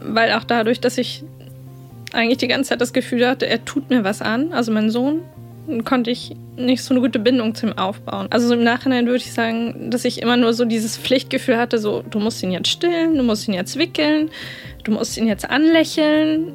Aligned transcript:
Weil 0.00 0.32
auch 0.32 0.44
dadurch, 0.44 0.80
dass 0.80 0.98
ich 0.98 1.24
eigentlich 2.12 2.38
die 2.38 2.48
ganze 2.48 2.70
Zeit 2.70 2.80
das 2.80 2.92
Gefühl 2.92 3.26
hatte, 3.26 3.46
er 3.46 3.64
tut 3.64 3.90
mir 3.90 4.02
was 4.02 4.22
an, 4.22 4.52
also 4.52 4.72
mein 4.72 4.90
Sohn, 4.90 5.22
konnte 5.84 6.10
ich 6.10 6.34
nicht 6.56 6.82
so 6.82 6.94
eine 6.94 7.00
gute 7.00 7.18
Bindung 7.18 7.54
zu 7.54 7.66
ihm 7.66 7.78
aufbauen. 7.78 8.26
Also 8.30 8.48
so 8.48 8.54
im 8.54 8.64
Nachhinein 8.64 9.06
würde 9.06 9.18
ich 9.18 9.32
sagen, 9.32 9.90
dass 9.90 10.04
ich 10.04 10.20
immer 10.20 10.36
nur 10.36 10.52
so 10.52 10.64
dieses 10.64 10.98
Pflichtgefühl 10.98 11.58
hatte, 11.58 11.78
so 11.78 12.02
du 12.02 12.18
musst 12.18 12.42
ihn 12.42 12.50
jetzt 12.50 12.68
stillen, 12.68 13.14
du 13.14 13.22
musst 13.22 13.46
ihn 13.46 13.54
jetzt 13.54 13.78
wickeln, 13.78 14.30
du 14.82 14.92
musst 14.92 15.16
ihn 15.16 15.26
jetzt 15.26 15.48
anlächeln. 15.48 16.54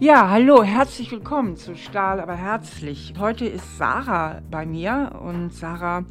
Ja, 0.00 0.30
hallo, 0.30 0.64
herzlich 0.64 1.12
willkommen 1.12 1.56
zu 1.56 1.76
Stahl, 1.76 2.18
aber 2.18 2.34
herzlich. 2.34 3.14
Heute 3.20 3.44
ist 3.44 3.78
Sarah 3.78 4.42
bei 4.50 4.66
mir 4.66 5.12
und 5.24 5.54
Sarah 5.54 6.04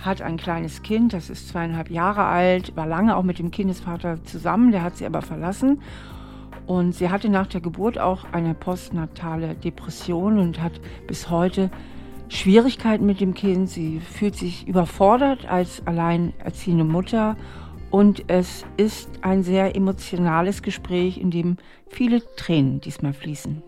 hat 0.00 0.22
ein 0.22 0.36
kleines 0.36 0.82
Kind, 0.82 1.12
das 1.12 1.30
ist 1.30 1.48
zweieinhalb 1.48 1.90
Jahre 1.90 2.24
alt, 2.24 2.74
war 2.76 2.86
lange 2.86 3.16
auch 3.16 3.22
mit 3.22 3.38
dem 3.38 3.50
Kindesvater 3.50 4.22
zusammen, 4.24 4.72
der 4.72 4.82
hat 4.82 4.96
sie 4.96 5.06
aber 5.06 5.22
verlassen. 5.22 5.82
Und 6.66 6.94
sie 6.94 7.10
hatte 7.10 7.28
nach 7.28 7.46
der 7.46 7.60
Geburt 7.60 7.98
auch 7.98 8.24
eine 8.32 8.54
postnatale 8.54 9.54
Depression 9.54 10.38
und 10.38 10.62
hat 10.62 10.80
bis 11.06 11.28
heute 11.28 11.70
Schwierigkeiten 12.28 13.06
mit 13.06 13.20
dem 13.20 13.34
Kind. 13.34 13.68
Sie 13.68 13.98
fühlt 13.98 14.36
sich 14.36 14.68
überfordert 14.68 15.46
als 15.46 15.84
alleinerziehende 15.86 16.84
Mutter. 16.84 17.36
Und 17.90 18.24
es 18.28 18.64
ist 18.76 19.10
ein 19.22 19.42
sehr 19.42 19.74
emotionales 19.74 20.62
Gespräch, 20.62 21.18
in 21.18 21.32
dem 21.32 21.56
viele 21.88 22.22
Tränen 22.36 22.80
diesmal 22.80 23.14
fließen. 23.14 23.62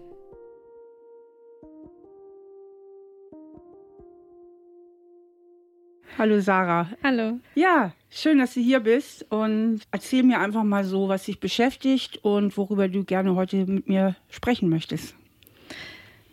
Hallo 6.18 6.40
Sarah. 6.40 6.88
Hallo. 7.02 7.40
Ja, 7.54 7.92
schön, 8.10 8.38
dass 8.38 8.52
du 8.54 8.60
hier 8.60 8.80
bist 8.80 9.24
und 9.30 9.80
erzähl 9.90 10.22
mir 10.22 10.40
einfach 10.40 10.62
mal 10.62 10.84
so, 10.84 11.08
was 11.08 11.24
dich 11.24 11.40
beschäftigt 11.40 12.18
und 12.18 12.56
worüber 12.58 12.88
du 12.88 13.02
gerne 13.02 13.34
heute 13.34 13.64
mit 13.64 13.88
mir 13.88 14.14
sprechen 14.28 14.68
möchtest. 14.68 15.14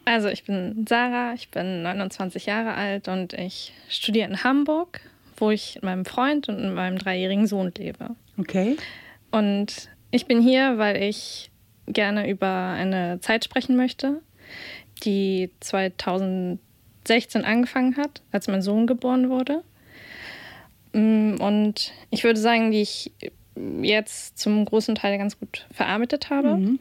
Also 0.03 0.27
ich 0.27 0.43
bin 0.43 0.85
Sarah, 0.87 1.33
ich 1.33 1.49
bin 1.49 1.83
29 1.83 2.45
Jahre 2.45 2.73
alt 2.73 3.07
und 3.07 3.33
ich 3.33 3.73
studiere 3.87 4.27
in 4.27 4.43
Hamburg, 4.43 4.99
wo 5.37 5.49
ich 5.49 5.75
mit 5.75 5.83
meinem 5.83 6.05
Freund 6.05 6.49
und 6.49 6.61
mit 6.61 6.73
meinem 6.73 6.97
dreijährigen 6.97 7.47
Sohn 7.47 7.71
lebe. 7.77 8.15
Okay. 8.37 8.75
Und 9.31 9.89
ich 10.11 10.25
bin 10.25 10.41
hier, 10.41 10.77
weil 10.77 11.01
ich 11.01 11.51
gerne 11.87 12.29
über 12.29 12.47
eine 12.47 13.19
Zeit 13.21 13.45
sprechen 13.45 13.77
möchte, 13.77 14.21
die 15.03 15.51
2016 15.61 17.45
angefangen 17.45 17.95
hat, 17.95 18.21
als 18.31 18.47
mein 18.47 18.61
Sohn 18.61 18.85
geboren 18.87 19.29
wurde. 19.29 19.63
Mm, 20.93 21.35
und 21.39 21.93
ich 22.09 22.23
würde 22.23 22.39
sagen, 22.39 22.71
die 22.71 22.81
ich 22.81 23.11
jetzt 23.81 24.37
zum 24.37 24.63
großen 24.65 24.95
Teil 24.95 25.17
ganz 25.17 25.39
gut 25.39 25.67
verarbeitet 25.71 26.29
habe. 26.29 26.55
Mhm. 26.55 26.79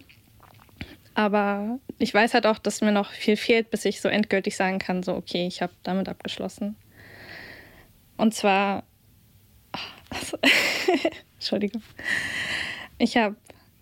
Aber 1.14 1.80
ich 1.98 2.14
weiß 2.14 2.34
halt 2.34 2.46
auch, 2.46 2.58
dass 2.58 2.80
mir 2.80 2.92
noch 2.92 3.10
viel 3.10 3.36
fehlt, 3.36 3.70
bis 3.70 3.84
ich 3.84 4.00
so 4.00 4.08
endgültig 4.08 4.56
sagen 4.56 4.78
kann, 4.78 5.02
so, 5.02 5.14
okay, 5.14 5.46
ich 5.46 5.62
habe 5.62 5.72
damit 5.82 6.08
abgeschlossen. 6.08 6.76
Und 8.16 8.34
zwar, 8.34 8.84
also, 10.10 10.38
Entschuldigung, 11.34 11.82
ich 12.98 13.16
habe 13.16 13.34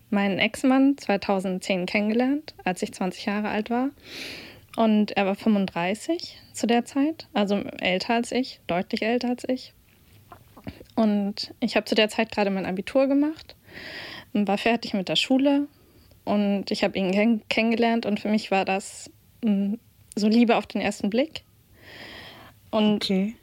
meinen 0.09 0.39
Ex-Mann 0.39 0.97
2010 0.97 1.85
kennengelernt, 1.87 2.55
als 2.65 2.83
ich 2.83 2.95
20 2.95 3.27
Jahre 3.27 3.49
alt 3.49 3.69
war. 3.69 3.91
Und 4.77 5.17
er 5.17 5.27
war 5.27 5.35
35 5.35 6.39
zu 6.53 6.67
der 6.67 6.85
Zeit, 6.85 7.29
also 7.33 7.57
älter 7.81 8.15
als 8.15 8.33
ich, 8.33 8.61
deutlich 8.67 9.03
älter 9.03 9.29
als 9.29 9.47
ich. 9.49 9.75
Und 10.97 11.55
ich 11.61 11.77
habe 11.77 11.87
zu 11.87 11.95
der 11.95 12.09
Zeit 12.09 12.33
gerade 12.33 12.51
mein 12.51 12.67
Abitur 12.67 13.07
gemacht, 13.07 13.55
war 14.33 14.59
fertig 14.59 14.95
mit 14.95 15.09
der 15.09 15.17
Schule 15.17 15.69
und 16.25 16.71
ich 16.71 16.83
habe 16.83 16.99
ihn 16.99 17.13
kenn 17.13 17.43
kennengelernt 17.49 18.05
und 18.05 18.19
für 18.19 18.29
mich 18.29 18.51
war 18.51 18.65
das 18.65 19.11
mh, 19.45 19.51
mm, 19.53 19.79
so 20.17 20.29
Liebe 20.29 20.57
auf 20.57 20.67
den 20.67 20.81
ersten 20.81 21.11
Blick. 21.11 21.45
Und 22.71 23.05
okay. 23.05 23.37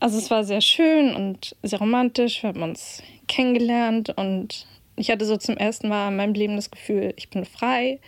also 0.00 0.16
es 0.16 0.30
war 0.30 0.44
sehr 0.44 0.60
schön 0.60 1.14
und 1.14 1.56
sehr 1.62 1.80
romantisch. 1.80 2.42
Wir 2.42 2.48
haben 2.48 2.62
uns 2.62 3.02
kennengelernt 3.28 4.10
und 4.16 4.66
ich 4.96 5.10
hatte 5.10 5.26
so 5.26 5.36
zum 5.36 5.56
ersten 5.56 5.88
Mal 5.88 6.08
in 6.08 6.16
meinem 6.16 6.34
Leben 6.34 6.56
das 6.56 6.70
Gefühl, 6.70 7.12
ich 7.16 7.28
bin 7.30 7.44
frei. 7.44 8.00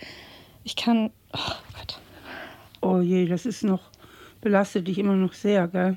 Ich 0.64 0.76
kann. 0.76 1.10
Oh 1.32 1.52
Gott. 1.76 2.00
Oh 2.80 3.00
je, 3.00 3.26
das 3.26 3.46
ist 3.46 3.62
noch, 3.62 3.90
belastet 4.40 4.88
dich 4.88 4.98
immer 4.98 5.14
noch 5.14 5.32
sehr, 5.32 5.68
gell? 5.68 5.96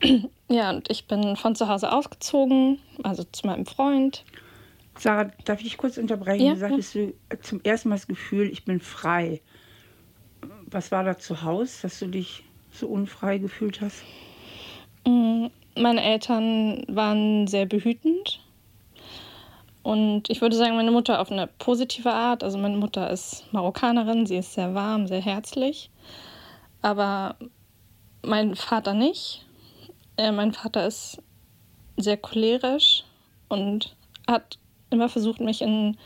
Ja, 0.50 0.70
und 0.70 0.90
ich 0.90 1.06
bin 1.06 1.36
von 1.36 1.54
zu 1.54 1.68
Hause 1.68 1.92
ausgezogen, 1.92 2.78
also 3.02 3.22
zu 3.22 3.46
meinem 3.46 3.66
Freund. 3.66 4.24
Sarah, 4.96 5.30
darf 5.44 5.58
ich 5.58 5.64
dich 5.64 5.76
kurz 5.76 5.98
unterbrechen? 5.98 6.46
Ja, 6.46 6.54
du 6.54 6.58
sagtest 6.58 6.94
ja. 6.94 7.06
du 7.06 7.40
zum 7.42 7.60
ersten 7.62 7.90
Mal 7.90 7.96
das 7.96 8.06
Gefühl, 8.06 8.48
ich 8.50 8.64
bin 8.64 8.80
frei. 8.80 9.42
Was 10.70 10.90
war 10.90 11.04
da 11.04 11.18
zu 11.18 11.42
Hause, 11.42 11.82
dass 11.82 11.98
du 11.98 12.06
dich 12.06 12.44
so 12.72 12.86
unfrei 12.88 13.36
gefühlt 13.36 13.82
hast? 13.82 14.02
Mm, 15.06 15.46
meine 15.76 16.02
Eltern 16.02 16.82
waren 16.88 17.46
sehr 17.46 17.66
behütend. 17.66 18.40
Und 19.82 20.28
ich 20.28 20.40
würde 20.40 20.56
sagen, 20.56 20.76
meine 20.76 20.90
Mutter 20.90 21.20
auf 21.20 21.30
eine 21.30 21.46
positive 21.46 22.12
Art. 22.12 22.42
Also 22.42 22.58
meine 22.58 22.76
Mutter 22.76 23.10
ist 23.10 23.50
Marokkanerin, 23.52 24.26
sie 24.26 24.36
ist 24.36 24.54
sehr 24.54 24.74
warm, 24.74 25.06
sehr 25.06 25.20
herzlich. 25.20 25.90
Aber 26.82 27.36
mein 28.22 28.54
Vater 28.54 28.94
nicht. 28.94 29.46
Äh, 30.18 30.32
mein 30.32 30.52
Vater 30.52 30.86
ist 30.86 31.22
sehr 31.96 32.16
cholerisch 32.16 33.04
und 33.48 33.96
hat 34.26 34.58
immer 34.90 35.08
versucht, 35.08 35.40
mich 35.40 35.62
in 35.62 35.96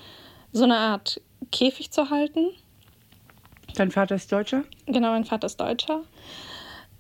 so 0.53 0.65
einer 0.65 0.79
Art 0.79 1.21
Käfig 1.51 1.91
zu 1.91 2.11
halten. 2.11 2.51
Dein 3.75 3.91
Vater 3.91 4.15
ist 4.15 4.31
Deutscher? 4.31 4.65
Genau, 4.87 5.11
mein 5.11 5.25
Vater 5.25 5.47
ist 5.47 5.59
Deutscher. 5.59 6.03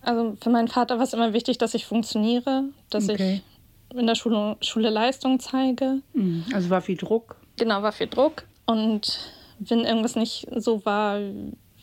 Also 0.00 0.36
für 0.42 0.50
meinen 0.50 0.68
Vater 0.68 0.96
war 0.96 1.04
es 1.04 1.12
immer 1.12 1.32
wichtig, 1.32 1.58
dass 1.58 1.74
ich 1.74 1.86
funktioniere, 1.86 2.64
dass 2.90 3.08
okay. 3.08 3.42
ich 3.90 3.96
in 3.98 4.06
der 4.06 4.14
Schule, 4.14 4.56
Schule 4.62 4.88
Leistung 4.88 5.38
zeige. 5.38 6.00
Mhm. 6.14 6.46
Also 6.54 6.70
war 6.70 6.80
viel 6.80 6.96
Druck? 6.96 7.36
Genau, 7.56 7.82
war 7.82 7.92
viel 7.92 8.08
Druck. 8.08 8.44
Und 8.64 9.30
wenn 9.58 9.80
irgendwas 9.80 10.16
nicht 10.16 10.46
so 10.56 10.84
war, 10.86 11.20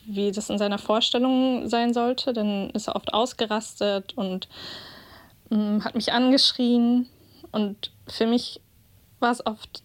wie 0.05 0.31
das 0.31 0.49
in 0.49 0.57
seiner 0.57 0.79
Vorstellung 0.79 1.69
sein 1.69 1.93
sollte, 1.93 2.33
dann 2.33 2.71
ist 2.71 2.87
er 2.87 2.95
oft 2.95 3.13
ausgerastet 3.13 4.17
und 4.17 4.49
hat 5.51 5.95
mich 5.95 6.13
angeschrien 6.13 7.07
und 7.51 7.91
für 8.07 8.27
mich 8.27 8.61
war 9.19 9.31
es 9.31 9.45
oft, 9.45 9.83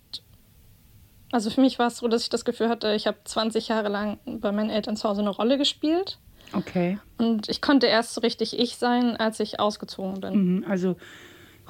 also 1.33 1.51
für 1.51 1.61
mich 1.61 1.79
war 1.79 1.89
es 1.89 1.99
so, 1.99 2.09
dass 2.09 2.23
ich 2.23 2.29
das 2.29 2.45
Gefühl 2.45 2.69
hatte, 2.69 2.95
ich 2.95 3.07
habe 3.07 3.19
20 3.25 3.69
Jahre 3.69 3.89
lang 3.89 4.19
bei 4.27 4.53
meinen 4.53 4.71
Eltern 4.71 4.97
zu 4.97 5.09
Hause 5.09 5.23
eine 5.23 5.31
Rolle 5.31 5.59
gespielt. 5.59 6.19
Okay. 6.53 6.99
Und 7.19 7.49
ich 7.49 7.61
konnte 7.61 7.87
erst 7.87 8.15
so 8.15 8.21
richtig 8.21 8.59
ich 8.59 8.77
sein, 8.77 9.17
als 9.17 9.41
ich 9.41 9.59
ausgezogen 9.59 10.21
bin. 10.21 10.57
Mhm, 10.57 10.65
also 10.69 10.97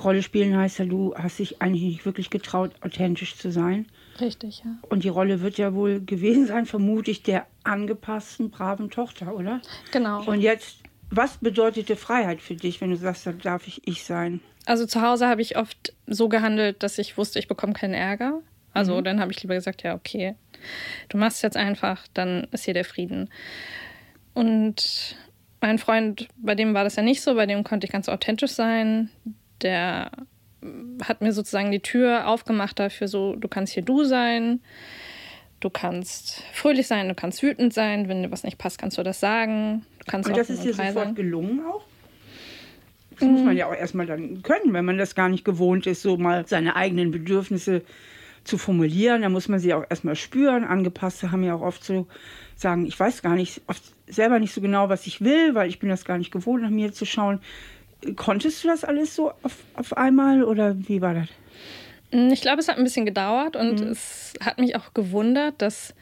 Rolle 0.02 0.22
spielen 0.22 0.56
heißt 0.56 0.80
ja, 0.80 0.84
du 0.84 1.14
hast 1.16 1.38
dich 1.38 1.62
eigentlich 1.62 1.84
nicht 1.84 2.06
wirklich 2.06 2.30
getraut, 2.30 2.72
authentisch 2.80 3.36
zu 3.36 3.50
sein. 3.50 3.86
Richtig, 4.20 4.62
ja. 4.64 4.76
Und 4.88 5.04
die 5.04 5.08
Rolle 5.08 5.40
wird 5.40 5.56
ja 5.56 5.74
wohl 5.74 6.00
gewesen 6.00 6.46
sein, 6.46 6.66
vermute 6.66 7.10
ich, 7.10 7.22
der 7.22 7.46
angepassten, 7.62 8.50
braven 8.50 8.90
Tochter, 8.90 9.34
oder? 9.34 9.60
Genau. 9.92 10.24
Und 10.24 10.40
jetzt 10.40 10.78
was 11.16 11.38
bedeutete 11.38 11.96
Freiheit 11.96 12.40
für 12.40 12.54
dich, 12.54 12.80
wenn 12.80 12.90
du 12.90 12.96
sagst, 12.96 13.26
da 13.26 13.32
darf 13.32 13.66
ich 13.66 13.86
ich 13.86 14.04
sein? 14.04 14.40
Also 14.66 14.86
zu 14.86 15.02
Hause 15.02 15.28
habe 15.28 15.42
ich 15.42 15.56
oft 15.56 15.92
so 16.06 16.28
gehandelt, 16.28 16.82
dass 16.82 16.98
ich 16.98 17.18
wusste, 17.18 17.38
ich 17.38 17.48
bekomme 17.48 17.74
keinen 17.74 17.94
Ärger. 17.94 18.40
Also 18.72 18.96
mhm. 18.96 19.04
dann 19.04 19.20
habe 19.20 19.32
ich 19.32 19.42
lieber 19.42 19.54
gesagt, 19.54 19.82
ja, 19.82 19.94
okay, 19.94 20.34
du 21.08 21.18
machst 21.18 21.36
es 21.36 21.42
jetzt 21.42 21.56
einfach, 21.56 22.06
dann 22.14 22.46
ist 22.50 22.64
hier 22.64 22.74
der 22.74 22.84
Frieden. 22.84 23.30
Und 24.32 25.16
mein 25.60 25.78
Freund, 25.78 26.28
bei 26.36 26.54
dem 26.54 26.74
war 26.74 26.84
das 26.84 26.96
ja 26.96 27.02
nicht 27.02 27.22
so, 27.22 27.34
bei 27.34 27.46
dem 27.46 27.64
konnte 27.64 27.86
ich 27.86 27.92
ganz 27.92 28.08
authentisch 28.08 28.52
sein. 28.52 29.10
Der 29.62 30.10
hat 31.02 31.20
mir 31.20 31.32
sozusagen 31.32 31.70
die 31.70 31.80
Tür 31.80 32.26
aufgemacht 32.26 32.78
dafür, 32.78 33.08
so, 33.08 33.36
du 33.36 33.48
kannst 33.48 33.74
hier 33.74 33.82
du 33.82 34.04
sein. 34.04 34.60
Du 35.60 35.70
kannst 35.70 36.42
fröhlich 36.52 36.86
sein, 36.86 37.08
du 37.08 37.14
kannst 37.14 37.42
wütend 37.42 37.72
sein. 37.72 38.08
Wenn 38.08 38.22
dir 38.22 38.30
was 38.30 38.42
nicht 38.42 38.58
passt, 38.58 38.78
kannst 38.78 38.98
du 38.98 39.02
das 39.02 39.20
sagen. 39.20 39.86
Kannst 40.06 40.28
und 40.28 40.36
das 40.36 40.50
ist 40.50 40.64
dir 40.64 40.74
sofort 40.74 40.94
sein. 40.94 41.14
gelungen 41.14 41.64
auch? 41.66 41.84
Das 43.18 43.28
muss 43.28 43.42
man 43.42 43.56
ja 43.56 43.66
auch 43.66 43.74
erstmal 43.74 44.06
dann 44.06 44.42
können, 44.42 44.72
wenn 44.72 44.84
man 44.84 44.98
das 44.98 45.14
gar 45.14 45.28
nicht 45.28 45.44
gewohnt 45.44 45.86
ist, 45.86 46.02
so 46.02 46.16
mal 46.16 46.46
seine 46.46 46.74
eigenen 46.74 47.10
Bedürfnisse 47.10 47.82
zu 48.42 48.58
formulieren. 48.58 49.22
Da 49.22 49.28
muss 49.28 49.48
man 49.48 49.60
sie 49.60 49.72
auch 49.72 49.84
erstmal 49.88 50.16
spüren. 50.16 50.64
Angepasste 50.64 51.30
haben 51.30 51.44
ja 51.44 51.54
auch 51.54 51.62
oft 51.62 51.84
so 51.84 52.06
sagen, 52.56 52.86
ich 52.86 52.98
weiß 52.98 53.22
gar 53.22 53.34
nicht, 53.34 53.62
oft 53.66 53.82
selber 54.06 54.38
nicht 54.38 54.52
so 54.52 54.60
genau, 54.60 54.88
was 54.88 55.06
ich 55.06 55.20
will, 55.20 55.54
weil 55.54 55.68
ich 55.68 55.78
bin 55.78 55.88
das 55.88 56.04
gar 56.04 56.18
nicht 56.18 56.30
gewohnt, 56.30 56.62
nach 56.62 56.70
mir 56.70 56.92
zu 56.92 57.04
schauen. 57.04 57.40
Konntest 58.16 58.62
du 58.62 58.68
das 58.68 58.84
alles 58.84 59.14
so 59.14 59.30
auf, 59.42 59.56
auf 59.74 59.96
einmal 59.96 60.44
oder 60.44 60.76
wie 60.88 61.00
war 61.00 61.14
das? 61.14 61.28
Ich 62.32 62.42
glaube, 62.42 62.60
es 62.60 62.68
hat 62.68 62.76
ein 62.76 62.84
bisschen 62.84 63.06
gedauert 63.06 63.56
und 63.56 63.80
mhm. 63.80 63.88
es 63.88 64.34
hat 64.40 64.58
mich 64.58 64.76
auch 64.76 64.92
gewundert, 64.94 65.54
dass 65.58 65.94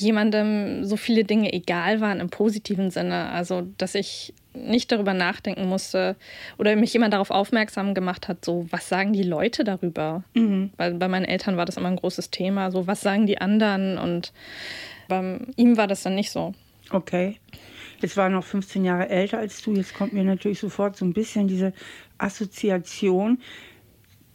jemandem 0.00 0.84
so 0.84 0.96
viele 0.96 1.24
Dinge 1.24 1.52
egal 1.52 2.00
waren 2.00 2.20
im 2.20 2.30
positiven 2.30 2.90
Sinne. 2.90 3.30
Also, 3.30 3.66
dass 3.78 3.94
ich 3.94 4.34
nicht 4.54 4.90
darüber 4.90 5.14
nachdenken 5.14 5.68
musste 5.68 6.16
oder 6.58 6.74
mich 6.76 6.92
jemand 6.92 7.14
darauf 7.14 7.30
aufmerksam 7.30 7.94
gemacht 7.94 8.28
hat, 8.28 8.44
so 8.44 8.66
was 8.70 8.88
sagen 8.88 9.12
die 9.12 9.22
Leute 9.22 9.64
darüber? 9.64 10.24
Mhm. 10.34 10.70
Weil 10.76 10.94
bei 10.94 11.08
meinen 11.08 11.24
Eltern 11.24 11.56
war 11.56 11.64
das 11.64 11.76
immer 11.76 11.88
ein 11.88 11.96
großes 11.96 12.30
Thema, 12.30 12.70
so 12.70 12.86
was 12.86 13.00
sagen 13.00 13.26
die 13.26 13.40
anderen 13.40 13.98
und 13.98 14.32
bei 15.08 15.38
ihm 15.56 15.76
war 15.76 15.86
das 15.86 16.02
dann 16.02 16.14
nicht 16.14 16.30
so. 16.30 16.54
Okay. 16.90 17.38
Jetzt 18.00 18.16
war 18.16 18.26
er 18.26 18.30
noch 18.30 18.44
15 18.44 18.84
Jahre 18.84 19.08
älter 19.08 19.38
als 19.38 19.62
du. 19.62 19.74
Jetzt 19.74 19.94
kommt 19.94 20.12
mir 20.12 20.22
natürlich 20.22 20.60
sofort 20.60 20.96
so 20.96 21.04
ein 21.04 21.12
bisschen 21.12 21.48
diese 21.48 21.72
Assoziation. 22.16 23.40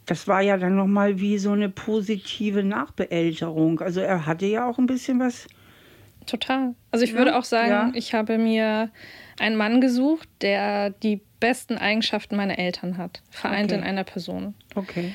Das 0.06 0.28
war 0.28 0.42
ja 0.42 0.58
dann 0.58 0.76
nochmal 0.76 1.20
wie 1.20 1.38
so 1.38 1.52
eine 1.52 1.70
positive 1.70 2.64
Nachbeälterung. 2.64 3.80
Also 3.80 4.02
er 4.02 4.26
hatte 4.26 4.46
ja 4.46 4.68
auch 4.68 4.78
ein 4.78 4.86
bisschen 4.86 5.20
was. 5.20 5.48
Total. 6.26 6.74
Also 6.92 7.06
ich 7.06 7.12
ja, 7.12 7.18
würde 7.18 7.38
auch 7.38 7.44
sagen, 7.44 7.70
ja. 7.70 7.92
ich 7.94 8.14
habe 8.14 8.38
mir 8.38 8.90
einen 9.40 9.56
Mann 9.56 9.82
gesucht, 9.82 10.28
der 10.42 10.90
die 10.90 11.22
besten 11.40 11.78
Eigenschaften 11.78 12.36
meiner 12.36 12.58
Eltern 12.58 12.98
hat, 12.98 13.22
vereint 13.30 13.72
okay. 13.72 13.82
in 13.82 13.86
einer 13.86 14.04
Person. 14.04 14.54
Okay. 14.76 15.14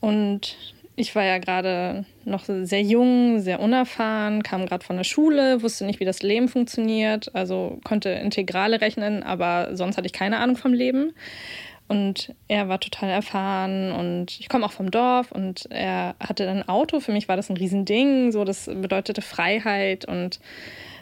Und 0.00 0.56
ich 0.96 1.14
war 1.14 1.24
ja 1.24 1.38
gerade 1.38 2.04
noch 2.24 2.44
sehr 2.44 2.82
jung, 2.82 3.40
sehr 3.40 3.60
unerfahren, 3.60 4.42
kam 4.42 4.66
gerade 4.66 4.84
von 4.84 4.96
der 4.96 5.04
Schule, 5.04 5.62
wusste 5.62 5.86
nicht, 5.86 6.00
wie 6.00 6.04
das 6.04 6.22
Leben 6.22 6.48
funktioniert, 6.48 7.34
also 7.34 7.80
konnte 7.84 8.10
Integrale 8.10 8.80
rechnen, 8.80 9.22
aber 9.22 9.74
sonst 9.74 9.96
hatte 9.96 10.06
ich 10.06 10.12
keine 10.12 10.38
Ahnung 10.38 10.56
vom 10.56 10.74
Leben. 10.74 11.12
Und 11.88 12.34
er 12.48 12.68
war 12.68 12.80
total 12.80 13.10
erfahren 13.10 13.92
und 13.92 14.40
ich 14.40 14.48
komme 14.48 14.64
auch 14.64 14.72
vom 14.72 14.90
Dorf 14.90 15.30
und 15.30 15.66
er 15.70 16.14
hatte 16.20 16.48
ein 16.48 16.66
Auto. 16.66 17.00
Für 17.00 17.12
mich 17.12 17.28
war 17.28 17.36
das 17.36 17.50
ein 17.50 17.56
Riesending. 17.56 18.32
So, 18.32 18.44
das 18.44 18.66
bedeutete 18.66 19.20
Freiheit 19.20 20.06
und 20.06 20.40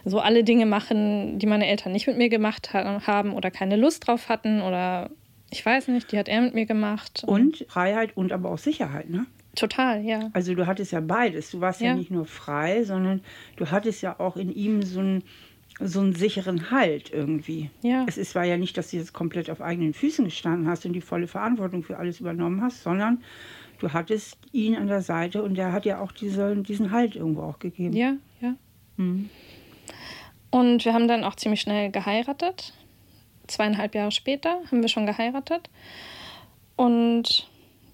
so 0.04 0.18
alle 0.18 0.42
Dinge 0.42 0.66
machen, 0.66 1.38
die 1.38 1.46
meine 1.46 1.66
Eltern 1.66 1.92
nicht 1.92 2.06
mit 2.06 2.16
mir 2.16 2.28
gemacht 2.28 2.72
haben 2.72 3.34
oder 3.34 3.50
keine 3.50 3.76
Lust 3.76 4.08
drauf 4.08 4.28
hatten 4.28 4.62
oder 4.62 5.10
ich 5.50 5.64
weiß 5.64 5.88
nicht, 5.88 6.12
die 6.12 6.18
hat 6.18 6.28
er 6.28 6.40
mit 6.40 6.54
mir 6.54 6.66
gemacht. 6.66 7.24
Und 7.26 7.66
Freiheit 7.68 8.16
und 8.16 8.32
aber 8.32 8.50
auch 8.50 8.58
Sicherheit, 8.58 9.10
ne? 9.10 9.26
Total, 9.56 10.04
ja. 10.04 10.30
Also 10.32 10.54
du 10.54 10.66
hattest 10.66 10.92
ja 10.92 11.00
beides. 11.00 11.50
Du 11.50 11.60
warst 11.60 11.80
ja, 11.80 11.88
ja 11.88 11.94
nicht 11.94 12.10
nur 12.10 12.24
frei, 12.24 12.84
sondern 12.84 13.20
du 13.56 13.70
hattest 13.70 14.00
ja 14.00 14.18
auch 14.18 14.36
in 14.36 14.52
ihm 14.52 14.82
so 14.82 15.00
einen, 15.00 15.24
so 15.80 16.00
einen 16.00 16.14
sicheren 16.14 16.70
Halt 16.70 17.10
irgendwie. 17.10 17.70
Ja. 17.82 18.04
Es 18.06 18.18
ist, 18.18 18.34
war 18.34 18.44
ja 18.44 18.56
nicht, 18.56 18.76
dass 18.76 18.90
du 18.90 18.98
jetzt 18.98 19.12
komplett 19.12 19.50
auf 19.50 19.60
eigenen 19.60 19.94
Füßen 19.94 20.24
gestanden 20.24 20.68
hast 20.68 20.84
und 20.84 20.92
die 20.92 21.00
volle 21.00 21.26
Verantwortung 21.26 21.82
für 21.82 21.96
alles 21.96 22.20
übernommen 22.20 22.62
hast, 22.62 22.82
sondern 22.82 23.22
du 23.78 23.92
hattest 23.92 24.38
ihn 24.52 24.76
an 24.76 24.88
der 24.88 25.02
Seite 25.02 25.42
und 25.42 25.54
der 25.54 25.72
hat 25.72 25.86
ja 25.86 26.00
auch 26.00 26.12
diese, 26.12 26.56
diesen 26.56 26.90
Halt 26.90 27.16
irgendwo 27.16 27.42
auch 27.42 27.58
gegeben. 27.58 27.96
Ja, 27.96 28.14
ja. 28.40 28.54
Mhm. 28.96 29.30
Und 30.50 30.84
wir 30.84 30.92
haben 30.92 31.08
dann 31.08 31.24
auch 31.24 31.36
ziemlich 31.36 31.60
schnell 31.60 31.90
geheiratet. 31.90 32.74
Zweieinhalb 33.46 33.94
Jahre 33.94 34.10
später 34.10 34.60
haben 34.70 34.82
wir 34.82 34.88
schon 34.88 35.06
geheiratet. 35.06 35.70
Und 36.76 37.48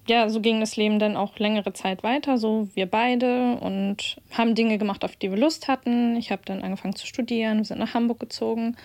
ja, 0.07 0.29
so 0.29 0.41
ging 0.41 0.59
das 0.59 0.77
Leben 0.77 0.99
dann 0.99 1.17
auch 1.17 1.37
längere 1.37 1.73
Zeit 1.73 2.03
weiter, 2.03 2.37
so 2.37 2.69
wir 2.73 2.85
beide 2.85 3.57
und 3.59 4.17
haben 4.31 4.55
Dinge 4.55 4.77
gemacht, 4.77 5.03
auf 5.03 5.15
die 5.15 5.29
wir 5.29 5.37
Lust 5.37 5.67
hatten. 5.67 6.15
Ich 6.15 6.31
habe 6.31 6.41
dann 6.45 6.63
angefangen 6.63 6.95
zu 6.95 7.05
studieren, 7.05 7.59
wir 7.59 7.65
sind 7.65 7.79
nach 7.79 7.93
Hamburg 7.93 8.19
gezogen 8.19 8.77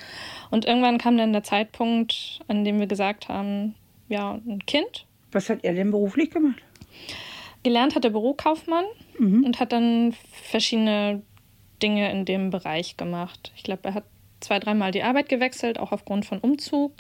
und 0.51 0.65
irgendwann 0.65 0.99
kam 0.99 1.17
dann 1.17 1.33
der 1.33 1.45
Zeitpunkt, 1.45 2.41
an 2.49 2.65
dem 2.65 2.81
wir 2.81 2.87
gesagt 2.87 3.29
haben, 3.29 3.75
ja, 4.09 4.39
ein 4.47 4.65
Kind. 4.67 5.07
Was 5.31 5.49
hat 5.49 5.61
er 5.63 5.75
denn 5.75 5.91
beruflich 5.91 6.31
gemacht? 6.31 6.61
Gelernt 7.63 7.95
hat 7.95 8.05
er 8.05 8.11
Bürokaufmann 8.11 8.85
mhm. 9.19 9.45
und 9.45 9.61
hat 9.61 9.73
dann 9.73 10.15
verschiedene 10.33 11.23
Dinge 11.83 12.11
in 12.11 12.25
dem 12.25 12.51
Bereich 12.51 12.97
gemacht. 12.97 13.53
Ich 13.57 13.63
glaube, 13.63 13.83
er 13.85 13.95
hat 13.95 14.05
zwei, 14.41 14.59
dreimal 14.59 14.91
die 14.91 15.03
Arbeit 15.03 15.29
gewechselt, 15.29 15.79
auch 15.79 15.93
aufgrund 15.93 16.27
von 16.27 16.39
Umzug. 16.39 16.93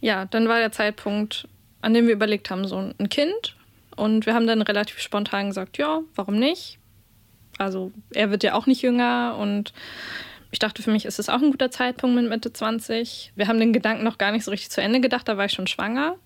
Ja, 0.00 0.24
dann 0.24 0.48
war 0.48 0.58
der 0.58 0.72
Zeitpunkt, 0.72 1.48
an 1.82 1.94
dem 1.94 2.06
wir 2.06 2.14
überlegt 2.14 2.50
haben, 2.50 2.66
so 2.66 2.76
ein 2.76 3.08
Kind. 3.08 3.56
Und 3.96 4.26
wir 4.26 4.34
haben 4.34 4.46
dann 4.46 4.62
relativ 4.62 5.00
spontan 5.00 5.48
gesagt, 5.48 5.78
ja, 5.78 6.00
warum 6.14 6.36
nicht? 6.36 6.78
Also 7.58 7.92
er 8.14 8.30
wird 8.30 8.42
ja 8.42 8.54
auch 8.54 8.66
nicht 8.66 8.82
jünger 8.82 9.36
und 9.38 9.74
ich 10.50 10.58
dachte, 10.58 10.82
für 10.82 10.90
mich 10.90 11.04
ist 11.04 11.18
es 11.18 11.28
auch 11.28 11.42
ein 11.42 11.50
guter 11.50 11.70
Zeitpunkt 11.70 12.16
mit 12.16 12.28
Mitte 12.28 12.52
20. 12.52 13.32
Wir 13.36 13.46
haben 13.46 13.60
den 13.60 13.72
Gedanken 13.72 14.02
noch 14.02 14.18
gar 14.18 14.32
nicht 14.32 14.44
so 14.44 14.50
richtig 14.50 14.70
zu 14.70 14.80
Ende 14.80 15.00
gedacht, 15.00 15.28
da 15.28 15.36
war 15.36 15.44
ich 15.44 15.52
schon 15.52 15.66
schwanger. 15.66 16.16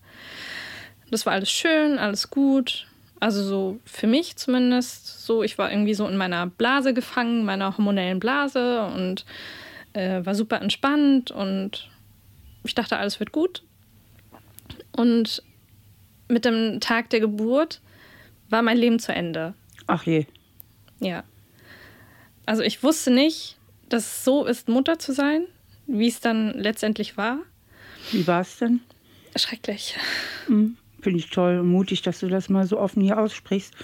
Das 1.10 1.26
war 1.26 1.32
alles 1.32 1.50
schön, 1.50 1.98
alles 1.98 2.30
gut. 2.30 2.86
Also 3.20 3.42
so 3.42 3.80
für 3.84 4.06
mich 4.06 4.36
zumindest 4.36 5.24
so, 5.24 5.42
ich 5.42 5.58
war 5.58 5.70
irgendwie 5.70 5.94
so 5.94 6.06
in 6.06 6.16
meiner 6.16 6.46
Blase 6.46 6.94
gefangen, 6.94 7.44
meiner 7.44 7.76
hormonellen 7.76 8.20
Blase 8.20 8.84
und 8.86 9.24
äh, 9.92 10.24
war 10.24 10.34
super 10.34 10.60
entspannt 10.60 11.30
und 11.30 11.88
ich 12.64 12.74
dachte, 12.74 12.96
alles 12.96 13.20
wird 13.20 13.32
gut. 13.32 13.62
Und 14.92 15.42
mit 16.28 16.44
dem 16.44 16.80
Tag 16.80 17.10
der 17.10 17.20
Geburt 17.20 17.80
war 18.48 18.62
mein 18.62 18.76
Leben 18.76 18.98
zu 18.98 19.12
Ende. 19.12 19.54
Ach 19.86 20.04
je. 20.04 20.26
Ja. 21.00 21.24
Also 22.46 22.62
ich 22.62 22.82
wusste 22.82 23.10
nicht, 23.10 23.56
dass 23.88 24.04
es 24.04 24.24
so 24.24 24.44
ist, 24.44 24.68
Mutter 24.68 24.98
zu 24.98 25.12
sein, 25.12 25.46
wie 25.86 26.08
es 26.08 26.20
dann 26.20 26.52
letztendlich 26.54 27.16
war. 27.16 27.38
Wie 28.12 28.26
war 28.26 28.40
es 28.40 28.58
denn? 28.58 28.80
Schrecklich. 29.36 29.96
Mhm. 30.48 30.76
Finde 31.00 31.18
ich 31.18 31.30
toll 31.30 31.58
und 31.58 31.68
mutig, 31.68 32.02
dass 32.02 32.20
du 32.20 32.28
das 32.28 32.48
mal 32.48 32.66
so 32.66 32.78
offen 32.78 33.02
hier 33.02 33.18
aussprichst. 33.18 33.74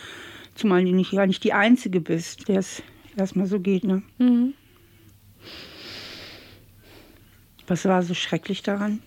Zumal 0.54 0.84
du 0.84 0.92
nicht, 0.92 1.12
ja 1.12 1.26
nicht 1.26 1.44
die 1.44 1.52
Einzige 1.52 2.00
bist, 2.00 2.48
der 2.48 2.60
es 2.60 2.82
erstmal 3.16 3.46
so 3.46 3.60
geht. 3.60 3.84
Ne? 3.84 4.02
Mhm. 4.19 4.54
Was 7.66 7.84
war 7.84 8.02
so 8.02 8.14
schrecklich 8.14 8.62
daran? 8.62 9.02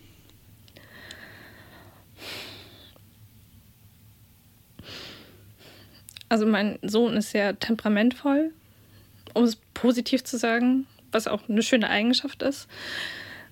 Also 6.29 6.45
mein 6.45 6.79
Sohn 6.81 7.15
ist 7.17 7.31
sehr 7.31 7.59
temperamentvoll, 7.59 8.51
um 9.33 9.43
es 9.43 9.57
positiv 9.73 10.23
zu 10.23 10.37
sagen, 10.37 10.87
was 11.11 11.27
auch 11.27 11.47
eine 11.47 11.61
schöne 11.61 11.89
Eigenschaft 11.89 12.41
ist. 12.41 12.67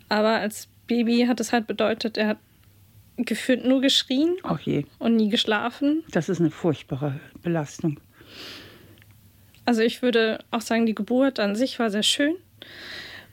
Aber 0.09 0.39
als 0.39 0.67
Baby 0.87 1.25
hat 1.27 1.39
es 1.39 1.53
halt 1.53 1.67
bedeutet, 1.67 2.17
er 2.17 2.27
hat 2.27 2.37
gefühlt 3.17 3.65
nur 3.65 3.81
geschrien 3.81 4.35
Ach 4.43 4.59
je. 4.59 4.85
und 4.99 5.15
nie 5.15 5.29
geschlafen. 5.29 6.03
Das 6.11 6.29
ist 6.29 6.39
eine 6.39 6.51
furchtbare 6.51 7.19
Belastung. 7.41 7.99
Also 9.65 9.81
ich 9.81 10.01
würde 10.01 10.39
auch 10.49 10.61
sagen, 10.61 10.85
die 10.85 10.95
Geburt 10.95 11.39
an 11.39 11.55
sich 11.55 11.77
war 11.79 11.89
sehr 11.89 12.03
schön. 12.03 12.35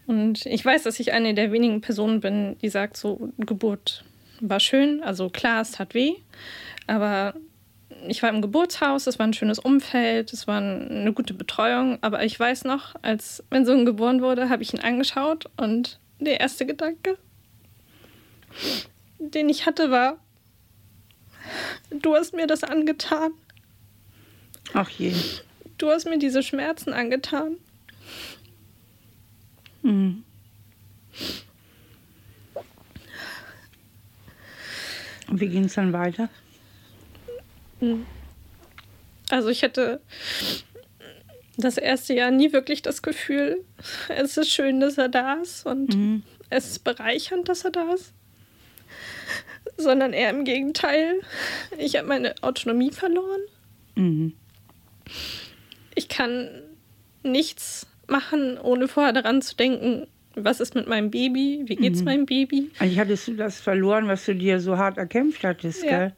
Und 0.06 0.46
ich 0.46 0.64
weiß, 0.64 0.84
dass 0.84 1.00
ich 1.00 1.12
eine 1.12 1.34
der 1.34 1.52
wenigen 1.52 1.80
Personen 1.80 2.20
bin, 2.20 2.56
die 2.60 2.68
sagt, 2.68 2.96
so 2.96 3.32
Geburt 3.38 4.04
war 4.40 4.60
schön. 4.60 5.02
Also 5.02 5.28
klar, 5.30 5.62
es 5.62 5.72
tat 5.72 5.94
weh, 5.94 6.14
aber 6.86 7.34
ich 8.06 8.22
war 8.22 8.30
im 8.30 8.42
Geburtshaus, 8.42 9.06
es 9.06 9.18
war 9.18 9.26
ein 9.26 9.32
schönes 9.32 9.58
Umfeld, 9.58 10.32
es 10.32 10.46
war 10.46 10.58
eine 10.58 11.12
gute 11.12 11.34
Betreuung, 11.34 11.98
aber 12.00 12.24
ich 12.24 12.38
weiß 12.38 12.64
noch, 12.64 12.94
als 13.02 13.42
mein 13.50 13.66
Sohn 13.66 13.84
geboren 13.84 14.22
wurde, 14.22 14.48
habe 14.48 14.62
ich 14.62 14.72
ihn 14.72 14.80
angeschaut 14.80 15.50
und 15.56 15.98
der 16.20 16.40
erste 16.40 16.66
Gedanke, 16.66 17.18
den 19.18 19.48
ich 19.48 19.66
hatte, 19.66 19.90
war, 19.90 20.18
du 21.90 22.14
hast 22.14 22.34
mir 22.34 22.46
das 22.46 22.64
angetan. 22.64 23.32
Ach 24.74 24.88
je. 24.90 25.14
Du 25.78 25.90
hast 25.90 26.06
mir 26.06 26.18
diese 26.18 26.42
Schmerzen 26.42 26.92
angetan. 26.92 27.56
Mhm. 29.82 30.24
Und 35.28 35.40
wie 35.40 35.48
ging 35.48 35.64
es 35.64 35.74
dann 35.74 35.92
weiter? 35.92 36.28
Hm. 37.80 38.06
Also 39.30 39.48
ich 39.48 39.62
hatte 39.62 40.00
das 41.56 41.76
erste 41.76 42.14
Jahr 42.14 42.30
nie 42.30 42.52
wirklich 42.52 42.82
das 42.82 43.02
Gefühl, 43.02 43.64
es 44.08 44.36
ist 44.36 44.50
schön, 44.50 44.80
dass 44.80 44.98
er 44.98 45.08
da 45.08 45.34
ist 45.34 45.66
und 45.66 45.94
mhm. 45.94 46.22
es 46.50 46.70
ist 46.70 46.84
bereichernd, 46.84 47.48
dass 47.48 47.64
er 47.64 47.70
da 47.70 47.92
ist. 47.92 48.14
Sondern 49.76 50.12
eher 50.12 50.30
im 50.30 50.44
Gegenteil. 50.44 51.20
Ich 51.76 51.96
habe 51.96 52.08
meine 52.08 52.34
Autonomie 52.40 52.90
verloren. 52.90 53.40
Mhm. 53.94 54.32
Ich 55.94 56.08
kann 56.08 56.48
nichts 57.22 57.86
machen, 58.06 58.58
ohne 58.58 58.88
vorher 58.88 59.12
daran 59.12 59.42
zu 59.42 59.54
denken, 59.56 60.06
was 60.34 60.60
ist 60.60 60.74
mit 60.74 60.86
meinem 60.86 61.10
Baby, 61.10 61.64
wie 61.66 61.76
geht's 61.76 62.00
mhm. 62.00 62.04
meinem 62.06 62.26
Baby. 62.26 62.70
Eigentlich 62.78 62.98
hattest 62.98 63.28
du 63.28 63.34
das 63.34 63.60
verloren, 63.60 64.08
was 64.08 64.24
du 64.24 64.34
dir 64.34 64.60
so 64.60 64.78
hart 64.78 64.96
erkämpft 64.96 65.44
hattest, 65.44 65.84
ja. 65.84 65.90
gell? 65.98 66.12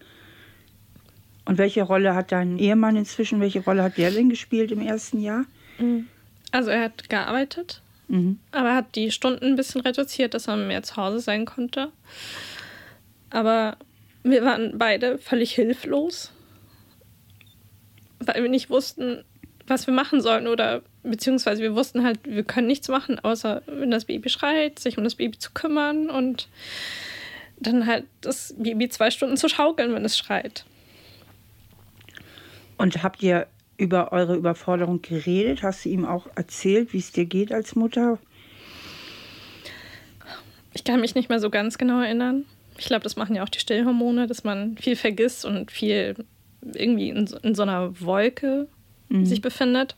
Und 1.44 1.58
welche 1.58 1.82
Rolle 1.82 2.14
hat 2.14 2.32
dein 2.32 2.58
Ehemann 2.58 2.96
inzwischen, 2.96 3.40
welche 3.40 3.64
Rolle 3.64 3.82
hat 3.82 3.96
der 3.96 4.10
denn 4.10 4.28
gespielt 4.28 4.70
im 4.70 4.80
ersten 4.80 5.20
Jahr? 5.20 5.44
Mhm. 5.78 6.06
Also 6.52 6.70
er 6.70 6.82
hat 6.82 7.08
gearbeitet, 7.08 7.80
mhm. 8.08 8.38
aber 8.52 8.70
er 8.70 8.74
hat 8.76 8.94
die 8.94 9.10
Stunden 9.10 9.44
ein 9.46 9.56
bisschen 9.56 9.80
reduziert, 9.80 10.34
dass 10.34 10.48
er 10.48 10.56
mehr 10.56 10.82
zu 10.82 10.96
Hause 10.96 11.20
sein 11.20 11.44
konnte. 11.44 11.90
Aber 13.30 13.76
wir 14.22 14.44
waren 14.44 14.76
beide 14.76 15.18
völlig 15.18 15.52
hilflos, 15.52 16.32
weil 18.18 18.42
wir 18.42 18.50
nicht 18.50 18.68
wussten, 18.68 19.24
was 19.66 19.86
wir 19.86 19.94
machen 19.94 20.20
sollen 20.20 20.48
oder 20.48 20.82
beziehungsweise 21.02 21.62
wir 21.62 21.74
wussten 21.74 22.04
halt, 22.04 22.18
wir 22.24 22.42
können 22.42 22.66
nichts 22.66 22.88
machen, 22.88 23.18
außer 23.20 23.62
wenn 23.66 23.90
das 23.90 24.04
Baby 24.04 24.28
schreit, 24.28 24.78
sich 24.78 24.98
um 24.98 25.04
das 25.04 25.14
Baby 25.14 25.38
zu 25.38 25.52
kümmern 25.52 26.10
und 26.10 26.48
dann 27.60 27.86
halt 27.86 28.04
das 28.20 28.54
Baby 28.58 28.88
zwei 28.88 29.10
Stunden 29.10 29.36
zu 29.36 29.48
schaukeln, 29.48 29.94
wenn 29.94 30.04
es 30.04 30.18
schreit. 30.18 30.64
Und 32.80 33.02
habt 33.02 33.22
ihr 33.22 33.46
über 33.76 34.10
eure 34.10 34.36
Überforderung 34.36 35.02
geredet? 35.02 35.62
Hast 35.62 35.84
du 35.84 35.90
ihm 35.90 36.06
auch 36.06 36.26
erzählt, 36.34 36.94
wie 36.94 36.98
es 36.98 37.12
dir 37.12 37.26
geht 37.26 37.52
als 37.52 37.76
Mutter? 37.76 38.18
Ich 40.72 40.84
kann 40.84 41.02
mich 41.02 41.14
nicht 41.14 41.28
mehr 41.28 41.40
so 41.40 41.50
ganz 41.50 41.76
genau 41.76 42.00
erinnern. 42.00 42.46
Ich 42.78 42.86
glaube, 42.86 43.02
das 43.02 43.16
machen 43.16 43.36
ja 43.36 43.42
auch 43.42 43.50
die 43.50 43.58
Stillhormone, 43.58 44.26
dass 44.26 44.44
man 44.44 44.78
viel 44.78 44.96
vergisst 44.96 45.44
und 45.44 45.70
viel 45.70 46.24
irgendwie 46.62 47.10
in 47.10 47.26
so, 47.26 47.36
in 47.40 47.54
so 47.54 47.64
einer 47.64 48.00
Wolke 48.00 48.66
mhm. 49.10 49.26
sich 49.26 49.42
befindet. 49.42 49.94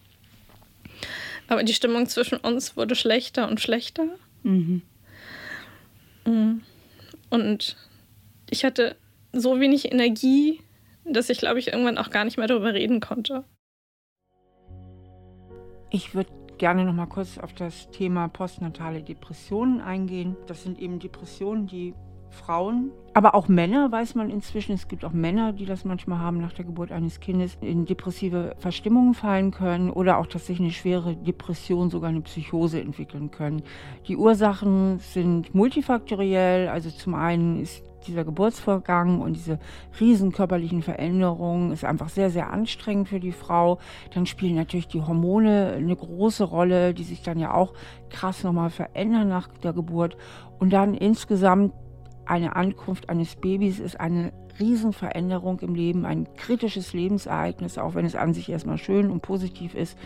Aber 1.47 1.63
die 1.63 1.75
Stimmung 1.75 2.07
zwischen 2.09 2.39
uns 2.39 2.77
wurde 2.77 2.97
schlechter 2.97 3.49
und 3.49 3.61
schlechter. 3.61 4.07
Mhm. 4.43 4.83
mhm. 6.27 6.63
Und 7.31 7.77
ich 8.51 8.65
hatte 8.65 8.97
so 9.33 9.61
wenig 9.61 9.93
Energie, 9.93 10.59
dass 11.05 11.31
ich, 11.31 11.39
glaube 11.39 11.59
ich, 11.59 11.69
irgendwann 11.69 11.99
auch 11.99 12.11
gar 12.11 12.25
nicht 12.25 12.39
mehr 12.39 12.47
darüber 12.47 12.75
reden 12.75 13.01
konnte. 13.01 13.45
Ich 15.91 16.15
würde 16.15 16.31
gerne 16.59 16.85
noch 16.85 16.95
mal 16.95 17.07
kurz 17.07 17.39
auf 17.39 17.53
das 17.53 17.91
Thema 17.91 18.29
postnatale 18.29 19.03
Depressionen 19.03 19.81
eingehen. 19.81 20.37
Das 20.47 20.63
sind 20.63 20.79
eben 20.79 20.99
Depressionen, 20.99 21.67
die 21.67 21.95
Frauen, 22.33 22.91
aber 23.15 23.35
auch 23.35 23.49
Männer, 23.49 23.93
weiß 23.93 24.15
man 24.15 24.31
inzwischen. 24.31 24.73
Es 24.73 24.89
gibt 24.89 25.05
auch 25.05 25.13
Männer, 25.13 25.53
die 25.53 25.67
das 25.67 25.85
manchmal 25.85 26.19
haben 26.19 26.41
nach 26.41 26.53
der 26.53 26.65
Geburt 26.65 26.91
eines 26.91 27.21
Kindes, 27.21 27.59
in 27.61 27.85
depressive 27.85 28.57
Verstimmungen 28.59 29.13
fallen 29.15 29.51
können 29.51 29.91
oder 29.91 30.19
auch 30.19 30.27
tatsächlich 30.27 30.61
eine 30.61 30.73
schwere 30.73 31.15
Depression, 31.15 31.91
sogar 31.91 32.09
eine 32.09 32.23
Psychose 32.23 32.81
entwickeln 32.81 33.31
können. 33.31 33.63
Die 34.09 34.17
Ursachen 34.17 34.99
sind 34.99 35.55
multifaktoriell. 35.55 36.69
Also 36.69 36.91
zum 36.91 37.15
einen 37.15 37.61
ist 37.61 37.85
dieser 38.03 38.25
Geburtsvorgang 38.25 39.21
und 39.21 39.35
diese 39.35 39.59
riesen 40.01 40.33
körperlichen 40.33 40.83
Veränderungen 40.83 41.73
ist 41.73 41.85
einfach 41.85 42.09
sehr, 42.09 42.31
sehr 42.31 42.51
anstrengend 42.51 43.09
für 43.09 43.21
die 43.21 43.33
Frau. 43.33 43.79
Dann 44.15 44.27
spielen 44.27 44.57
natürlich 44.57 44.89
die 44.89 45.03
Hormone 45.03 45.75
eine 45.77 45.97
große 45.97 46.45
Rolle, 46.45 46.95
die 46.95 47.05
sich 47.05 47.23
dann 47.23 47.39
ja 47.39 47.55
auch 47.55 47.75
krass 48.11 48.45
nochmal 48.45 48.71
verändern 48.71 49.29
nach 49.29 49.49
der 49.49 49.73
Geburt. 49.73 50.17
Und 50.59 50.73
dann 50.73 50.95
insgesamt 50.95 51.73
eine 52.25 52.55
Ankunft 52.57 53.09
eines 53.09 53.37
Babys 53.37 53.81
ist 53.81 53.99
eine 53.99 54.33
Riesenveränderung 54.61 55.61
im 55.61 55.75
Leben, 55.75 56.05
ein 56.05 56.35
kritisches 56.35 56.93
Lebensereignis, 56.93 57.79
auch 57.79 57.95
wenn 57.95 58.05
es 58.05 58.17
an 58.17 58.35
sich 58.35 58.49
erstmal 58.49 58.79
schön 58.79 59.11
und 59.11 59.23
positiv 59.23 59.75
ist. 59.75 59.99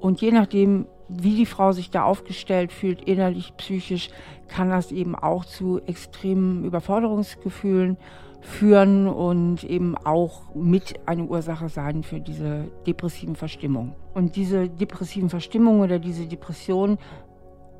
Und 0.00 0.20
je 0.20 0.32
nachdem, 0.32 0.86
wie 1.08 1.36
die 1.36 1.46
Frau 1.46 1.72
sich 1.72 1.90
da 1.90 2.04
aufgestellt 2.04 2.72
fühlt, 2.72 3.02
innerlich, 3.02 3.56
psychisch, 3.56 4.10
kann 4.48 4.70
das 4.70 4.92
eben 4.92 5.14
auch 5.14 5.44
zu 5.44 5.80
extremen 5.86 6.64
Überforderungsgefühlen 6.64 7.96
führen 8.40 9.08
und 9.08 9.64
eben 9.64 9.96
auch 9.96 10.54
mit 10.54 10.94
eine 11.06 11.24
Ursache 11.24 11.68
sein 11.68 12.02
für 12.02 12.20
diese 12.20 12.70
depressiven 12.86 13.34
Verstimmungen. 13.34 13.94
Und 14.14 14.36
diese 14.36 14.68
depressiven 14.68 15.30
Verstimmungen 15.30 15.82
oder 15.82 15.98
diese 15.98 16.26
Depression 16.26 16.98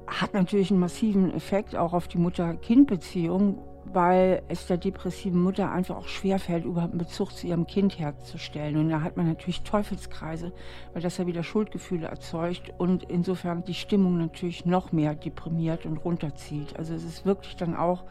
hat 0.07 0.35
natürlich 0.35 0.71
einen 0.71 0.81
massiven 0.81 1.33
Effekt 1.33 1.77
auch 1.77 1.93
auf 1.93 2.09
die 2.09 2.19
Mutter-Kind-Beziehung, 2.19 3.59
weil 3.93 4.43
es 4.49 4.67
der 4.67 4.77
depressiven 4.77 5.41
Mutter 5.43 5.71
einfach 5.71 5.97
auch 5.97 6.09
schwerfällt, 6.09 6.65
überhaupt 6.65 6.93
einen 6.93 6.99
Bezug 6.99 7.33
zu 7.33 7.47
ihrem 7.47 7.67
Kind 7.67 7.99
herzustellen. 7.99 8.77
Und 8.77 8.89
da 8.91 9.03
hat 9.03 9.17
man 9.17 9.27
natürlich 9.27 9.63
Teufelskreise, 9.63 10.53
weil 10.93 11.03
das 11.03 11.19
ja 11.19 11.27
wieder 11.27 11.43
Schuldgefühle 11.43 12.07
erzeugt 12.07 12.73
und 12.79 13.05
insofern 13.05 13.65
die 13.65 13.75
Stimmung 13.75 14.19
natürlich 14.19 14.67
noch 14.67 14.93
mehr 14.93 15.15
deprimiert 15.15 15.87
und 15.87 15.99
runterzieht. 15.99 16.77
Also 16.79 16.95
es 16.95 17.05
ist 17.05 17.25
wirklich 17.25 17.57
dann 17.57 17.75
auch 17.75 18.05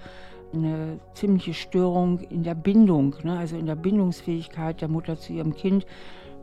eine 0.53 0.99
ziemliche 1.13 1.53
Störung 1.53 2.19
in 2.19 2.43
der 2.43 2.55
Bindung, 2.55 3.15
ne? 3.23 3.37
also 3.37 3.57
in 3.57 3.65
der 3.65 3.75
Bindungsfähigkeit 3.75 4.81
der 4.81 4.87
Mutter 4.87 5.17
zu 5.17 5.33
ihrem 5.33 5.55
Kind, 5.55 5.85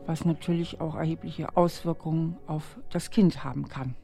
was 0.07 0.25
natürlich 0.25 0.81
auch 0.81 0.97
erhebliche 0.97 1.57
Auswirkungen 1.57 2.37
auf 2.47 2.79
das 2.91 3.11
Kind 3.11 3.45
haben 3.45 3.69
kann. 3.69 3.95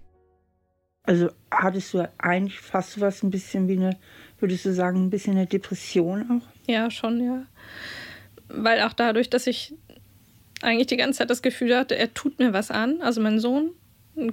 Also 1.08 1.30
hattest 1.50 1.94
du 1.94 2.06
eigentlich 2.18 2.60
fast 2.60 3.00
was 3.00 3.22
ein 3.22 3.30
bisschen 3.30 3.66
wie 3.66 3.78
eine, 3.78 3.98
würdest 4.40 4.64
du 4.64 4.72
sagen, 4.72 5.04
ein 5.04 5.10
bisschen 5.10 5.36
eine 5.36 5.46
Depression 5.46 6.30
auch? 6.30 6.70
Ja, 6.70 6.90
schon, 6.90 7.24
ja. 7.24 7.44
Weil 8.48 8.82
auch 8.82 8.92
dadurch, 8.92 9.30
dass 9.30 9.46
ich 9.46 9.74
eigentlich 10.62 10.86
die 10.86 10.96
ganze 10.96 11.18
Zeit 11.18 11.30
das 11.30 11.42
Gefühl 11.42 11.76
hatte, 11.76 11.96
er 11.96 12.12
tut 12.14 12.38
mir 12.38 12.52
was 12.52 12.70
an, 12.70 13.00
also 13.00 13.20
mein 13.20 13.38
Sohn, 13.38 13.70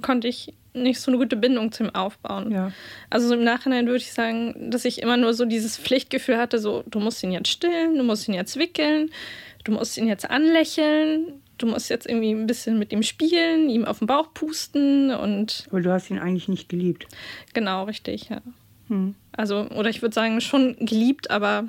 konnte 0.02 0.26
ich 0.28 0.52
nicht 0.74 1.00
so 1.00 1.10
eine 1.10 1.18
gute 1.18 1.36
Bindung 1.36 1.72
zu 1.72 1.84
ihm 1.84 1.94
aufbauen. 1.94 2.50
Ja. 2.50 2.72
Also 3.08 3.28
so 3.28 3.34
im 3.34 3.44
Nachhinein 3.44 3.86
würde 3.86 3.98
ich 3.98 4.12
sagen, 4.12 4.70
dass 4.70 4.84
ich 4.84 5.00
immer 5.00 5.16
nur 5.16 5.32
so 5.34 5.44
dieses 5.44 5.78
Pflichtgefühl 5.78 6.36
hatte, 6.36 6.58
so 6.58 6.82
du 6.86 7.00
musst 7.00 7.22
ihn 7.22 7.32
jetzt 7.32 7.48
stillen, 7.48 7.96
du 7.96 8.04
musst 8.04 8.28
ihn 8.28 8.34
jetzt 8.34 8.58
wickeln, 8.58 9.10
du 9.64 9.72
musst 9.72 9.96
ihn 9.96 10.06
jetzt 10.06 10.28
anlächeln, 10.28 11.40
du 11.58 11.66
musst 11.66 11.88
jetzt 11.88 12.06
irgendwie 12.06 12.32
ein 12.32 12.46
bisschen 12.46 12.78
mit 12.78 12.92
ihm 12.92 13.02
spielen, 13.02 13.70
ihm 13.70 13.84
auf 13.84 14.00
den 14.00 14.06
Bauch 14.06 14.34
pusten 14.34 15.10
und. 15.10 15.66
Aber 15.70 15.80
du 15.80 15.90
hast 15.90 16.10
ihn 16.10 16.18
eigentlich 16.18 16.48
nicht 16.48 16.68
geliebt. 16.68 17.06
Genau, 17.54 17.84
richtig, 17.84 18.28
ja. 18.28 18.42
Hm. 18.88 19.14
Also, 19.32 19.68
oder 19.70 19.90
ich 19.90 20.02
würde 20.02 20.14
sagen, 20.14 20.40
schon 20.40 20.76
geliebt, 20.80 21.30
aber 21.30 21.66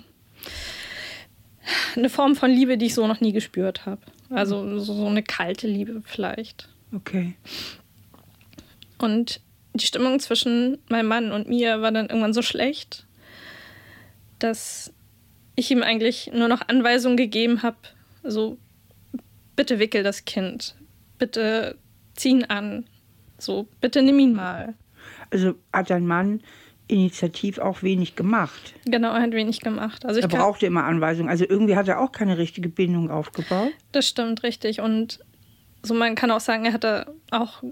eine 1.96 2.10
Form 2.10 2.36
von 2.36 2.52
Liebe, 2.52 2.78
die 2.78 2.88
ich 2.88 2.94
so 2.94 3.08
noch 3.08 3.22
nie 3.22 3.34
gespürt 3.34 3.86
habe. 3.86 4.02
Also 4.30 4.62
hm. 4.62 4.80
so 4.80 5.08
eine 5.08 5.24
kalte 5.24 5.68
Liebe 5.68 6.02
vielleicht. 6.06 6.70
Okay. 6.94 7.36
Und 8.98 9.42
die 9.74 9.86
Stimmung 9.86 10.20
zwischen 10.20 10.80
meinem 10.90 11.08
Mann 11.08 11.32
und 11.32 11.48
mir 11.48 11.82
war 11.82 11.92
dann 11.92 12.08
irgendwann 12.08 12.34
so 12.34 12.42
schlecht, 12.42 13.06
dass 14.40 14.92
ich 15.56 15.72
ihm 15.72 15.84
eigentlich 15.84 16.32
nur 16.34 16.48
noch 16.48 16.68
Anweisungen 16.68 17.18
gegeben 17.18 17.64
habe, 17.64 17.78
so 18.24 18.58
bitte 19.56 19.80
wickel 19.80 20.04
das 20.04 20.26
Kind, 20.26 20.76
bitte 21.18 21.78
zieh 22.16 22.30
ihn 22.30 22.46
an, 22.46 22.86
so, 23.38 23.68
bitte 23.82 24.02
nimm 24.02 24.20
ihn 24.20 24.34
mal. 24.34 24.74
Also 25.32 25.56
hat 25.74 25.90
dein 25.90 26.08
Mann 26.08 26.42
initiativ 26.88 27.60
auch 27.60 27.84
wenig 27.84 28.16
gemacht. 28.16 28.74
Genau, 28.86 29.14
er 29.14 29.22
hat 29.22 29.32
wenig 29.32 29.60
gemacht. 29.60 30.06
Also 30.06 30.22
er 30.22 30.28
brauchte 30.28 30.66
immer 30.66 30.86
Anweisungen. 30.86 31.30
Also 31.30 31.46
irgendwie 31.48 31.76
hat 31.76 31.88
er 31.88 32.00
auch 32.00 32.12
keine 32.12 32.38
richtige 32.38 32.70
Bindung 32.70 33.10
aufgebaut. 33.10 33.72
Das 33.92 34.08
stimmt, 34.08 34.44
richtig. 34.44 34.80
Und 34.80 35.20
so 35.84 35.94
man 35.94 36.16
kann 36.16 36.32
auch 36.32 36.40
sagen, 36.40 36.66
er 36.66 36.74
hatte 36.74 37.14
auch 37.32 37.64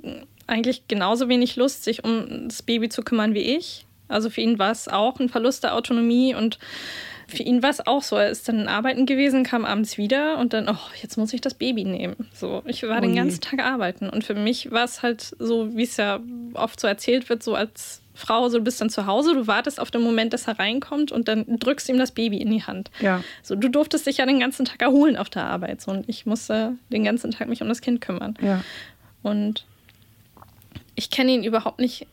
eigentlich 0.48 0.88
genauso 0.88 1.30
wenig 1.30 1.56
Lust, 1.56 1.84
sich 1.84 2.04
um 2.04 2.48
das 2.48 2.62
Baby 2.62 2.90
zu 2.90 3.04
kümmern 3.04 3.34
wie 3.34 3.56
ich. 3.56 3.86
Also 4.08 4.30
für 4.30 4.42
ihn 4.42 4.60
war 4.60 4.72
es 4.72 4.88
auch 4.88 5.20
ein 5.20 5.30
Verlust 5.30 5.64
der 5.64 5.76
Autonomie 5.76 6.36
und 6.36 6.60
für 7.28 7.42
ihn 7.42 7.64
war 7.64 7.72
es 7.72 7.86
auch 7.86 8.04
so. 8.04 8.18
Er 8.18 8.30
ist 8.30 8.48
dann 8.48 8.68
arbeiten 8.68 9.08
gewesen, 9.08 9.44
kam 9.44 9.66
abends 9.66 9.98
wieder 9.98 10.38
und 10.38 10.54
dann, 10.54 10.70
oh, 10.70 10.78
jetzt 11.02 11.18
muss 11.18 11.34
ich 11.34 11.42
das 11.42 11.56
Baby 11.56 11.84
nehmen. 11.84 12.30
So, 12.34 12.62
ich 12.66 12.84
war 12.84 13.00
oh 13.00 13.02
den 13.02 13.16
ganzen 13.16 13.42
Tag 13.42 13.60
arbeiten. 13.60 14.10
Und 14.10 14.24
für 14.24 14.36
mich 14.36 14.70
war 14.72 14.84
es 14.84 15.02
halt 15.02 15.36
so, 15.40 15.76
wie 15.76 15.84
es 15.84 15.98
ja 15.98 16.20
oft 16.54 16.80
so 16.80 16.88
erzählt 16.88 17.30
wird, 17.30 17.42
so 17.42 17.56
als 17.56 18.02
Frau, 18.16 18.50
so 18.50 18.58
du 18.58 18.64
bist 18.64 18.82
dann 18.82 18.90
zu 18.90 19.06
Hause, 19.06 19.34
du 19.34 19.48
wartest 19.48 19.80
auf 19.80 19.92
den 19.92 20.02
Moment, 20.02 20.34
dass 20.34 20.48
er 20.48 20.58
reinkommt 20.58 21.12
und 21.12 21.28
dann 21.28 21.46
drückst 21.60 21.88
du 21.88 21.94
ihm 21.94 22.00
das 22.00 22.12
Baby 22.12 22.38
in 22.38 22.50
die 22.50 22.64
Hand. 22.64 22.90
Ja. 23.00 23.24
So, 23.44 23.56
du 23.56 23.70
durftest 23.70 24.08
dich 24.08 24.18
ja 24.18 24.26
den 24.26 24.40
ganzen 24.40 24.66
Tag 24.66 24.82
erholen 24.82 25.18
auf 25.18 25.30
der 25.30 25.44
Arbeit. 25.44 25.82
So, 25.82 25.92
und 25.92 26.10
ich 26.10 26.26
musste 26.26 26.78
den 26.92 27.04
ganzen 27.04 27.32
Tag 27.32 27.48
mich 27.50 27.62
um 27.62 27.68
das 27.68 27.82
Kind 27.82 28.02
kümmern. 28.02 28.36
Ja. 28.42 28.64
Und 29.22 29.66
ich 30.96 31.10
kenne 31.10 31.34
ihn 31.34 31.44
überhaupt 31.44 31.80
nicht 31.80 32.08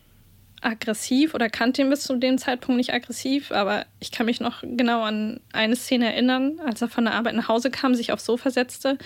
aggressiv 0.62 1.34
oder 1.34 1.50
kannte 1.50 1.82
ihn 1.82 1.90
bis 1.90 2.04
zu 2.04 2.16
dem 2.16 2.38
Zeitpunkt 2.38 2.76
nicht 2.76 2.94
aggressiv, 2.94 3.50
aber 3.50 3.84
ich 3.98 4.12
kann 4.12 4.26
mich 4.26 4.40
noch 4.40 4.62
genau 4.62 5.02
an 5.02 5.40
eine 5.52 5.76
Szene 5.76 6.12
erinnern, 6.12 6.60
als 6.64 6.80
er 6.80 6.88
von 6.88 7.04
der 7.04 7.14
Arbeit 7.14 7.34
nach 7.34 7.48
Hause 7.48 7.70
kam, 7.70 7.94
sich 7.94 8.12
aufs 8.12 8.24
Sofa 8.24 8.50
setzte 8.50 8.96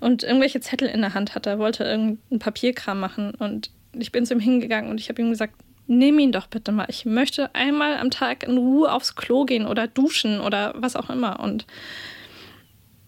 und 0.00 0.24
irgendwelche 0.24 0.60
Zettel 0.60 0.88
in 0.88 1.00
der 1.00 1.14
Hand 1.14 1.34
hatte. 1.34 1.58
Wollte 1.58 1.84
irgendeinen 1.84 2.40
Papierkram 2.40 2.98
machen 2.98 3.34
und 3.34 3.70
ich 3.92 4.12
bin 4.12 4.26
zu 4.26 4.34
ihm 4.34 4.40
hingegangen 4.40 4.90
und 4.90 5.00
ich 5.00 5.08
habe 5.08 5.22
ihm 5.22 5.30
gesagt, 5.30 5.54
nimm 5.88 6.18
ihn 6.18 6.32
doch 6.32 6.46
bitte 6.46 6.70
mal. 6.70 6.86
Ich 6.88 7.04
möchte 7.04 7.54
einmal 7.54 7.96
am 7.96 8.10
Tag 8.10 8.44
in 8.44 8.56
Ruhe 8.56 8.92
aufs 8.92 9.16
Klo 9.16 9.44
gehen 9.44 9.66
oder 9.66 9.88
duschen 9.88 10.40
oder 10.40 10.74
was 10.76 10.94
auch 10.94 11.10
immer. 11.10 11.40
Und 11.40 11.66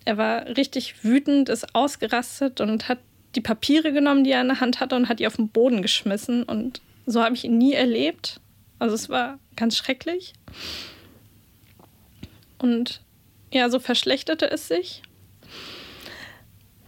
er 0.05 0.17
war 0.17 0.47
richtig 0.57 1.05
wütend, 1.05 1.49
ist 1.49 1.75
ausgerastet 1.75 2.61
und 2.61 2.89
hat 2.89 2.99
die 3.37 3.41
Papiere 3.41 3.93
genommen, 3.93 4.25
die 4.25 4.33
er 4.33 4.41
in 4.41 4.49
der 4.49 4.61
Hand 4.61 4.81
hatte 4.81 4.97
und 4.97 5.09
hat 5.09 5.21
die 5.21 5.27
auf 5.27 5.37
den 5.37 5.51
Boden 5.51 5.83
geschmissen 5.83 6.43
und 6.43 6.81
so 7.07 7.23
habe 7.23 7.35
ich 7.35 7.45
ihn 7.45 7.59
nie 7.59 7.75
erlebt. 7.75 8.41
Also 8.79 8.95
es 8.95 9.09
war 9.09 9.39
ganz 9.57 9.77
schrecklich. 9.77 10.33
Und 12.59 13.03
ja, 13.53 13.69
so 13.69 13.79
verschlechterte 13.79 14.51
es 14.51 14.69
sich, 14.69 15.03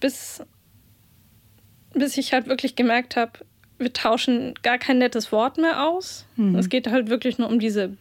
bis, 0.01 0.43
bis 1.93 2.17
ich 2.17 2.33
halt 2.33 2.47
wirklich 2.47 2.77
gemerkt 2.77 3.17
habe, 3.17 3.41
wir 3.83 3.93
tauschen 3.93 4.55
gar 4.63 4.79
kein 4.79 4.99
nettes 4.99 5.33
Wort 5.33 5.59
mehr 5.59 5.87
aus. 5.87 6.27
Mhm. 6.37 6.57
Es 6.57 6.69
geht 6.69 6.89
halt 6.89 7.09
wirklich 7.09 7.39
nur 7.39 7.49
um 7.49 7.59
diese 7.59 7.97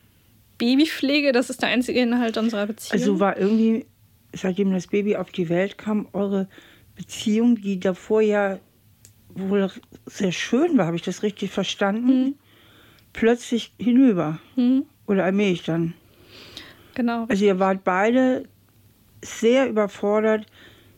Babypflege. 0.57 1.31
Das 1.31 1.49
ist 1.49 1.61
der 1.61 1.69
einzige 1.69 1.99
Inhalt 1.99 2.37
unserer 2.37 2.67
Beziehung. 2.67 2.99
Also 2.99 3.19
war 3.19 3.37
irgendwie, 3.37 3.85
seitdem 4.33 4.71
das 4.71 4.87
Baby 4.87 5.15
auf 5.15 5.31
die 5.31 5.49
Welt 5.49 5.77
kam, 5.77 6.07
eure 6.13 6.47
Beziehung, 6.95 7.55
die 7.55 7.79
davor 7.79 8.21
ja 8.21 8.59
wohl 9.33 9.71
sehr 10.05 10.31
schön 10.31 10.77
war, 10.77 10.85
habe 10.85 10.97
ich 10.97 11.01
das 11.01 11.23
richtig 11.23 11.51
verstanden, 11.51 12.23
mhm. 12.23 12.35
plötzlich 13.13 13.73
hinüber. 13.79 14.39
Mhm. 14.55 14.85
Oder 15.07 15.25
allmählich 15.25 15.63
dann. 15.63 15.93
Genau. 16.95 17.25
Also 17.27 17.45
ihr 17.45 17.59
wart 17.59 17.83
beide 17.83 18.43
sehr 19.21 19.69
überfordert 19.69 20.45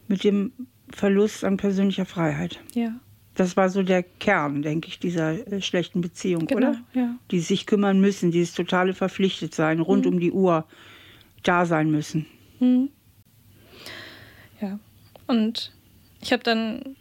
mit 0.07 0.23
dem 0.23 0.51
Verlust 0.91 1.43
an 1.43 1.57
persönlicher 1.57 2.05
Freiheit. 2.05 2.59
Ja. 2.73 2.93
Das 3.35 3.57
war 3.57 3.69
so 3.69 3.81
der 3.81 4.03
Kern, 4.03 4.61
denke 4.61 4.87
ich, 4.87 4.99
dieser 4.99 5.47
äh, 5.51 5.61
schlechten 5.61 6.01
Beziehung, 6.01 6.45
genau, 6.45 6.69
oder? 6.69 6.81
Ja. 6.93 7.15
Die 7.31 7.39
sich 7.39 7.65
kümmern 7.65 7.99
müssen, 7.99 8.31
dieses 8.31 8.53
totale 8.53 8.93
Verpflichtetsein, 8.93 9.79
rund 9.79 10.05
mhm. 10.05 10.13
um 10.13 10.19
die 10.19 10.31
Uhr 10.31 10.65
da 11.41 11.65
sein 11.65 11.89
müssen. 11.89 12.25
Mhm. 12.59 12.89
Ja. 14.61 14.79
Und 15.27 15.73
ich 16.21 16.31
habe 16.31 16.43
dann, 16.43 16.95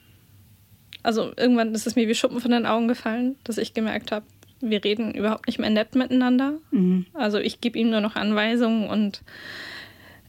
also 1.02 1.32
irgendwann 1.36 1.74
ist 1.74 1.86
es 1.86 1.96
mir 1.96 2.08
wie 2.08 2.14
Schuppen 2.14 2.40
von 2.40 2.50
den 2.50 2.66
Augen 2.66 2.88
gefallen, 2.88 3.36
dass 3.44 3.58
ich 3.58 3.74
gemerkt 3.74 4.10
habe, 4.10 4.26
wir 4.60 4.82
reden 4.82 5.12
überhaupt 5.12 5.48
nicht 5.48 5.58
mehr 5.58 5.70
nett 5.70 5.94
miteinander. 5.94 6.54
Mhm. 6.70 7.06
Also 7.12 7.38
ich 7.38 7.60
gebe 7.60 7.78
ihm 7.78 7.90
nur 7.90 8.00
noch 8.00 8.16
Anweisungen 8.16 8.88
und 8.88 9.22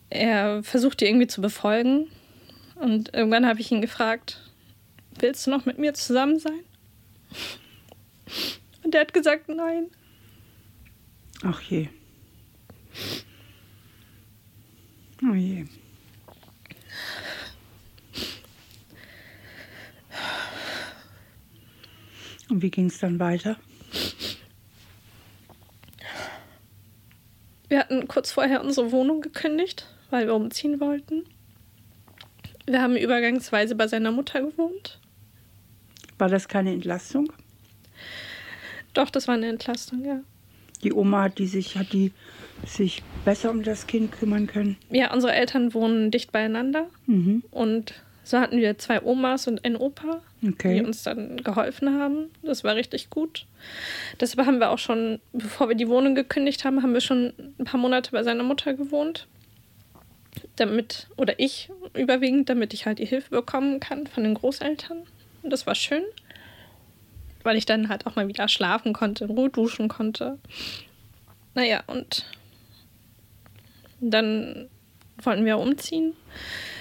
er 0.10 0.63
versucht 0.63 1.01
die 1.01 1.05
irgendwie 1.05 1.27
zu 1.27 1.41
befolgen. 1.41 2.07
Und 2.75 3.13
irgendwann 3.13 3.48
habe 3.48 3.62
ich 3.62 3.72
ihn 3.72 3.81
gefragt, 3.81 4.41
willst 5.22 5.48
du 5.48 5.51
noch 5.51 5.65
mit 5.65 5.77
mir 5.77 5.93
zusammen 5.93 6.39
sein? 6.39 6.63
Und 8.84 8.96
er 8.96 9.01
hat 9.01 9.13
gesagt, 9.13 9.50
nein. 9.50 9.88
Ach 11.43 11.62
je. 11.62 11.89
Oh 15.29 15.34
je. 15.34 15.65
Und 22.50 22.62
wie 22.62 22.72
ging 22.72 22.88
es 22.88 23.00
dann 23.00 23.20
weiter? 23.20 23.58
Wir 27.67 27.79
hatten 27.79 28.08
kurz 28.08 28.32
vorher 28.32 28.62
unsere 28.62 28.91
Wohnung 28.91 29.22
gekündigt, 29.22 29.88
weil 30.12 30.27
wir 30.27 30.36
umziehen 30.36 30.79
wollten. 30.79 31.24
Wir 32.67 32.82
haben 32.82 32.96
übergangsweise 32.96 33.75
bei 33.75 33.88
seiner 33.88 34.12
Mutter 34.12 34.41
gewohnt. 34.41 35.00
War 36.17 36.29
das 36.29 36.48
keine 36.48 36.72
Entlastung? 36.72 37.32
Doch, 38.93 39.10
das 39.10 39.27
war 39.27 39.36
eine 39.36 39.48
Entlastung, 39.48 40.05
ja. 40.05 40.20
Die 40.84 40.93
Oma 40.93 41.24
hat 41.24 41.39
die 41.39 41.48
sich, 41.48 41.77
hat 41.77 41.93
die 41.93 42.12
sich 42.65 43.01
besser 43.25 43.50
um 43.50 43.63
das 43.63 43.88
Kind 43.88 44.12
kümmern 44.12 44.48
können? 44.48 44.77
Ja, 44.89 45.13
unsere 45.13 45.34
Eltern 45.34 45.74
wohnen 45.74 46.12
dicht 46.12 46.32
beieinander. 46.32 46.88
Mhm. 47.08 47.43
Und 47.51 47.96
so 48.24 48.39
hatten 48.39 48.58
wir 48.58 48.77
zwei 48.77 49.01
Omas 49.01 49.48
und 49.48 49.65
einen 49.65 49.75
Opa, 49.75 50.22
okay. 50.46 50.75
die 50.75 50.86
uns 50.86 51.03
dann 51.03 51.38
geholfen 51.43 52.00
haben. 52.00 52.29
Das 52.41 52.63
war 52.63 52.75
richtig 52.75 53.10
gut. 53.10 53.46
Deshalb 54.20 54.46
haben 54.46 54.60
wir 54.60 54.70
auch 54.72 54.77
schon, 54.77 55.20
bevor 55.34 55.67
wir 55.67 55.75
die 55.75 55.89
Wohnung 55.89 56.15
gekündigt 56.15 56.63
haben, 56.63 56.84
haben 56.84 56.93
wir 56.93 57.01
schon 57.01 57.34
ein 57.60 57.65
paar 57.65 57.79
Monate 57.79 58.12
bei 58.12 58.24
seiner 58.24 58.43
Mutter 58.43 58.74
gewohnt. 58.74 59.27
Damit, 60.55 61.08
oder 61.17 61.39
ich 61.39 61.70
überwiegend, 61.93 62.50
damit 62.50 62.74
ich 62.74 62.86
halt 62.86 63.00
die 63.00 63.05
Hilfe 63.05 63.29
bekommen 63.29 63.79
kann 63.79 64.08
von 64.08 64.24
den 64.24 64.34
Großeltern. 64.34 65.03
Und 65.43 65.50
das 65.50 65.67
war 65.67 65.75
schön, 65.75 66.03
weil 67.43 67.57
ich 67.57 67.65
dann 67.65 67.89
halt 67.89 68.07
auch 68.07 68.15
mal 68.15 68.27
wieder 68.27 68.47
schlafen 68.47 68.93
konnte, 68.93 69.25
in 69.25 69.31
Ruhe 69.31 69.50
duschen 69.50 69.89
konnte. 69.89 70.39
Naja, 71.53 71.83
und 71.88 72.25
dann 74.00 74.69
wollten 75.21 75.45
wir 75.45 75.59
umziehen, 75.59 76.13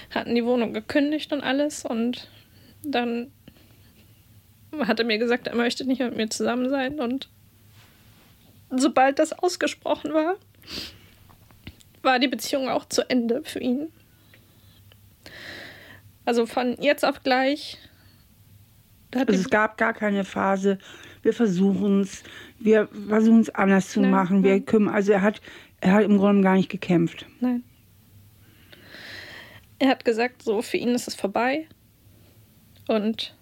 hatten 0.09 0.33
die 0.33 0.45
Wohnung 0.45 0.73
gekündigt 0.73 1.31
und 1.31 1.41
alles. 1.41 1.85
Und 1.85 2.29
dann 2.83 3.31
hat 4.79 4.99
er 4.99 5.05
mir 5.05 5.17
gesagt, 5.17 5.47
er 5.47 5.55
möchte 5.55 5.85
nicht 5.85 5.99
mit 5.99 6.15
mir 6.15 6.29
zusammen 6.29 6.69
sein. 6.69 6.99
Und 6.99 7.29
sobald 8.71 9.19
das 9.19 9.33
ausgesprochen 9.33 10.13
war, 10.13 10.35
war 12.01 12.19
die 12.19 12.27
Beziehung 12.27 12.69
auch 12.69 12.85
zu 12.85 13.09
Ende 13.09 13.43
für 13.43 13.59
ihn. 13.59 13.91
Also 16.25 16.45
von 16.45 16.81
jetzt 16.81 17.05
auf 17.05 17.23
gleich 17.23 17.77
also 19.15 19.33
es 19.33 19.49
gab 19.49 19.77
gar 19.77 19.93
keine 19.93 20.23
Phase, 20.23 20.77
wir 21.21 21.33
versuchen 21.33 22.01
es, 22.01 22.23
wir 22.59 22.87
versuchen 23.07 23.41
es 23.41 23.49
anders 23.49 23.89
zu 23.89 24.01
nein, 24.01 24.11
machen. 24.11 24.41
Nein. 24.41 24.43
Wir 24.43 24.61
kümmern, 24.61 24.93
also 24.93 25.11
er 25.11 25.21
hat, 25.21 25.41
er 25.81 25.93
hat 25.93 26.03
im 26.03 26.17
Grunde 26.17 26.43
gar 26.43 26.55
nicht 26.55 26.69
gekämpft. 26.69 27.25
Nein. 27.39 27.63
Er 29.79 29.89
hat 29.89 30.05
gesagt, 30.05 30.43
so 30.43 30.61
für 30.61 30.77
ihn 30.77 30.89
ist 30.89 31.07
es 31.07 31.15
vorbei. 31.15 31.67
Und 32.87 33.35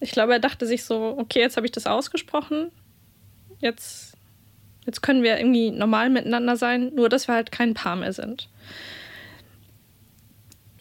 ich 0.00 0.12
glaube, 0.12 0.32
er 0.32 0.40
dachte 0.40 0.66
sich 0.66 0.84
so, 0.84 1.16
okay, 1.18 1.40
jetzt 1.40 1.56
habe 1.56 1.66
ich 1.66 1.72
das 1.72 1.86
ausgesprochen. 1.86 2.70
Jetzt, 3.60 4.16
jetzt 4.86 5.02
können 5.02 5.22
wir 5.22 5.38
irgendwie 5.38 5.70
normal 5.70 6.10
miteinander 6.10 6.56
sein, 6.56 6.92
nur 6.94 7.08
dass 7.08 7.26
wir 7.28 7.34
halt 7.34 7.50
kein 7.50 7.74
Paar 7.74 7.96
mehr 7.96 8.12
sind. 8.12 8.48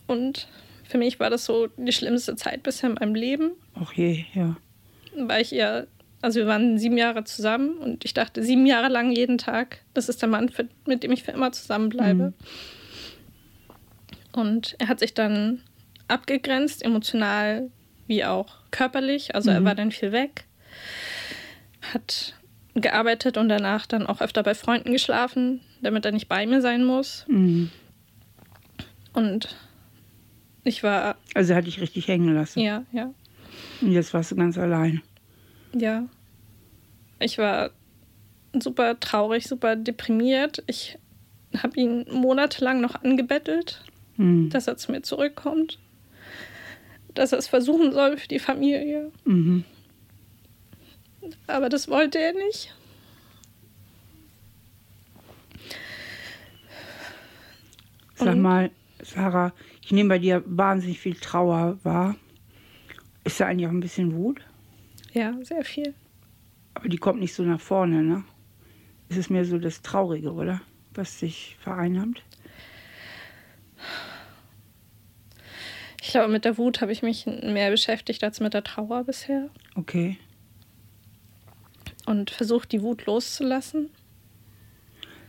Und 0.05 0.47
für 0.87 0.97
mich 0.97 1.19
war 1.19 1.29
das 1.29 1.45
so 1.45 1.67
die 1.77 1.91
schlimmste 1.91 2.35
Zeit 2.35 2.63
bisher 2.63 2.89
in 2.89 2.95
meinem 2.95 3.15
Leben. 3.15 3.51
Ach 3.75 3.93
je, 3.93 4.25
ja. 4.33 4.55
Weil 5.15 5.41
ich 5.41 5.51
ja, 5.51 5.83
also 6.21 6.39
wir 6.39 6.47
waren 6.47 6.77
sieben 6.77 6.97
Jahre 6.97 7.23
zusammen 7.23 7.77
und 7.77 8.05
ich 8.05 8.13
dachte 8.13 8.43
sieben 8.43 8.65
Jahre 8.65 8.87
lang 8.87 9.11
jeden 9.11 9.37
Tag, 9.37 9.79
das 9.93 10.09
ist 10.09 10.21
der 10.21 10.29
Mann, 10.29 10.49
für, 10.49 10.67
mit 10.85 11.03
dem 11.03 11.11
ich 11.11 11.23
für 11.23 11.31
immer 11.31 11.51
zusammenbleibe. 11.51 12.33
Mhm. 12.33 12.33
Und 14.31 14.75
er 14.79 14.87
hat 14.87 14.99
sich 14.99 15.13
dann 15.13 15.61
abgegrenzt, 16.07 16.83
emotional 16.83 17.69
wie 18.07 18.23
auch 18.23 18.55
körperlich. 18.71 19.35
Also 19.35 19.49
mhm. 19.49 19.57
er 19.57 19.63
war 19.65 19.75
dann 19.75 19.91
viel 19.91 20.11
weg, 20.11 20.45
hat 21.93 22.33
gearbeitet 22.75 23.37
und 23.37 23.49
danach 23.49 23.87
dann 23.87 24.05
auch 24.05 24.21
öfter 24.21 24.43
bei 24.43 24.53
Freunden 24.53 24.91
geschlafen, 24.91 25.61
damit 25.81 26.05
er 26.05 26.11
nicht 26.11 26.29
bei 26.29 26.45
mir 26.45 26.61
sein 26.61 26.85
muss. 26.85 27.25
Mhm. 27.27 27.71
Und 29.13 29.55
ich 30.67 30.83
war. 30.83 31.15
Also 31.33 31.53
er 31.53 31.57
hat 31.57 31.65
dich 31.65 31.79
richtig 31.79 32.07
hängen 32.07 32.33
lassen. 32.33 32.59
Ja, 32.59 32.83
ja. 32.91 33.13
Und 33.81 33.91
jetzt 33.91 34.13
warst 34.13 34.31
du 34.31 34.35
ganz 34.35 34.57
allein. 34.57 35.01
Ja. 35.73 36.07
Ich 37.19 37.37
war 37.37 37.71
super 38.53 38.99
traurig, 38.99 39.47
super 39.47 39.75
deprimiert. 39.75 40.63
Ich 40.67 40.97
habe 41.57 41.79
ihn 41.79 42.05
monatelang 42.11 42.81
noch 42.81 42.95
angebettelt, 43.03 43.83
mhm. 44.17 44.49
dass 44.49 44.67
er 44.67 44.77
zu 44.77 44.91
mir 44.91 45.01
zurückkommt. 45.01 45.79
Dass 47.13 47.31
er 47.31 47.39
es 47.39 47.47
versuchen 47.47 47.93
soll 47.93 48.17
für 48.17 48.27
die 48.27 48.39
Familie. 48.39 49.11
Mhm. 49.25 49.63
Aber 51.47 51.69
das 51.69 51.87
wollte 51.87 52.19
er 52.19 52.33
nicht. 52.33 52.73
Sag 58.15 58.35
mal, 58.35 58.71
Sarah, 59.03 59.53
ich 59.87 59.93
nehme 59.93 60.09
bei 60.09 60.19
dir 60.19 60.43
wahnsinnig 60.45 60.99
viel 60.99 61.15
Trauer 61.15 61.79
wahr. 61.83 62.17
Ist 63.23 63.39
da 63.39 63.45
eigentlich 63.45 63.67
auch 63.67 63.71
ein 63.71 63.79
bisschen 63.79 64.13
Wut? 64.15 64.41
Ja, 65.13 65.33
sehr 65.43 65.63
viel. 65.63 65.93
Aber 66.73 66.89
die 66.89 66.97
kommt 66.97 67.21
nicht 67.21 67.33
so 67.33 67.43
nach 67.43 67.61
vorne, 67.61 68.03
ne? 68.03 68.25
Es 69.07 69.15
ist 69.15 69.29
mehr 69.29 69.45
so 69.45 69.57
das 69.57 69.81
Traurige, 69.83 70.33
oder? 70.33 70.59
Was 70.93 71.19
dich 71.19 71.55
vereinnahmt? 71.61 72.21
Ich 76.01 76.09
glaube, 76.09 76.33
mit 76.33 76.43
der 76.43 76.57
Wut 76.57 76.81
habe 76.81 76.91
ich 76.91 77.01
mich 77.01 77.25
mehr 77.25 77.71
beschäftigt 77.71 78.25
als 78.25 78.41
mit 78.41 78.53
der 78.53 78.65
Trauer 78.65 79.05
bisher. 79.05 79.49
Okay. 79.75 80.17
Und 82.05 82.29
versucht, 82.29 82.73
die 82.73 82.81
Wut 82.81 83.05
loszulassen. 83.05 83.89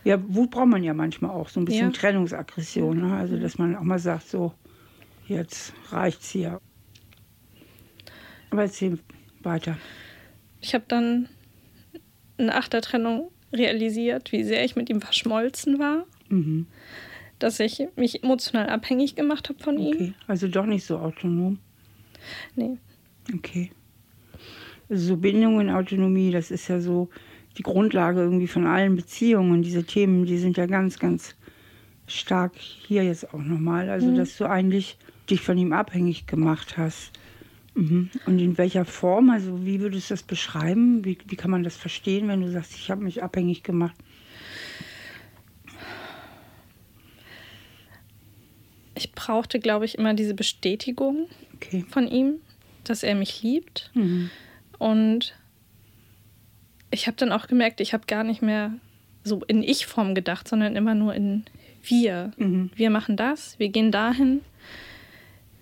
Ja, 0.05 0.19
Wut 0.29 0.51
braucht 0.51 0.69
man 0.69 0.85
ja 0.85 0.95
manchmal 0.95 1.33
auch, 1.33 1.49
so 1.49 1.61
ein 1.61 1.65
bisschen 1.65 1.91
ja. 1.91 1.93
Trennungsaggression. 1.93 3.01
Ne? 3.01 3.17
Also, 3.17 3.39
dass 3.39 3.59
man 3.59 3.77
auch 3.77 3.83
mal 3.83 3.99
sagt, 3.99 4.29
so, 4.29 4.53
jetzt 5.27 5.73
reicht's 5.91 6.31
hier. 6.31 6.61
Aber 8.51 8.63
erzähl 8.63 8.99
weiter. 9.43 9.77
Ich 10.61 10.75
habe 10.75 10.85
dann 10.89 11.29
nach 12.39 12.69
der 12.69 12.83
Trennung 12.83 13.31
realisiert, 13.53 14.33
wie 14.33 14.45
sehr 14.45 14.65
ich 14.65 14.77
mit 14.77 14.91
ihm 14.91 15.01
verschmolzen 15.01 15.79
war. 15.79 16.07
Mhm. 16.29 16.67
Dass 17.39 17.61
ich 17.61 17.87
mich 17.97 18.23
emotional 18.23 18.69
abhängig 18.69 19.15
gemacht 19.15 19.49
habe 19.49 19.63
von 19.63 19.79
okay. 19.79 19.99
ihm. 19.99 20.15
Also 20.27 20.49
doch 20.49 20.67
nicht 20.67 20.85
so 20.85 20.99
autonom. 20.99 21.59
Nee. 22.57 22.79
Okay. 23.35 23.71
Also 24.89 25.07
so 25.09 25.17
Bindung 25.17 25.57
und 25.57 25.71
Autonomie, 25.71 26.31
das 26.31 26.51
ist 26.51 26.69
ja 26.69 26.81
so, 26.81 27.11
die 27.59 27.63
Grundlage 27.63 28.21
irgendwie 28.21 28.47
von 28.47 28.67
allen 28.67 28.95
Beziehungen. 28.95 29.63
Diese 29.63 29.85
Themen, 29.85 30.25
die 30.25 30.39
sind 30.39 30.57
ja 30.57 30.67
ganz, 30.67 30.99
ganz 30.99 31.35
stark 32.07 32.57
hier 32.57 33.03
jetzt 33.03 33.35
auch 33.35 33.43
nochmal. 33.43 33.91
Also, 33.91 34.07
mhm. 34.07 34.17
dass 34.17 34.37
du 34.37 34.49
eigentlich 34.49 34.97
dich 35.29 35.41
von 35.41 35.59
ihm 35.59 35.73
abhängig 35.73 36.27
gemacht 36.27 36.79
hast. 36.79 37.11
Mhm. 37.75 38.11
Und 38.27 38.39
in 38.39 38.57
welcher 38.59 38.85
Form? 38.85 39.31
Also, 39.31 39.67
wie 39.67 39.81
würdest 39.81 40.09
du 40.09 40.15
das 40.15 40.23
beschreiben? 40.23 41.05
Wie, 41.05 41.19
wie 41.27 41.37
kann 41.37 41.51
man 41.51 41.65
das 41.65 41.77
verstehen, 41.77 42.29
wenn 42.29 42.41
du 42.41 42.51
sagst, 42.51 42.75
ich 42.77 42.91
habe 42.91 43.03
mich 43.03 43.23
abhängig 43.23 43.65
gemacht? 43.65 43.97
Ich 48.95 49.13
brauchte, 49.13 49.59
glaube 49.59 49.85
ich, 49.85 49.99
immer 49.99 50.15
diese 50.15 50.35
Bestätigung 50.35 51.29
okay. 51.55 51.85
von 51.89 52.07
ihm, 52.07 52.35
dass 52.85 53.03
er 53.03 53.17
mich 53.17 53.43
liebt. 53.43 53.91
Mhm. 53.95 54.31
Und 54.79 55.35
ich 56.91 57.07
habe 57.07 57.17
dann 57.17 57.33
auch 57.33 57.47
gemerkt, 57.47 57.81
ich 57.81 57.93
habe 57.93 58.07
gar 58.07 58.25
nicht 58.25 58.43
mehr 58.43 58.73
so 59.25 59.43
in 59.47 59.63
Ich-Form 59.63 60.15
gedacht, 60.15 60.49
sondern 60.49 60.77
immer 60.77 60.95
nur 60.95 61.15
in 61.15 61.45
wir. 61.83 62.33
Mhm. 62.37 62.71
Wir 62.75 62.91
machen 62.91 63.17
das, 63.17 63.59
wir 63.59 63.69
gehen 63.69 63.93
dahin, 63.93 64.41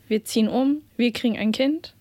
wir 0.08 0.24
ziehen 0.24 0.48
um, 0.48 0.82
wir 0.96 1.12
kriegen 1.12 1.36
ein 1.36 1.52
Kind. 1.52 1.94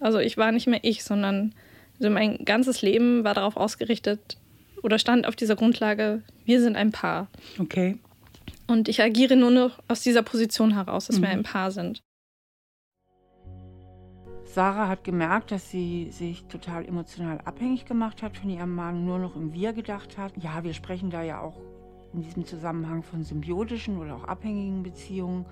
Also 0.00 0.18
ich 0.18 0.36
war 0.36 0.52
nicht 0.52 0.66
mehr 0.66 0.80
ich, 0.82 1.04
sondern 1.04 1.54
also 1.98 2.10
mein 2.10 2.44
ganzes 2.44 2.82
Leben 2.82 3.24
war 3.24 3.34
darauf 3.34 3.56
ausgerichtet 3.56 4.36
oder 4.82 4.98
stand 4.98 5.26
auf 5.26 5.36
dieser 5.36 5.54
Grundlage, 5.54 6.22
wir 6.44 6.60
sind 6.60 6.76
ein 6.76 6.90
Paar. 6.90 7.28
Okay. 7.58 7.98
Und 8.66 8.88
ich 8.88 9.02
agiere 9.02 9.36
nur 9.36 9.50
noch 9.50 9.78
aus 9.86 10.02
dieser 10.02 10.22
Position 10.22 10.74
heraus, 10.74 11.06
dass 11.06 11.18
mhm. 11.18 11.22
wir 11.22 11.28
ein 11.30 11.42
Paar 11.42 11.70
sind. 11.70 12.02
Sarah 14.52 14.86
hat 14.86 15.02
gemerkt, 15.02 15.50
dass 15.50 15.70
sie 15.70 16.10
sich 16.10 16.44
total 16.44 16.86
emotional 16.86 17.40
abhängig 17.46 17.86
gemacht 17.86 18.22
hat 18.22 18.36
von 18.36 18.50
ihrem 18.50 18.74
Mann, 18.74 19.06
nur 19.06 19.18
noch 19.18 19.34
im 19.34 19.54
Wir 19.54 19.72
gedacht 19.72 20.18
hat. 20.18 20.34
Ja, 20.36 20.62
wir 20.62 20.74
sprechen 20.74 21.08
da 21.08 21.22
ja 21.22 21.40
auch 21.40 21.56
in 22.12 22.20
diesem 22.20 22.44
Zusammenhang 22.44 23.02
von 23.02 23.22
symbiotischen 23.22 23.96
oder 23.96 24.14
auch 24.14 24.24
abhängigen 24.24 24.82
Beziehungen. 24.82 25.46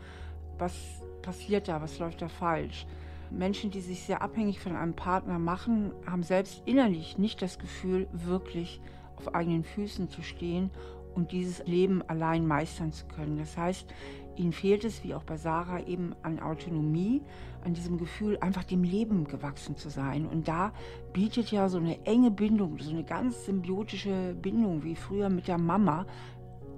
Was 0.58 0.74
passiert 1.22 1.68
da? 1.68 1.80
Was 1.80 1.98
läuft 1.98 2.20
da 2.20 2.28
falsch? 2.28 2.86
Menschen, 3.30 3.70
die 3.70 3.80
sich 3.80 4.02
sehr 4.02 4.20
abhängig 4.20 4.60
von 4.60 4.76
einem 4.76 4.92
Partner 4.92 5.38
machen, 5.38 5.92
haben 6.04 6.22
selbst 6.22 6.60
innerlich 6.66 7.16
nicht 7.16 7.40
das 7.40 7.58
Gefühl, 7.58 8.06
wirklich 8.12 8.82
auf 9.16 9.34
eigenen 9.34 9.64
Füßen 9.64 10.10
zu 10.10 10.20
stehen 10.20 10.70
und 11.14 11.32
dieses 11.32 11.66
Leben 11.66 12.02
allein 12.06 12.46
meistern 12.46 12.92
zu 12.92 13.06
können. 13.06 13.38
Das 13.38 13.56
heißt, 13.56 13.94
ihnen 14.36 14.52
fehlt 14.52 14.84
es, 14.84 15.02
wie 15.04 15.14
auch 15.14 15.24
bei 15.24 15.38
Sarah, 15.38 15.80
eben 15.86 16.14
an 16.22 16.38
Autonomie, 16.38 17.22
an 17.64 17.74
diesem 17.74 17.98
Gefühl, 17.98 18.38
einfach 18.40 18.64
dem 18.64 18.82
Leben 18.82 19.24
gewachsen 19.24 19.76
zu 19.76 19.90
sein. 19.90 20.26
Und 20.26 20.48
da 20.48 20.72
bietet 21.12 21.50
ja 21.50 21.68
so 21.68 21.78
eine 21.78 22.04
enge 22.06 22.30
Bindung, 22.30 22.78
so 22.78 22.90
eine 22.90 23.04
ganz 23.04 23.44
symbiotische 23.46 24.34
Bindung 24.40 24.82
wie 24.82 24.96
früher 24.96 25.28
mit 25.28 25.48
der 25.48 25.58
Mama 25.58 26.06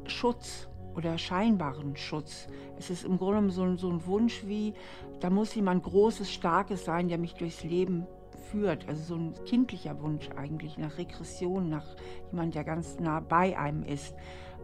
Schutz 0.07 0.69
oder 0.95 1.19
scheinbaren 1.19 1.97
Schutz. 1.97 2.49
Es 2.79 2.91
ist 2.91 3.05
im 3.05 3.19
Grunde 3.19 3.51
so, 3.51 3.77
so 3.77 3.91
ein 3.91 4.05
Wunsch 4.07 4.45
wie, 4.47 4.75
da 5.21 5.31
muss 5.31 5.55
jemand 5.55 5.85
Großes, 5.85 6.31
Starkes 6.31 6.85
sein, 6.85 7.09
der 7.09 7.19
mich 7.19 7.35
durchs 7.35 7.65
Leben 7.65 8.07
führt. 8.51 8.89
Also 8.89 9.03
so 9.03 9.15
ein 9.15 9.35
kindlicher 9.47 10.01
Wunsch 10.03 10.29
eigentlich 10.37 10.79
nach 10.79 10.99
Regression, 10.99 11.71
nach 11.71 11.87
jemand, 12.31 12.55
der 12.55 12.65
ganz 12.65 12.99
nah 13.01 13.21
bei 13.21 13.59
einem 13.59 13.85
ist. 13.85 14.15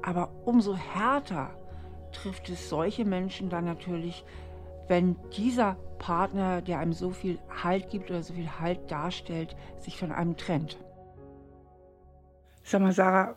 Aber 0.03 0.31
umso 0.45 0.77
härter 0.77 1.51
trifft 2.13 2.49
es 2.49 2.69
solche 2.69 3.05
Menschen 3.05 3.49
dann 3.51 3.65
natürlich, 3.65 4.25
wenn 4.89 5.17
dieser 5.37 5.77
Partner, 5.99 6.63
der 6.63 6.79
einem 6.79 6.93
so 6.93 7.11
viel 7.11 7.39
Halt 7.63 7.91
gibt 7.91 8.11
oder 8.11 8.23
so 8.23 8.35
viel 8.35 8.49
Halt 8.59 8.91
darstellt, 8.91 9.55
sich 9.79 9.97
von 9.97 10.13
einem 10.13 10.37
trennt. 10.37 10.79
Sag 12.63 12.83
mal, 12.83 12.93
Sarah, 12.93 13.37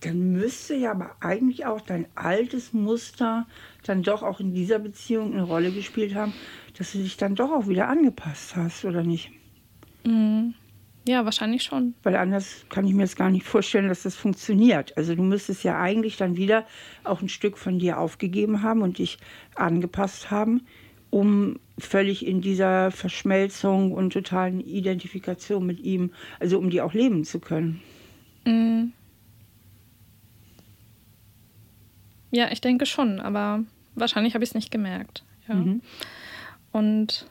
dann 0.00 0.32
müsste 0.32 0.74
ja 0.74 0.92
aber 0.92 1.16
eigentlich 1.20 1.66
auch 1.66 1.80
dein 1.80 2.06
altes 2.14 2.72
Muster 2.72 3.46
dann 3.84 4.02
doch 4.02 4.22
auch 4.22 4.40
in 4.40 4.54
dieser 4.54 4.78
Beziehung 4.78 5.32
eine 5.32 5.42
Rolle 5.42 5.70
gespielt 5.70 6.14
haben, 6.14 6.32
dass 6.76 6.92
du 6.92 6.98
dich 6.98 7.16
dann 7.16 7.34
doch 7.34 7.50
auch 7.50 7.68
wieder 7.68 7.88
angepasst 7.88 8.56
hast, 8.56 8.84
oder 8.84 9.02
nicht? 9.02 9.30
Mhm. 10.04 10.54
Ja, 11.08 11.24
wahrscheinlich 11.24 11.62
schon. 11.62 11.94
Weil 12.02 12.16
anders 12.16 12.66
kann 12.68 12.86
ich 12.86 12.92
mir 12.92 13.02
jetzt 13.02 13.16
gar 13.16 13.30
nicht 13.30 13.46
vorstellen, 13.46 13.88
dass 13.88 14.02
das 14.02 14.16
funktioniert. 14.16 14.96
Also 14.96 15.14
du 15.14 15.22
müsstest 15.22 15.64
ja 15.64 15.80
eigentlich 15.80 16.16
dann 16.16 16.36
wieder 16.36 16.66
auch 17.04 17.22
ein 17.22 17.28
Stück 17.28 17.56
von 17.56 17.78
dir 17.78 17.98
aufgegeben 17.98 18.62
haben 18.62 18.82
und 18.82 18.98
dich 18.98 19.18
angepasst 19.54 20.30
haben, 20.30 20.66
um 21.08 21.58
völlig 21.78 22.26
in 22.26 22.42
dieser 22.42 22.90
Verschmelzung 22.90 23.92
und 23.92 24.12
totalen 24.12 24.60
Identifikation 24.60 25.64
mit 25.64 25.80
ihm, 25.80 26.12
also 26.38 26.58
um 26.58 26.68
die 26.68 26.82
auch 26.82 26.92
leben 26.92 27.24
zu 27.24 27.40
können. 27.40 27.80
Mhm. 28.44 28.92
Ja, 32.30 32.52
ich 32.52 32.60
denke 32.60 32.86
schon, 32.86 33.20
aber 33.20 33.64
wahrscheinlich 33.94 34.34
habe 34.34 34.44
ich 34.44 34.50
es 34.50 34.54
nicht 34.54 34.70
gemerkt. 34.70 35.24
Ja. 35.48 35.54
Mhm. 35.54 35.80
Und 36.72 37.26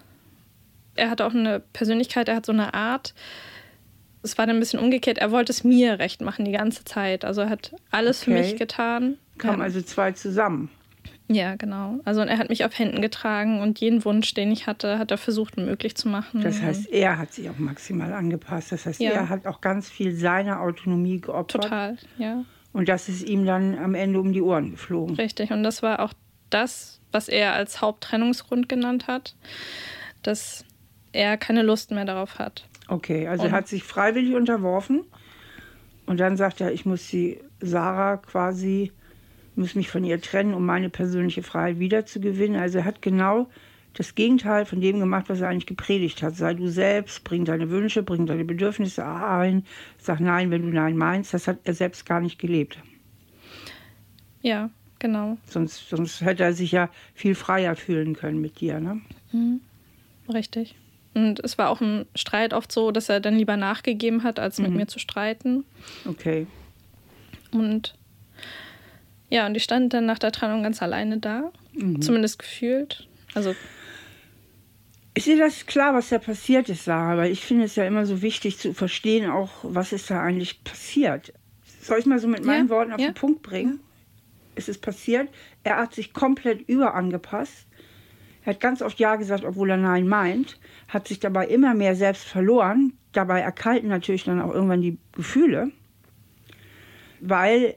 er 0.96 1.10
hat 1.10 1.22
auch 1.22 1.34
eine 1.34 1.62
Persönlichkeit, 1.72 2.28
er 2.28 2.36
hat 2.36 2.46
so 2.46 2.52
eine 2.52 2.74
Art. 2.74 3.14
Es 4.22 4.38
war 4.38 4.46
dann 4.46 4.58
ein 4.58 4.60
bisschen 4.60 4.80
umgekehrt. 4.80 5.18
Er 5.18 5.32
wollte 5.32 5.52
es 5.52 5.64
mir 5.64 6.00
recht 6.00 6.22
machen 6.22 6.46
die 6.46 6.52
ganze 6.52 6.84
Zeit. 6.84 7.24
Also 7.24 7.42
er 7.42 7.50
hat 7.50 7.74
alles 7.92 8.22
okay. 8.22 8.32
für 8.32 8.38
mich 8.38 8.58
getan. 8.58 9.18
Kamen 9.38 9.60
ja. 9.60 9.64
also 9.64 9.82
zwei 9.82 10.12
zusammen. 10.12 10.70
Ja, 11.32 11.56
genau. 11.56 12.00
Also 12.06 12.22
er 12.22 12.40
hat 12.40 12.50
mich 12.50 12.66
auf 12.66 12.78
Händen 12.78 13.02
getragen 13.02 13.62
und 13.62 13.80
jeden 13.80 14.04
Wunsch, 14.04 14.34
den 14.34 14.52
ich 14.52 14.66
hatte, 14.66 14.98
hat 14.98 15.12
er 15.12 15.18
versucht, 15.18 15.58
möglich 15.58 15.96
zu 15.96 16.10
machen. 16.10 16.42
Das 16.42 16.60
heißt, 16.60 16.90
er 16.90 17.20
hat 17.20 17.34
sich 17.34 17.50
auch 17.52 17.60
maximal 17.60 18.12
angepasst. 18.14 18.72
Das 18.72 18.88
heißt, 18.88 19.00
ja. 19.00 19.12
er 19.12 19.30
hat 19.30 19.46
auch 19.46 19.62
ganz 19.62 19.90
viel 19.90 20.16
seiner 20.16 20.60
Autonomie 20.60 21.22
geopfert. 21.22 21.64
Total, 21.64 21.98
ja. 22.18 22.44
Und 22.74 22.90
das 22.90 23.10
ist 23.10 23.28
ihm 23.28 23.46
dann 23.46 23.78
am 23.78 23.94
Ende 23.94 24.20
um 24.20 24.34
die 24.34 24.42
Ohren 24.42 24.72
geflogen. 24.72 25.16
Richtig. 25.16 25.52
Und 25.52 25.62
das 25.62 25.84
war 25.84 26.00
auch 26.00 26.14
das, 26.50 27.00
was 27.12 27.28
er 27.28 27.54
als 27.54 27.80
Haupttrennungsgrund 27.80 28.68
genannt 28.68 29.06
hat, 29.08 29.36
dass 30.24 30.66
er 31.12 31.38
keine 31.38 31.62
Lust 31.62 31.92
mehr 31.92 32.06
darauf 32.06 32.40
hat. 32.40 32.69
Okay, 32.90 33.28
also 33.28 33.46
und 33.46 33.52
er 33.52 33.56
hat 33.56 33.68
sich 33.68 33.84
freiwillig 33.84 34.36
unterworfen 34.36 35.02
und 36.06 36.20
dann 36.20 36.38
sagt 36.38 36.60
er, 36.62 36.72
ich 36.74 36.86
muss 36.86 37.08
die 37.08 37.40
Sarah 37.62 38.18
quasi, 38.18 38.92
muss 39.56 39.76
mich 39.76 39.90
von 39.90 40.04
ihr 40.04 40.22
trennen, 40.22 40.54
um 40.54 40.66
meine 40.66 40.90
persönliche 40.90 41.44
Freiheit 41.44 41.80
wiederzugewinnen. 41.80 42.60
Also 42.60 42.80
er 42.80 42.86
hat 42.86 43.02
genau 43.02 43.48
das 43.94 44.16
Gegenteil 44.16 44.66
von 44.66 44.82
dem 44.82 45.00
gemacht, 45.00 45.30
was 45.30 45.42
er 45.42 45.50
eigentlich 45.50 45.66
gepredigt 45.66 46.24
hat. 46.24 46.36
Sei 46.36 46.54
du 46.54 46.68
selbst, 46.68 47.24
bring 47.24 47.46
deine 47.46 47.70
Wünsche, 47.70 48.02
bring 48.02 48.26
deine 48.26 48.46
Bedürfnisse 48.46 49.06
ein, 49.06 49.66
sag 49.98 50.20
nein, 50.20 50.52
wenn 50.52 50.64
du 50.64 50.70
nein 50.70 50.98
meinst. 50.98 51.34
Das 51.34 51.48
hat 51.48 51.60
er 51.64 51.74
selbst 51.74 52.06
gar 52.06 52.22
nicht 52.22 52.40
gelebt. 52.40 52.80
Ja, 54.42 54.70
Genau. 55.00 55.38
Sonst, 55.46 55.90
sonst 55.90 56.22
hätte 56.22 56.44
er 56.44 56.54
sich 56.54 56.74
ja 56.74 56.90
viel 57.16 57.34
freier 57.34 57.76
fühlen 57.76 58.16
können 58.16 58.42
mit 58.42 58.60
dir, 58.60 58.82
ne? 58.82 59.02
Mhm. 59.32 59.62
Richtig. 60.32 60.76
Und 61.14 61.40
es 61.44 61.58
war 61.58 61.70
auch 61.70 61.82
ein 61.82 62.06
Streit 62.16 62.54
oft 62.54 62.72
so, 62.72 62.92
dass 62.92 63.10
er 63.10 63.20
dann 63.20 63.36
lieber 63.36 63.58
nachgegeben 63.58 64.24
hat, 64.24 64.40
als 64.40 64.60
mit 64.60 64.72
mhm. 64.72 64.78
mir 64.78 64.88
zu 64.88 65.00
streiten. 65.00 65.66
Okay. 66.06 66.48
Und 67.52 67.96
ja, 69.30 69.46
und 69.46 69.56
ich 69.56 69.64
stand 69.64 69.94
dann 69.94 70.06
nach 70.06 70.20
der 70.20 70.32
Trennung 70.32 70.64
ganz 70.64 70.82
alleine 70.82 71.18
da, 71.18 71.52
mhm. 71.74 72.02
zumindest 72.02 72.40
gefühlt. 72.40 73.08
Also 73.34 73.56
ist 75.16 75.26
dir 75.26 75.38
das 75.38 75.66
klar, 75.66 75.94
was 75.94 76.10
da 76.10 76.20
passiert 76.20 76.70
ist, 76.70 76.86
Sarah? 76.86 77.18
Weil 77.18 77.32
ich 77.32 77.42
finde 77.42 77.66
es 77.66 77.76
ja 77.76 77.86
immer 77.86 78.06
so 78.06 78.22
wichtig 78.22 78.58
zu 78.58 78.74
verstehen, 78.74 79.30
auch 79.30 79.50
was 79.64 79.92
ist 79.92 80.10
da 80.10 80.22
eigentlich 80.22 80.64
passiert. 80.64 81.34
Soll 81.82 82.00
ich 82.00 82.06
mal 82.06 82.20
so 82.20 82.28
mit 82.28 82.46
meinen 82.46 82.68
ja, 82.68 82.74
Worten 82.74 82.94
auf 82.94 83.00
ja. 83.00 83.10
den 83.10 83.16
Punkt 83.16 83.42
bringen? 83.42 83.80
ist 84.60 84.70
es 84.70 84.78
passiert. 84.78 85.30
Er 85.64 85.78
hat 85.78 85.96
sich 85.96 86.14
komplett 86.14 86.62
überangepasst. 86.68 87.66
Er 88.50 88.56
hat 88.56 88.62
ganz 88.62 88.82
oft 88.82 89.00
Ja 89.00 89.16
gesagt, 89.16 89.46
obwohl 89.46 89.70
er 89.70 89.78
Nein 89.78 90.08
meint, 90.08 90.60
hat 90.88 91.08
sich 91.08 91.20
dabei 91.20 91.46
immer 91.46 91.76
mehr 91.76 91.96
selbst 91.96 92.24
verloren. 92.24 92.94
Dabei 93.12 93.42
erkalten 93.42 93.90
natürlich 93.90 94.24
dann 94.24 94.42
auch 94.42 94.52
irgendwann 94.52 94.82
die 94.82 94.98
Gefühle, 95.12 95.72
weil 97.22 97.76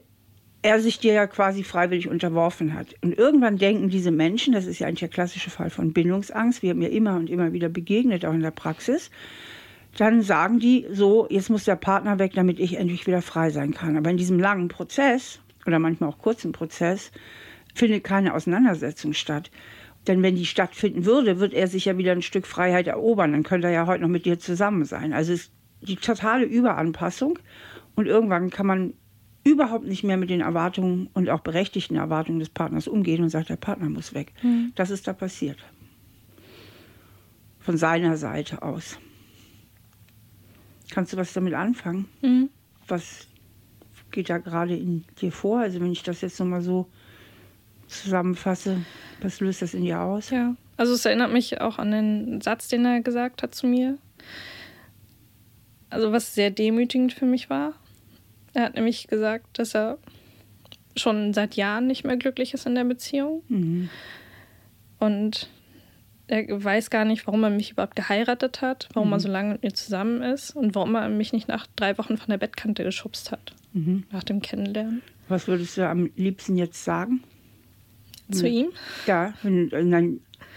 er 0.63 0.79
sich 0.79 0.97
dir 0.97 1.13
ja 1.13 1.27
quasi 1.27 1.63
freiwillig 1.63 2.09
unterworfen 2.09 2.73
hat. 2.73 2.95
Und 3.03 3.15
irgendwann 3.15 3.59
denken 3.59 3.89
diese 3.89 4.09
Menschen, 4.09 4.51
das 4.51 4.65
ist 4.65 4.79
ja 4.79 4.87
eigentlich 4.87 5.01
der 5.01 5.09
klassische 5.09 5.51
Fall 5.51 5.69
von 5.69 5.93
Bindungsangst, 5.93 6.63
wir 6.63 6.71
haben 6.71 6.81
ja 6.81 6.89
immer 6.89 7.17
und 7.17 7.29
immer 7.29 7.53
wieder 7.53 7.69
begegnet, 7.69 8.25
auch 8.25 8.33
in 8.33 8.41
der 8.41 8.49
Praxis, 8.49 9.11
dann 9.95 10.23
sagen 10.23 10.57
die 10.57 10.87
so, 10.89 11.27
jetzt 11.29 11.51
muss 11.51 11.65
der 11.65 11.75
Partner 11.75 12.17
weg, 12.17 12.31
damit 12.33 12.59
ich 12.59 12.77
endlich 12.77 13.05
wieder 13.05 13.21
frei 13.21 13.51
sein 13.51 13.75
kann. 13.75 13.95
Aber 13.95 14.09
in 14.09 14.17
diesem 14.17 14.39
langen 14.39 14.69
Prozess 14.69 15.39
oder 15.67 15.77
manchmal 15.77 16.09
auch 16.09 16.17
kurzen 16.17 16.51
Prozess, 16.51 17.11
findet 17.73 18.03
keine 18.03 18.33
Auseinandersetzung 18.33 19.13
statt. 19.13 19.51
Denn 20.07 20.21
wenn 20.21 20.35
die 20.35 20.45
stattfinden 20.45 21.05
würde, 21.05 21.39
wird 21.39 21.53
er 21.53 21.67
sich 21.67 21.85
ja 21.85 21.97
wieder 21.97 22.11
ein 22.11 22.21
Stück 22.21 22.45
Freiheit 22.45 22.87
erobern. 22.87 23.31
Dann 23.31 23.43
könnte 23.43 23.67
er 23.67 23.73
ja 23.73 23.87
heute 23.87 24.01
noch 24.01 24.09
mit 24.09 24.25
dir 24.25 24.37
zusammen 24.37 24.85
sein. 24.85 25.13
Also 25.13 25.33
es 25.33 25.41
ist 25.41 25.51
die 25.81 25.95
totale 25.95 26.45
Überanpassung. 26.45 27.39
Und 27.95 28.07
irgendwann 28.07 28.49
kann 28.49 28.65
man 28.65 28.93
überhaupt 29.43 29.85
nicht 29.85 30.03
mehr 30.03 30.17
mit 30.17 30.29
den 30.29 30.41
Erwartungen 30.41 31.09
und 31.13 31.29
auch 31.29 31.41
berechtigten 31.41 31.95
Erwartungen 31.95 32.39
des 32.39 32.49
Partners 32.49 32.87
umgehen 32.87 33.23
und 33.23 33.29
sagt, 33.29 33.49
der 33.49 33.57
Partner 33.57 33.89
muss 33.89 34.13
weg. 34.13 34.33
Mhm. 34.41 34.71
Das 34.75 34.89
ist 34.89 35.07
da 35.07 35.13
passiert. 35.13 35.57
Von 37.59 37.77
seiner 37.77 38.17
Seite 38.17 38.61
aus. 38.61 38.97
Kannst 40.91 41.13
du 41.13 41.17
was 41.17 41.33
damit 41.33 41.53
anfangen? 41.53 42.07
Mhm. 42.21 42.49
Was 42.87 43.27
geht 44.11 44.29
da 44.29 44.37
gerade 44.37 44.75
in 44.75 45.05
dir 45.19 45.31
vor? 45.31 45.59
Also 45.59 45.79
wenn 45.81 45.91
ich 45.91 46.03
das 46.03 46.21
jetzt 46.21 46.39
nochmal 46.39 46.61
so 46.61 46.89
zusammenfasse, 47.87 48.81
was 49.21 49.39
löst 49.39 49.61
das 49.61 49.73
in 49.73 49.83
dir 49.83 50.01
aus? 50.01 50.29
Ja, 50.29 50.55
also 50.77 50.93
es 50.93 51.05
erinnert 51.05 51.31
mich 51.31 51.61
auch 51.61 51.77
an 51.79 51.91
den 51.91 52.41
Satz, 52.41 52.67
den 52.67 52.85
er 52.85 53.01
gesagt 53.01 53.43
hat 53.43 53.53
zu 53.55 53.67
mir. 53.67 53.97
Also 55.89 56.11
was 56.11 56.33
sehr 56.33 56.49
demütigend 56.49 57.13
für 57.13 57.25
mich 57.25 57.49
war. 57.49 57.73
Er 58.53 58.63
hat 58.63 58.75
nämlich 58.75 59.07
gesagt, 59.07 59.59
dass 59.59 59.75
er 59.75 59.97
schon 60.95 61.33
seit 61.33 61.55
Jahren 61.55 61.87
nicht 61.87 62.03
mehr 62.03 62.17
glücklich 62.17 62.53
ist 62.53 62.65
in 62.65 62.75
der 62.75 62.83
Beziehung. 62.83 63.43
Mhm. 63.47 63.89
Und 64.99 65.49
er 66.27 66.63
weiß 66.63 66.89
gar 66.89 67.03
nicht, 67.05 67.27
warum 67.27 67.43
er 67.43 67.49
mich 67.49 67.71
überhaupt 67.71 67.95
geheiratet 67.95 68.61
hat, 68.61 68.89
warum 68.93 69.09
Mhm. 69.09 69.13
er 69.13 69.19
so 69.19 69.27
lange 69.29 69.51
mit 69.53 69.63
mir 69.63 69.73
zusammen 69.73 70.21
ist 70.21 70.55
und 70.55 70.73
warum 70.75 70.95
er 70.95 71.09
mich 71.09 71.33
nicht 71.33 71.47
nach 71.47 71.67
drei 71.75 71.97
Wochen 71.97 72.17
von 72.17 72.29
der 72.29 72.37
Bettkante 72.37 72.83
geschubst 72.83 73.31
hat. 73.31 73.53
Mhm. 73.73 74.03
Nach 74.11 74.23
dem 74.23 74.41
Kennenlernen. 74.41 75.01
Was 75.27 75.47
würdest 75.47 75.77
du 75.77 75.87
am 75.87 76.09
liebsten 76.15 76.57
jetzt 76.57 76.83
sagen? 76.83 77.23
Zu 78.31 78.47
ihm, 78.47 78.71
Ja, 79.05 79.33
wenn 79.43 79.69
du 79.69 79.77
in 79.77 79.91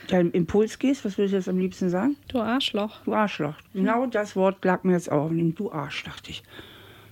deinen, 0.08 0.30
Impuls 0.32 0.78
gehst, 0.78 1.04
was 1.04 1.18
würdest 1.18 1.32
du 1.32 1.36
jetzt 1.38 1.48
am 1.48 1.58
liebsten 1.58 1.90
sagen? 1.90 2.16
du 2.28 2.38
Arschloch. 2.38 3.02
Du 3.04 3.12
Arschloch. 3.12 3.56
Genau 3.74 4.06
das 4.06 4.36
Wort 4.36 4.64
lag 4.64 4.84
mir 4.84 4.92
jetzt 4.92 5.10
auch. 5.10 5.30
Du 5.30 5.72
Arsch, 5.72 6.04
dachte 6.04 6.30
ich. 6.30 6.42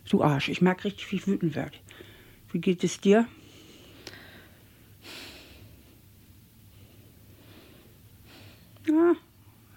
Du 0.09 0.23
Arsch. 0.23 0.49
Ich 0.49 0.61
merke 0.63 0.85
richtig, 0.85 1.11
wie 1.11 1.17
ich 1.17 1.27
wütend 1.27 1.57
werde. 1.57 1.73
Wie 2.53 2.61
geht 2.61 2.85
es 2.85 3.01
dir? 3.01 3.27
Ja, 8.87 9.15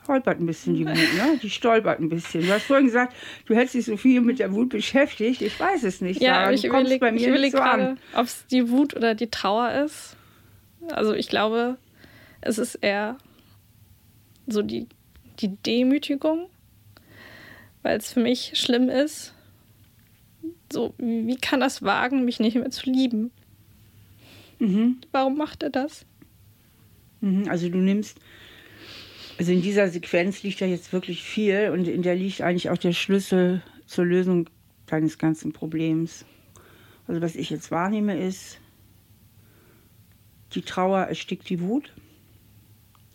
holpert 0.07 0.39
ein 0.39 0.45
bisschen 0.45 0.75
die 0.75 0.85
Wut, 0.85 0.93
ne? 0.95 1.39
Die 1.41 1.49
stolpert 1.49 1.99
ein 1.99 2.09
bisschen. 2.09 2.45
Du 2.45 2.51
hast 2.51 2.63
vorhin 2.63 2.85
gesagt, 2.85 3.15
du 3.45 3.55
hättest 3.55 3.75
dich 3.75 3.85
so 3.85 3.97
viel 3.97 4.21
mit 4.21 4.39
der 4.39 4.53
Wut 4.53 4.69
beschäftigt. 4.69 5.41
Ich 5.41 5.59
weiß 5.59 5.83
es 5.83 6.01
nicht. 6.01 6.21
Ja, 6.21 6.43
aber 6.43 6.53
ich 6.53 6.65
überlege 6.65 7.07
überleg 7.07 7.53
gerade, 7.53 7.97
ob 8.13 8.25
es 8.25 8.45
die 8.47 8.69
Wut 8.69 8.95
oder 8.95 9.15
die 9.15 9.29
Trauer 9.29 9.71
ist. 9.85 10.15
Also 10.91 11.13
ich 11.13 11.27
glaube, 11.27 11.77
es 12.41 12.57
ist 12.57 12.75
eher 12.75 13.17
so 14.47 14.61
die, 14.61 14.87
die 15.39 15.55
Demütigung, 15.57 16.49
weil 17.83 17.97
es 17.97 18.13
für 18.13 18.19
mich 18.19 18.53
schlimm 18.55 18.89
ist. 18.89 19.33
So, 20.71 20.93
wie 20.97 21.37
kann 21.37 21.59
das 21.59 21.81
wagen, 21.83 22.25
mich 22.25 22.39
nicht 22.39 22.55
mehr 22.55 22.69
zu 22.69 22.89
lieben? 22.89 23.31
Mhm. 24.59 24.97
Warum 25.11 25.37
macht 25.37 25.63
er 25.63 25.69
das? 25.69 26.05
Mhm, 27.21 27.47
Also 27.49 27.69
du 27.69 27.77
nimmst, 27.77 28.19
also 29.37 29.51
in 29.51 29.61
dieser 29.61 29.87
Sequenz 29.89 30.43
liegt 30.43 30.59
ja 30.59 30.67
jetzt 30.67 30.91
wirklich 30.93 31.23
viel 31.23 31.69
und 31.71 31.87
in 31.87 32.01
der 32.01 32.15
liegt 32.15 32.41
eigentlich 32.41 32.69
auch 32.69 32.77
der 32.77 32.93
Schlüssel 32.93 33.61
zur 33.85 34.05
Lösung 34.05 34.49
deines 34.87 35.17
ganzen 35.17 35.53
Problems. 35.53 36.25
Also 37.07 37.21
was 37.21 37.35
ich 37.35 37.49
jetzt 37.49 37.71
wahrnehme 37.71 38.19
ist, 38.19 38.59
die 40.53 40.61
Trauer 40.61 41.03
erstickt 41.03 41.49
die 41.49 41.59
Wut. 41.59 41.93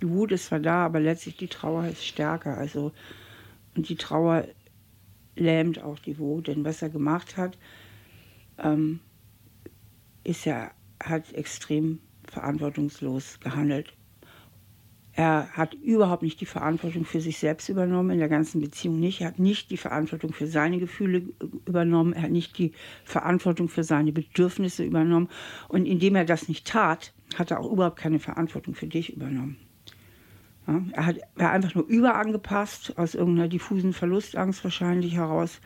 Die 0.01 0.09
Wut 0.09 0.33
ist 0.33 0.47
zwar 0.47 0.61
da, 0.61 0.85
aber 0.85 1.01
letztlich 1.01 1.37
die 1.37 1.49
Trauer 1.49 1.87
ist 1.87 2.05
stärker. 2.05 2.59
Also 2.59 2.93
und 3.75 3.89
die 3.89 3.97
Trauer 3.97 4.47
lähmt 5.37 5.83
auch 5.83 5.99
die 5.99 6.19
Wut, 6.19 6.49
denn 6.49 6.65
was 6.65 6.83
er 6.83 6.91
gemacht 6.91 7.37
hat, 7.37 7.57
ähm, 8.59 9.01
ist 10.25 10.47
er 10.47 10.73
hat 11.03 11.33
extrem 11.33 12.01
verantwortungslos 12.31 13.41
gehandelt. 13.41 13.93
Er 15.15 15.49
hat 15.53 15.75
überhaupt 15.75 16.23
nicht 16.23 16.41
die 16.41 16.47
Verantwortung 16.47 17.05
für 17.05 17.21
sich 17.21 17.37
selbst 17.39 17.69
übernommen, 17.69 18.11
in 18.11 18.19
der 18.19 18.31
ganzen 18.31 18.63
Beziehung 18.63 18.99
nicht. 18.99 19.21
Er 19.21 19.29
hat 19.29 19.39
nicht 19.39 19.71
die 19.71 19.77
Verantwortung 19.77 20.33
für 20.33 20.47
seine 20.47 20.79
Gefühle 20.79 21.23
übernommen. 21.67 22.15
Er 22.15 22.23
hat 22.23 22.31
nicht 22.31 22.57
die 22.57 22.73
Verantwortung 23.05 23.69
für 23.69 23.85
seine 23.85 24.13
Bedürfnisse 24.13 24.85
übernommen. 24.85 25.29
Und 25.69 25.85
indem 25.85 26.15
er 26.15 26.25
das 26.25 26.49
nicht 26.49 26.67
tat, 26.67 27.13
hat 27.39 27.51
er 27.51 27.61
auch 27.61 27.71
überhaupt 27.71 27.99
keine 27.99 28.19
Verantwortung 28.19 28.75
für 28.75 28.87
dich 28.87 29.15
übernommen. 29.15 29.57
Ja, 30.67 30.83
er 30.93 31.07
hat 31.07 31.17
hat 31.39 31.53
einfach 31.53 31.75
nur 31.75 31.87
überangepasst, 31.87 32.99
aus 32.99 33.15
irgendeiner 33.15 33.49
diffusen 33.49 33.93
Verlustangst 33.93 34.63
wahrscheinlich 34.63 35.15
heraus 35.15 35.61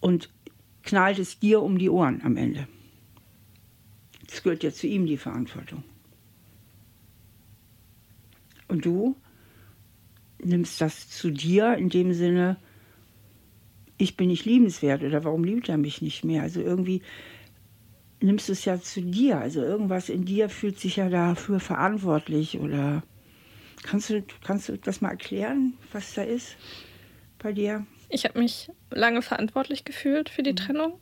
und 0.00 0.30
knallt 0.82 1.18
es 1.18 1.38
dir 1.38 1.62
um 1.62 1.78
die 1.78 1.90
Ohren 1.90 2.22
am 2.22 2.36
Ende. 2.36 2.68
Es 4.30 4.42
gehört 4.42 4.62
ja 4.62 4.72
zu 4.72 4.86
ihm 4.86 5.06
die 5.06 5.16
Verantwortung. 5.16 5.82
Und 8.68 8.84
du 8.84 9.16
nimmst 10.42 10.80
das 10.80 11.08
zu 11.08 11.30
dir 11.30 11.76
in 11.76 11.88
dem 11.88 12.12
Sinne, 12.12 12.56
ich 13.96 14.16
bin 14.16 14.28
nicht 14.28 14.44
liebenswert 14.44 15.02
oder 15.02 15.24
warum 15.24 15.44
liebt 15.44 15.68
er 15.68 15.78
mich 15.78 16.02
nicht 16.02 16.24
mehr? 16.24 16.42
Also 16.42 16.60
irgendwie 16.60 17.02
nimmst 18.24 18.48
du 18.48 18.52
es 18.52 18.64
ja 18.64 18.80
zu 18.80 19.02
dir. 19.02 19.38
Also 19.38 19.62
irgendwas 19.62 20.08
in 20.08 20.24
dir 20.24 20.48
fühlt 20.48 20.80
sich 20.80 20.96
ja 20.96 21.08
dafür 21.08 21.60
verantwortlich 21.60 22.58
oder 22.58 23.02
kannst 23.82 24.10
du, 24.10 24.24
kannst 24.42 24.68
du 24.68 24.78
das 24.78 25.00
mal 25.00 25.10
erklären, 25.10 25.74
was 25.92 26.14
da 26.14 26.22
ist 26.22 26.56
bei 27.38 27.52
dir? 27.52 27.86
Ich 28.08 28.24
habe 28.24 28.38
mich 28.38 28.70
lange 28.90 29.22
verantwortlich 29.22 29.84
gefühlt 29.84 30.28
für 30.28 30.42
die 30.42 30.54
Trennung. 30.54 30.94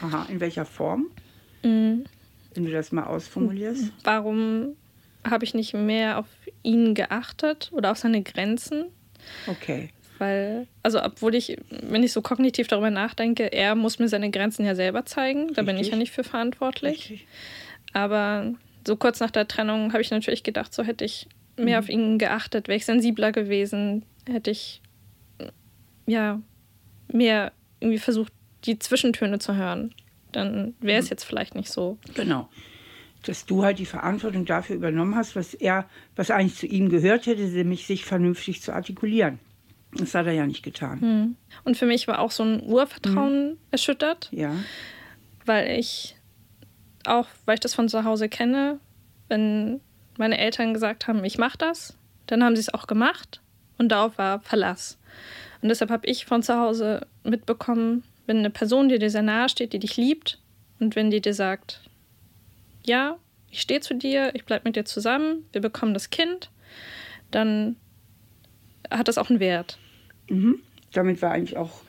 Aha, 0.00 0.26
in 0.30 0.40
welcher 0.40 0.64
Form? 0.64 1.10
Mhm. 1.62 2.04
Wenn 2.54 2.64
du 2.64 2.70
das 2.70 2.92
mal 2.92 3.04
ausformulierst. 3.04 3.92
Warum 4.04 4.76
habe 5.28 5.44
ich 5.44 5.54
nicht 5.54 5.74
mehr 5.74 6.18
auf 6.18 6.26
ihn 6.62 6.94
geachtet 6.94 7.70
oder 7.72 7.90
auf 7.90 7.98
seine 7.98 8.22
Grenzen? 8.22 8.86
Okay. 9.46 9.90
Weil, 10.24 10.66
also 10.82 11.02
obwohl 11.02 11.34
ich, 11.34 11.58
wenn 11.68 12.02
ich 12.02 12.12
so 12.12 12.22
kognitiv 12.22 12.66
darüber 12.66 12.90
nachdenke, 12.90 13.52
er 13.52 13.74
muss 13.74 13.98
mir 13.98 14.08
seine 14.08 14.30
Grenzen 14.30 14.64
ja 14.64 14.74
selber 14.74 15.04
zeigen. 15.04 15.52
Da 15.52 15.60
bin 15.60 15.76
ich 15.76 15.80
Richtig. 15.80 15.92
ja 15.92 15.98
nicht 15.98 16.12
für 16.12 16.24
verantwortlich. 16.24 17.10
Richtig. 17.10 17.26
Aber 17.92 18.54
so 18.86 18.96
kurz 18.96 19.20
nach 19.20 19.30
der 19.30 19.46
Trennung 19.46 19.92
habe 19.92 20.00
ich 20.00 20.10
natürlich 20.10 20.42
gedacht, 20.42 20.72
so 20.72 20.82
hätte 20.82 21.04
ich 21.04 21.28
mehr 21.58 21.78
auf 21.78 21.90
ihn 21.90 22.18
geachtet, 22.18 22.68
wäre 22.68 22.78
ich 22.78 22.86
sensibler 22.86 23.32
gewesen, 23.32 24.06
hätte 24.26 24.50
ich 24.50 24.80
ja 26.06 26.40
mehr 27.12 27.52
irgendwie 27.80 27.98
versucht, 27.98 28.32
die 28.64 28.78
Zwischentöne 28.78 29.38
zu 29.38 29.54
hören. 29.54 29.94
Dann 30.32 30.74
wäre 30.80 31.00
es 31.00 31.10
jetzt 31.10 31.24
vielleicht 31.24 31.54
nicht 31.54 31.68
so. 31.68 31.98
Genau. 32.14 32.48
Dass 33.26 33.44
du 33.44 33.62
halt 33.62 33.78
die 33.78 33.86
Verantwortung 33.86 34.46
dafür 34.46 34.76
übernommen 34.76 35.16
hast, 35.16 35.36
was 35.36 35.52
er, 35.52 35.86
was 36.16 36.30
eigentlich 36.30 36.56
zu 36.56 36.66
ihm 36.66 36.88
gehört 36.88 37.26
hätte, 37.26 37.42
nämlich 37.42 37.86
sich 37.86 38.06
vernünftig 38.06 38.62
zu 38.62 38.72
artikulieren. 38.72 39.38
Das 39.96 40.14
hat 40.14 40.26
er 40.26 40.32
ja 40.32 40.46
nicht 40.46 40.62
getan. 40.62 41.36
Und 41.64 41.76
für 41.76 41.86
mich 41.86 42.08
war 42.08 42.18
auch 42.18 42.30
so 42.30 42.42
ein 42.42 42.62
Urvertrauen 42.62 43.58
erschüttert, 43.70 44.28
Ja. 44.32 44.52
weil 45.46 45.78
ich 45.78 46.16
auch, 47.06 47.26
weil 47.44 47.54
ich 47.54 47.60
das 47.60 47.74
von 47.74 47.88
zu 47.88 48.04
Hause 48.04 48.28
kenne, 48.28 48.80
wenn 49.28 49.80
meine 50.18 50.38
Eltern 50.38 50.72
gesagt 50.74 51.06
haben, 51.06 51.24
ich 51.24 51.38
mache 51.38 51.58
das, 51.58 51.96
dann 52.26 52.42
haben 52.42 52.56
sie 52.56 52.60
es 52.60 52.72
auch 52.72 52.86
gemacht 52.86 53.40
und 53.78 53.90
darauf 53.90 54.16
war 54.18 54.40
Verlass. 54.40 54.98
Und 55.60 55.68
deshalb 55.68 55.90
habe 55.90 56.06
ich 56.06 56.24
von 56.26 56.42
zu 56.42 56.58
Hause 56.58 57.06
mitbekommen, 57.22 58.04
wenn 58.26 58.38
eine 58.38 58.50
Person, 58.50 58.88
die 58.88 58.98
dir 58.98 59.10
sehr 59.10 59.22
nahe 59.22 59.48
steht, 59.48 59.72
die 59.72 59.78
dich 59.78 59.96
liebt 59.96 60.38
und 60.80 60.96
wenn 60.96 61.10
die 61.10 61.20
dir 61.20 61.34
sagt, 61.34 61.80
ja, 62.84 63.16
ich 63.50 63.60
stehe 63.60 63.80
zu 63.80 63.94
dir, 63.94 64.34
ich 64.34 64.44
bleibe 64.44 64.64
mit 64.68 64.76
dir 64.76 64.84
zusammen, 64.84 65.44
wir 65.52 65.60
bekommen 65.60 65.94
das 65.94 66.10
Kind, 66.10 66.50
dann 67.30 67.76
hat 68.90 69.08
das 69.08 69.18
auch 69.18 69.30
einen 69.30 69.40
Wert. 69.40 69.78
Mhm. 70.28 70.60
Damit 70.92 71.22
war 71.22 71.32
eigentlich 71.32 71.56
auch 71.56 71.82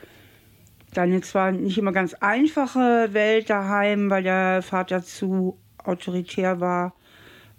deine 0.93 1.21
zwar 1.21 1.52
nicht 1.52 1.78
immer 1.78 1.91
ganz 1.91 2.13
einfache 2.15 3.10
Welt 3.12 3.50
daheim, 3.50 4.10
weil 4.10 4.24
der 4.24 4.62
Vater 4.62 5.04
zu 5.04 5.58
autoritär 5.78 6.60
war, 6.60 6.95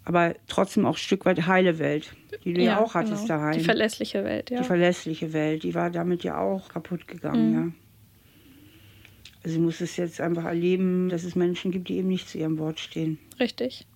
aber 0.05 0.35
trotzdem 0.49 0.87
auch 0.87 0.95
ein 0.95 0.99
Stück 0.99 1.25
weit 1.27 1.47
heile 1.47 1.79
Welt, 1.79 2.15
die 2.45 2.55
du 2.55 2.63
ja, 2.63 2.79
auch 2.81 2.95
hattest 2.95 3.27
genau. 3.27 3.39
daheim. 3.39 3.59
Die 3.59 3.65
verlässliche 3.65 4.25
Welt, 4.25 4.51
ja. 4.51 4.59
Die 4.59 4.65
verlässliche 4.65 5.33
Welt, 5.33 5.63
die 5.63 5.75
war 5.75 5.91
damit 5.91 6.25
ja 6.25 6.39
auch 6.39 6.69
kaputt 6.69 7.07
gegangen, 7.07 7.51
Mhm. 7.51 7.55
ja. 7.55 7.73
Also 9.45 9.59
du 9.59 9.65
musst 9.65 9.81
es 9.81 9.97
jetzt 9.97 10.21
einfach 10.21 10.45
erleben, 10.45 11.09
dass 11.09 11.23
es 11.23 11.37
Menschen 11.37 11.71
gibt, 11.71 11.89
die 11.89 11.99
eben 11.99 12.09
nicht 12.09 12.29
zu 12.29 12.37
ihrem 12.37 12.59
Wort 12.59 12.81
stehen. 12.81 13.19
Richtig. 13.39 13.87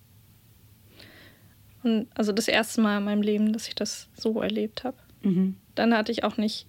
Und 1.83 2.07
also 2.13 2.31
das 2.31 2.47
erste 2.47 2.79
Mal 2.79 2.99
in 2.99 3.03
meinem 3.03 3.21
Leben, 3.21 3.51
dass 3.51 3.67
ich 3.67 3.75
das 3.75 4.07
so 4.13 4.41
erlebt 4.41 4.85
habe. 4.85 4.95
Mhm. 5.23 5.57
Dann 5.75 5.95
hatte 5.95 6.11
ich 6.11 6.23
auch 6.23 6.37
nicht 6.37 6.67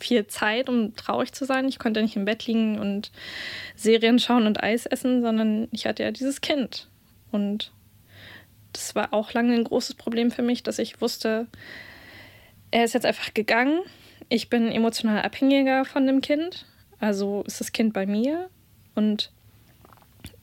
viel 0.00 0.26
Zeit, 0.26 0.68
um 0.68 0.94
traurig 0.96 1.32
zu 1.32 1.44
sein. 1.44 1.68
Ich 1.68 1.78
konnte 1.78 2.02
nicht 2.02 2.16
im 2.16 2.24
Bett 2.24 2.46
liegen 2.46 2.78
und 2.78 3.12
Serien 3.76 4.18
schauen 4.18 4.46
und 4.46 4.62
Eis 4.62 4.86
essen, 4.86 5.22
sondern 5.22 5.68
ich 5.70 5.86
hatte 5.86 6.02
ja 6.02 6.10
dieses 6.10 6.40
Kind. 6.40 6.88
Und 7.30 7.72
das 8.72 8.94
war 8.94 9.12
auch 9.12 9.32
lange 9.32 9.54
ein 9.54 9.64
großes 9.64 9.94
Problem 9.94 10.30
für 10.30 10.42
mich, 10.42 10.62
dass 10.62 10.78
ich 10.78 11.00
wusste, 11.00 11.46
er 12.70 12.84
ist 12.84 12.94
jetzt 12.94 13.06
einfach 13.06 13.34
gegangen. 13.34 13.80
Ich 14.28 14.48
bin 14.48 14.72
emotional 14.72 15.22
abhängiger 15.22 15.84
von 15.84 16.06
dem 16.06 16.20
Kind. 16.20 16.66
Also 16.98 17.42
ist 17.46 17.60
das 17.60 17.72
Kind 17.72 17.92
bei 17.92 18.06
mir. 18.06 18.48
Und 18.94 19.30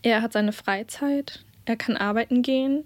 er 0.02 0.22
hat 0.22 0.34
seine 0.34 0.54
Freizeit. 0.54 1.44
Er 1.66 1.76
kann 1.76 1.98
arbeiten 1.98 2.42
gehen. 2.42 2.86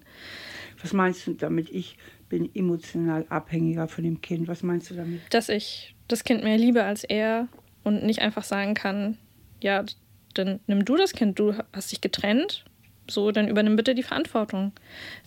Was 0.81 0.93
meinst 0.93 1.27
du 1.27 1.33
damit? 1.33 1.69
Ich 1.69 1.97
bin 2.33 2.49
emotional 2.55 3.27
abhängiger 3.29 3.87
von 3.87 4.03
dem 4.03 4.19
Kind. 4.19 4.47
Was 4.47 4.63
meinst 4.63 4.89
du 4.89 4.95
damit? 4.95 5.21
dass 5.29 5.49
ich 5.49 5.93
das 6.07 6.23
Kind 6.23 6.43
mehr 6.43 6.57
liebe 6.57 6.83
als 6.83 7.03
er 7.03 7.47
und 7.83 8.03
nicht 8.03 8.23
einfach 8.23 8.43
sagen 8.43 8.73
kann, 8.73 9.19
ja, 9.61 9.85
dann 10.33 10.59
nimm 10.65 10.83
du 10.83 10.97
das 10.97 11.13
Kind, 11.13 11.37
du 11.37 11.53
hast 11.71 11.91
dich 11.91 12.01
getrennt, 12.01 12.65
so, 13.07 13.31
dann 13.31 13.47
übernimm 13.47 13.75
bitte 13.75 13.93
die 13.93 14.01
Verantwortung. 14.01 14.71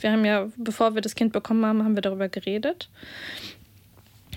Wir 0.01 0.11
haben 0.11 0.25
ja, 0.25 0.49
bevor 0.57 0.97
wir 0.97 1.01
das 1.01 1.15
Kind 1.15 1.33
bekommen 1.33 1.65
haben, 1.65 1.85
haben 1.85 1.95
wir 1.95 2.03
darüber 2.03 2.29
geredet. 2.29 2.91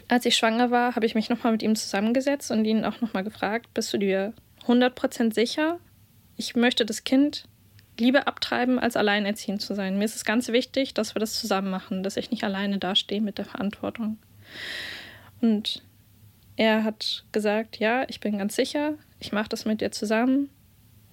Als 0.08 0.28
ich 0.28 0.36
schwanger 0.36 0.70
war, 0.70 0.96
habe 0.96 1.08
ich 1.08 1.16
mich 1.16 1.30
nochmal 1.30 1.54
mit 1.54 1.64
ihm 1.64 1.76
zusammengesetzt 1.76 2.52
und 2.52 2.66
ihn 2.66 2.86
auch 2.86 3.02
nochmal 3.02 3.24
gefragt, 3.24 3.74
bist 3.74 3.92
du 3.94 3.98
dir 3.98 4.34
100% 4.68 5.34
sicher? 5.34 5.80
Ich 6.38 6.56
möchte 6.56 6.86
das 6.86 7.04
Kind 7.04 7.46
lieber 8.00 8.28
abtreiben, 8.28 8.80
als 8.80 8.96
alleinerziehend 8.96 9.62
zu 9.62 9.74
sein. 9.76 9.98
Mir 9.98 10.06
ist 10.06 10.16
es 10.16 10.26
ganz 10.26 10.48
wichtig, 10.50 10.94
dass 10.94 11.16
wir 11.16 11.20
das 11.20 11.40
zusammen 11.40 11.70
machen, 11.70 12.04
dass 12.04 12.18
ich 12.18 12.32
nicht 12.32 12.44
alleine 12.44 12.78
dastehe 12.78 13.22
mit 13.22 13.38
der 13.38 13.46
Verantwortung. 13.46 14.18
Und 15.42 15.84
er 16.56 16.84
hat 16.84 17.26
gesagt, 17.32 17.80
ja, 17.80 18.06
ich 18.10 18.20
bin 18.20 18.38
ganz 18.38 18.56
sicher, 18.56 18.96
ich 19.20 19.32
mache 19.32 19.50
das 19.50 19.66
mit 19.66 19.82
dir 19.82 19.92
zusammen. 19.92 20.50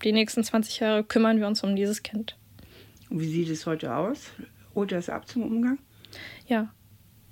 Die 0.03 0.13
nächsten 0.13 0.43
20 0.43 0.81
Jahre 0.81 1.05
kümmern 1.05 1.39
wir 1.39 1.47
uns 1.47 1.63
um 1.63 1.77
dieses 1.77 2.03
Kind. 2.03 2.37
Und 3.09 3.21
wie 3.21 3.31
sieht 3.31 3.49
es 3.49 3.67
heute 3.67 3.95
aus? 3.95 4.31
Holt 4.75 4.93
er 4.93 4.99
es 4.99 5.09
ab 5.09 5.29
zum 5.29 5.43
Umgang? 5.43 5.79
Ja. 6.47 6.73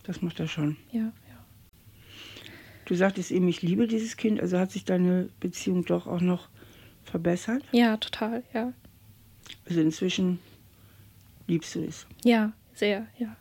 Das 0.05 0.23
macht 0.23 0.39
er 0.41 0.49
schon. 0.49 0.77
Ja, 0.93 1.01
ja. 1.01 1.45
Du 2.85 2.95
sagtest 2.95 3.31
eben, 3.31 3.49
ich 3.49 3.63
liebe 3.63 3.87
dieses 3.87 4.17
Kind, 4.17 4.41
also 4.41 4.59
hat 4.59 4.71
sich 4.71 4.85
deine 4.85 5.29
Beziehung 5.41 5.85
doch 5.85 6.07
auch 6.07 6.21
noch 6.21 6.49
verbessert? 7.03 7.63
Ja, 7.73 7.97
total, 7.97 8.43
ja. 8.53 8.73
Also 9.69 9.81
inzwischen 9.81 10.39
liebst 11.47 11.75
du 11.75 11.85
es? 11.85 12.07
Ja, 12.25 12.53
sehr, 12.75 13.07
ja. 13.19 13.37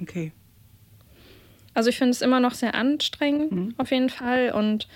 Okay. 0.00 0.32
Also 1.74 1.88
ich 1.88 1.98
finde 1.98 2.10
es 2.10 2.22
immer 2.22 2.40
noch 2.40 2.54
sehr 2.54 2.74
anstrengend, 2.74 3.52
mhm. 3.52 3.74
auf 3.78 3.90
jeden 3.90 4.10
Fall. 4.10 4.52
Und 4.52 4.88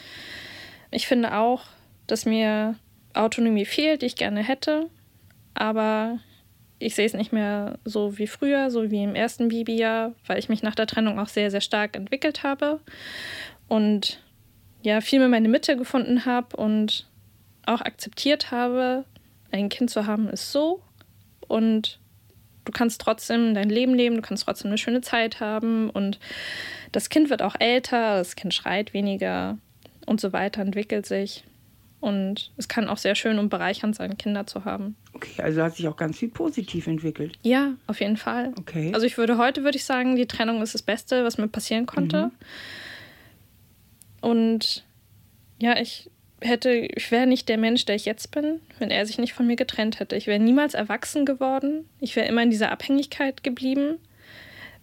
ich 0.90 1.06
finde 1.06 1.36
auch, 1.36 1.64
dass 2.06 2.26
mir 2.26 2.76
Autonomie 3.14 3.64
fehlt, 3.64 4.02
die 4.02 4.06
ich 4.06 4.16
gerne 4.16 4.42
hätte. 4.42 4.88
Aber 5.54 6.18
ich 6.78 6.94
sehe 6.94 7.06
es 7.06 7.14
nicht 7.14 7.32
mehr 7.32 7.78
so 7.84 8.18
wie 8.18 8.26
früher, 8.26 8.70
so 8.70 8.90
wie 8.90 9.02
im 9.02 9.14
ersten 9.14 9.48
Babyjahr, 9.48 10.14
weil 10.26 10.38
ich 10.38 10.48
mich 10.48 10.62
nach 10.62 10.74
der 10.74 10.86
Trennung 10.86 11.18
auch 11.18 11.28
sehr, 11.28 11.50
sehr 11.50 11.62
stark 11.62 11.96
entwickelt 11.96 12.42
habe. 12.42 12.80
Und 13.68 14.22
ja, 14.82 15.00
viel 15.00 15.18
mehr 15.18 15.28
meine 15.28 15.48
Mitte 15.48 15.76
gefunden 15.76 16.26
habe 16.26 16.56
und 16.56 17.08
auch 17.64 17.80
akzeptiert 17.80 18.50
habe, 18.50 19.04
ein 19.52 19.68
Kind 19.68 19.90
zu 19.90 20.06
haben 20.06 20.28
ist 20.28 20.52
so 20.52 20.82
und 21.48 21.98
du 22.64 22.72
kannst 22.72 23.00
trotzdem 23.00 23.54
dein 23.54 23.70
Leben 23.70 23.94
leben, 23.94 24.16
du 24.16 24.22
kannst 24.22 24.44
trotzdem 24.44 24.68
eine 24.68 24.78
schöne 24.78 25.00
Zeit 25.00 25.40
haben 25.40 25.90
und 25.90 26.18
das 26.92 27.08
Kind 27.08 27.30
wird 27.30 27.42
auch 27.42 27.56
älter, 27.58 28.18
das 28.18 28.36
Kind 28.36 28.52
schreit 28.54 28.92
weniger 28.92 29.58
und 30.06 30.20
so 30.20 30.32
weiter, 30.32 30.62
entwickelt 30.62 31.06
sich. 31.06 31.44
Und 32.00 32.52
es 32.56 32.68
kann 32.68 32.88
auch 32.88 32.98
sehr 32.98 33.14
schön 33.14 33.38
und 33.38 33.48
bereichernd 33.48 33.96
sein, 33.96 34.18
Kinder 34.18 34.46
zu 34.46 34.64
haben. 34.64 34.96
Okay, 35.14 35.42
also 35.42 35.62
hat 35.62 35.76
sich 35.76 35.88
auch 35.88 35.96
ganz 35.96 36.18
viel 36.18 36.28
positiv 36.28 36.86
entwickelt. 36.86 37.38
Ja, 37.42 37.72
auf 37.86 38.00
jeden 38.00 38.16
Fall. 38.16 38.52
Okay. 38.58 38.92
Also 38.94 39.06
ich 39.06 39.16
würde 39.16 39.38
heute 39.38 39.64
würde 39.64 39.78
ich 39.78 39.84
sagen, 39.84 40.14
die 40.14 40.26
Trennung 40.26 40.62
ist 40.62 40.74
das 40.74 40.82
Beste, 40.82 41.24
was 41.24 41.38
mir 41.38 41.48
passieren 41.48 41.86
konnte. 41.86 42.26
Mhm. 42.26 42.30
Und 44.20 44.84
ja, 45.58 45.80
ich 45.80 46.10
hätte, 46.46 46.70
ich 46.70 47.10
wäre 47.10 47.26
nicht 47.26 47.48
der 47.48 47.58
Mensch, 47.58 47.84
der 47.84 47.96
ich 47.96 48.04
jetzt 48.04 48.30
bin, 48.30 48.60
wenn 48.78 48.90
er 48.90 49.04
sich 49.06 49.18
nicht 49.18 49.34
von 49.34 49.46
mir 49.46 49.56
getrennt 49.56 50.00
hätte. 50.00 50.16
Ich 50.16 50.26
wäre 50.26 50.38
niemals 50.38 50.74
erwachsen 50.74 51.26
geworden. 51.26 51.88
Ich 52.00 52.16
wäre 52.16 52.26
immer 52.26 52.42
in 52.42 52.50
dieser 52.50 52.72
Abhängigkeit 52.72 53.42
geblieben, 53.42 53.98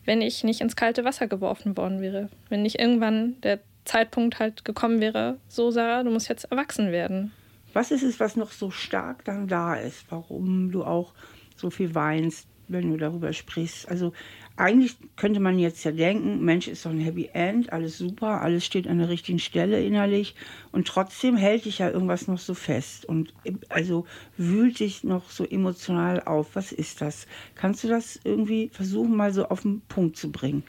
wenn 0.06 0.22
ich 0.22 0.44
nicht 0.44 0.62
ins 0.62 0.76
kalte 0.76 1.04
Wasser 1.06 1.28
geworfen 1.28 1.76
worden 1.78 2.02
wäre. 2.02 2.30
Wenn 2.50 2.62
nicht 2.62 2.80
irgendwann 2.80 3.40
der 3.42 3.60
Zeitpunkt 3.86 4.40
halt 4.40 4.66
gekommen 4.66 5.02
wäre, 5.02 5.38
so 5.48 5.72
Sarah, 5.72 6.04
du 6.04 6.12
musst 6.12 6.30
jetzt 6.30 6.46
erwachsen 6.46 6.92
werden. 6.92 7.32
Was 7.74 7.92
ist 7.92 8.04
es, 8.04 8.20
was 8.20 8.36
noch 8.36 8.52
so 8.52 8.70
stark 8.70 9.26
dann 9.26 9.48
da 9.48 9.76
ist? 9.76 10.06
Warum 10.10 10.72
du 10.72 10.84
auch 10.84 11.14
so 11.56 11.70
viel 11.70 11.96
weinst, 11.96 12.48
wenn 12.68 12.92
du 12.92 12.98
darüber 12.98 13.34
sprichst? 13.34 13.90
Also 13.90 14.14
eigentlich 14.56 14.96
könnte 15.16 15.40
man 15.40 15.58
jetzt 15.58 15.84
ja 15.84 15.92
denken, 15.92 16.44
Mensch 16.44 16.68
ist 16.68 16.86
doch 16.86 16.92
ein 16.92 17.00
Happy 17.00 17.30
End, 17.34 17.74
alles 17.74 17.98
super, 17.98 18.42
alles 18.42 18.64
steht 18.64 18.88
an 18.88 19.00
der 19.00 19.10
richtigen 19.10 19.40
Stelle 19.40 19.84
innerlich 19.84 20.36
und 20.72 20.88
trotzdem 20.88 21.36
hält 21.36 21.66
dich 21.66 21.80
ja 21.80 21.90
irgendwas 21.90 22.28
noch 22.28 22.38
so 22.38 22.54
fest 22.54 23.06
und 23.06 23.34
also 23.70 24.06
wühlt 24.38 24.80
dich 24.80 25.04
noch 25.04 25.32
so 25.32 25.44
emotional 25.44 26.22
auf. 26.22 26.56
Was 26.56 26.72
ist 26.72 27.02
das? 27.02 27.26
Kannst 27.56 27.84
du 27.84 27.88
das 27.88 28.20
irgendwie 28.24 28.70
versuchen, 28.70 29.16
mal 29.16 29.34
so 29.34 29.48
auf 29.48 29.62
den 29.62 29.82
Punkt 29.82 30.18
zu 30.18 30.32
bringen? 30.32 30.64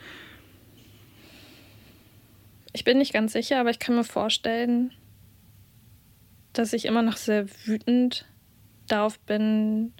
Ich 2.73 2.85
bin 2.85 2.99
nicht 2.99 3.13
ganz 3.13 3.35
sicher, 3.35 3.61
aber 3.61 3.71
ich 3.71 3.79
kann 3.79 3.95
mir 3.95 4.05
vorstellen, 4.05 4.93
dass 6.55 6.73
ich 6.73 6.87
immer 6.87 7.03
noch 7.03 7.19
sehr 7.19 7.47
wütend 7.67 8.27
darauf 8.89 9.19
bin, 9.21 9.93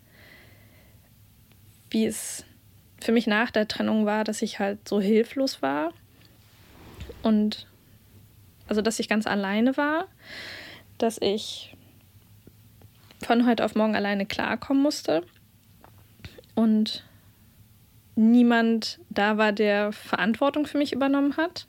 wie 1.91 2.07
es 2.07 2.45
für 3.05 3.13
mich 3.13 3.27
nach 3.27 3.51
der 3.51 3.69
Trennung 3.69 4.07
war, 4.07 4.25
dass 4.25 4.41
ich 4.41 4.61
halt 4.61 4.89
so 4.89 4.99
hilflos 4.99 5.61
war 5.61 5.93
und 7.23 7.67
also 8.67 8.81
dass 8.81 8.99
ich 8.99 9.11
ganz 9.11 9.27
alleine 9.27 9.77
war, 9.77 10.09
dass 10.97 11.19
ich 11.21 11.77
von 13.23 13.47
heute 13.47 13.63
auf 13.63 13.75
morgen 13.75 13.95
alleine 13.95 14.25
klarkommen 14.25 14.83
musste 14.83 15.23
und 16.55 17.05
niemand 18.17 19.01
da 19.11 19.37
war, 19.37 19.53
der 19.53 19.93
Verantwortung 19.93 20.65
für 20.65 20.79
mich 20.79 20.95
übernommen 20.95 21.37
hat, 21.37 21.67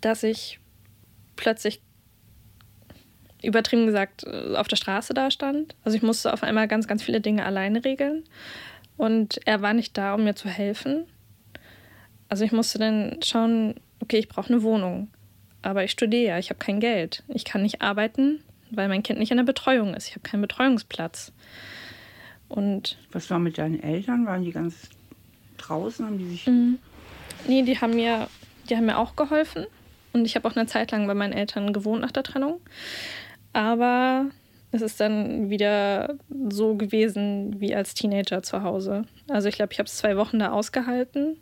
dass 0.00 0.22
ich 0.22 0.60
plötzlich 1.34 1.80
übertrieben 3.42 3.86
gesagt 3.86 4.24
auf 4.26 4.68
der 4.68 4.76
Straße 4.76 5.12
da 5.12 5.32
stand. 5.32 5.74
Also 5.82 5.96
ich 5.96 6.02
musste 6.02 6.32
auf 6.32 6.44
einmal 6.44 6.68
ganz, 6.68 6.86
ganz 6.86 7.02
viele 7.02 7.20
Dinge 7.20 7.44
alleine 7.44 7.84
regeln 7.84 8.22
und 8.96 9.40
er 9.46 9.62
war 9.62 9.74
nicht 9.74 9.96
da, 9.96 10.14
um 10.14 10.24
mir 10.24 10.34
zu 10.34 10.48
helfen. 10.48 11.04
Also 12.28 12.44
ich 12.44 12.52
musste 12.52 12.78
dann 12.78 13.18
schauen, 13.22 13.74
okay, 14.00 14.18
ich 14.18 14.28
brauche 14.28 14.52
eine 14.52 14.62
Wohnung. 14.62 15.08
Aber 15.62 15.84
ich 15.84 15.90
studiere 15.90 16.38
ich 16.38 16.50
habe 16.50 16.58
kein 16.58 16.80
Geld. 16.80 17.24
Ich 17.28 17.44
kann 17.44 17.62
nicht 17.62 17.82
arbeiten, 17.82 18.40
weil 18.70 18.88
mein 18.88 19.02
Kind 19.02 19.18
nicht 19.18 19.30
in 19.30 19.36
der 19.36 19.44
Betreuung 19.44 19.94
ist. 19.94 20.08
Ich 20.08 20.12
habe 20.12 20.28
keinen 20.28 20.42
Betreuungsplatz. 20.42 21.32
Und 22.48 22.98
Was 23.12 23.30
war 23.30 23.38
mit 23.38 23.58
deinen 23.58 23.82
Eltern? 23.82 24.26
Waren 24.26 24.44
die 24.44 24.52
ganz 24.52 24.88
draußen? 25.58 26.06
Haben 26.06 26.18
die 26.18 26.28
sich. 26.28 26.46
Mhm. 26.46 26.78
Nee, 27.48 27.62
die 27.62 27.80
haben 27.80 27.94
mir, 27.94 28.28
die 28.68 28.76
haben 28.76 28.86
mir 28.86 28.98
auch 28.98 29.16
geholfen. 29.16 29.66
Und 30.12 30.24
ich 30.24 30.36
habe 30.36 30.48
auch 30.48 30.56
eine 30.56 30.66
Zeit 30.66 30.92
lang 30.92 31.06
bei 31.06 31.14
meinen 31.14 31.32
Eltern 31.32 31.72
gewohnt 31.72 32.00
nach 32.00 32.12
der 32.12 32.22
Trennung. 32.22 32.60
Aber 33.52 34.26
es 34.76 34.82
ist 34.82 35.00
dann 35.00 35.50
wieder 35.50 36.14
so 36.48 36.74
gewesen 36.74 37.60
wie 37.60 37.74
als 37.74 37.94
Teenager 37.94 38.42
zu 38.42 38.62
Hause. 38.62 39.04
Also 39.28 39.48
ich 39.48 39.56
glaube, 39.56 39.72
ich 39.72 39.78
habe 39.78 39.86
es 39.86 39.96
zwei 39.96 40.16
Wochen 40.16 40.38
da 40.38 40.52
ausgehalten 40.52 41.36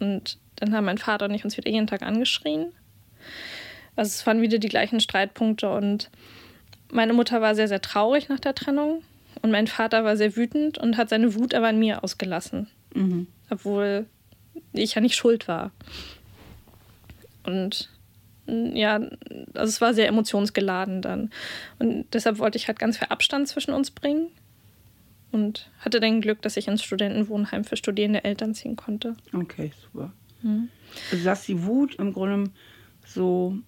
und 0.00 0.38
dann 0.56 0.74
haben 0.74 0.84
mein 0.84 0.98
Vater 0.98 1.26
und 1.26 1.34
ich 1.34 1.44
uns 1.44 1.56
wieder 1.56 1.70
jeden 1.70 1.86
Tag 1.86 2.02
angeschrien. 2.02 2.72
Also 3.96 4.08
es 4.08 4.26
waren 4.26 4.42
wieder 4.42 4.58
die 4.58 4.68
gleichen 4.68 5.00
Streitpunkte 5.00 5.70
und 5.70 6.10
meine 6.90 7.12
Mutter 7.12 7.40
war 7.40 7.54
sehr, 7.54 7.68
sehr 7.68 7.80
traurig 7.80 8.28
nach 8.28 8.40
der 8.40 8.54
Trennung 8.54 9.02
und 9.42 9.50
mein 9.50 9.66
Vater 9.66 10.04
war 10.04 10.16
sehr 10.16 10.36
wütend 10.36 10.78
und 10.78 10.96
hat 10.96 11.08
seine 11.08 11.34
Wut 11.34 11.54
aber 11.54 11.68
an 11.68 11.78
mir 11.78 12.04
ausgelassen. 12.04 12.68
Mhm. 12.94 13.26
Obwohl 13.50 14.06
ich 14.72 14.94
ja 14.94 15.00
nicht 15.00 15.16
schuld 15.16 15.48
war. 15.48 15.72
Und 17.44 17.90
ja, 18.46 18.96
also 19.54 19.68
es 19.68 19.80
war 19.80 19.94
sehr 19.94 20.08
emotionsgeladen 20.08 21.02
dann. 21.02 21.30
Und 21.78 22.06
deshalb 22.12 22.38
wollte 22.38 22.58
ich 22.58 22.68
halt 22.68 22.78
ganz 22.78 22.98
viel 22.98 23.08
Abstand 23.08 23.48
zwischen 23.48 23.72
uns 23.72 23.90
bringen. 23.90 24.28
Und 25.32 25.70
hatte 25.80 25.98
dann 25.98 26.20
Glück, 26.20 26.42
dass 26.42 26.56
ich 26.56 26.68
ins 26.68 26.84
Studentenwohnheim 26.84 27.64
für 27.64 27.76
studierende 27.76 28.22
Eltern 28.22 28.54
ziehen 28.54 28.76
konnte. 28.76 29.16
Okay, 29.32 29.72
super. 29.82 30.12
Mhm. 30.42 30.68
Also 31.10 31.24
das 31.24 31.44
die 31.44 31.64
Wut 31.64 31.96
im 31.96 32.12
Grunde 32.12 32.52
so 33.04 33.58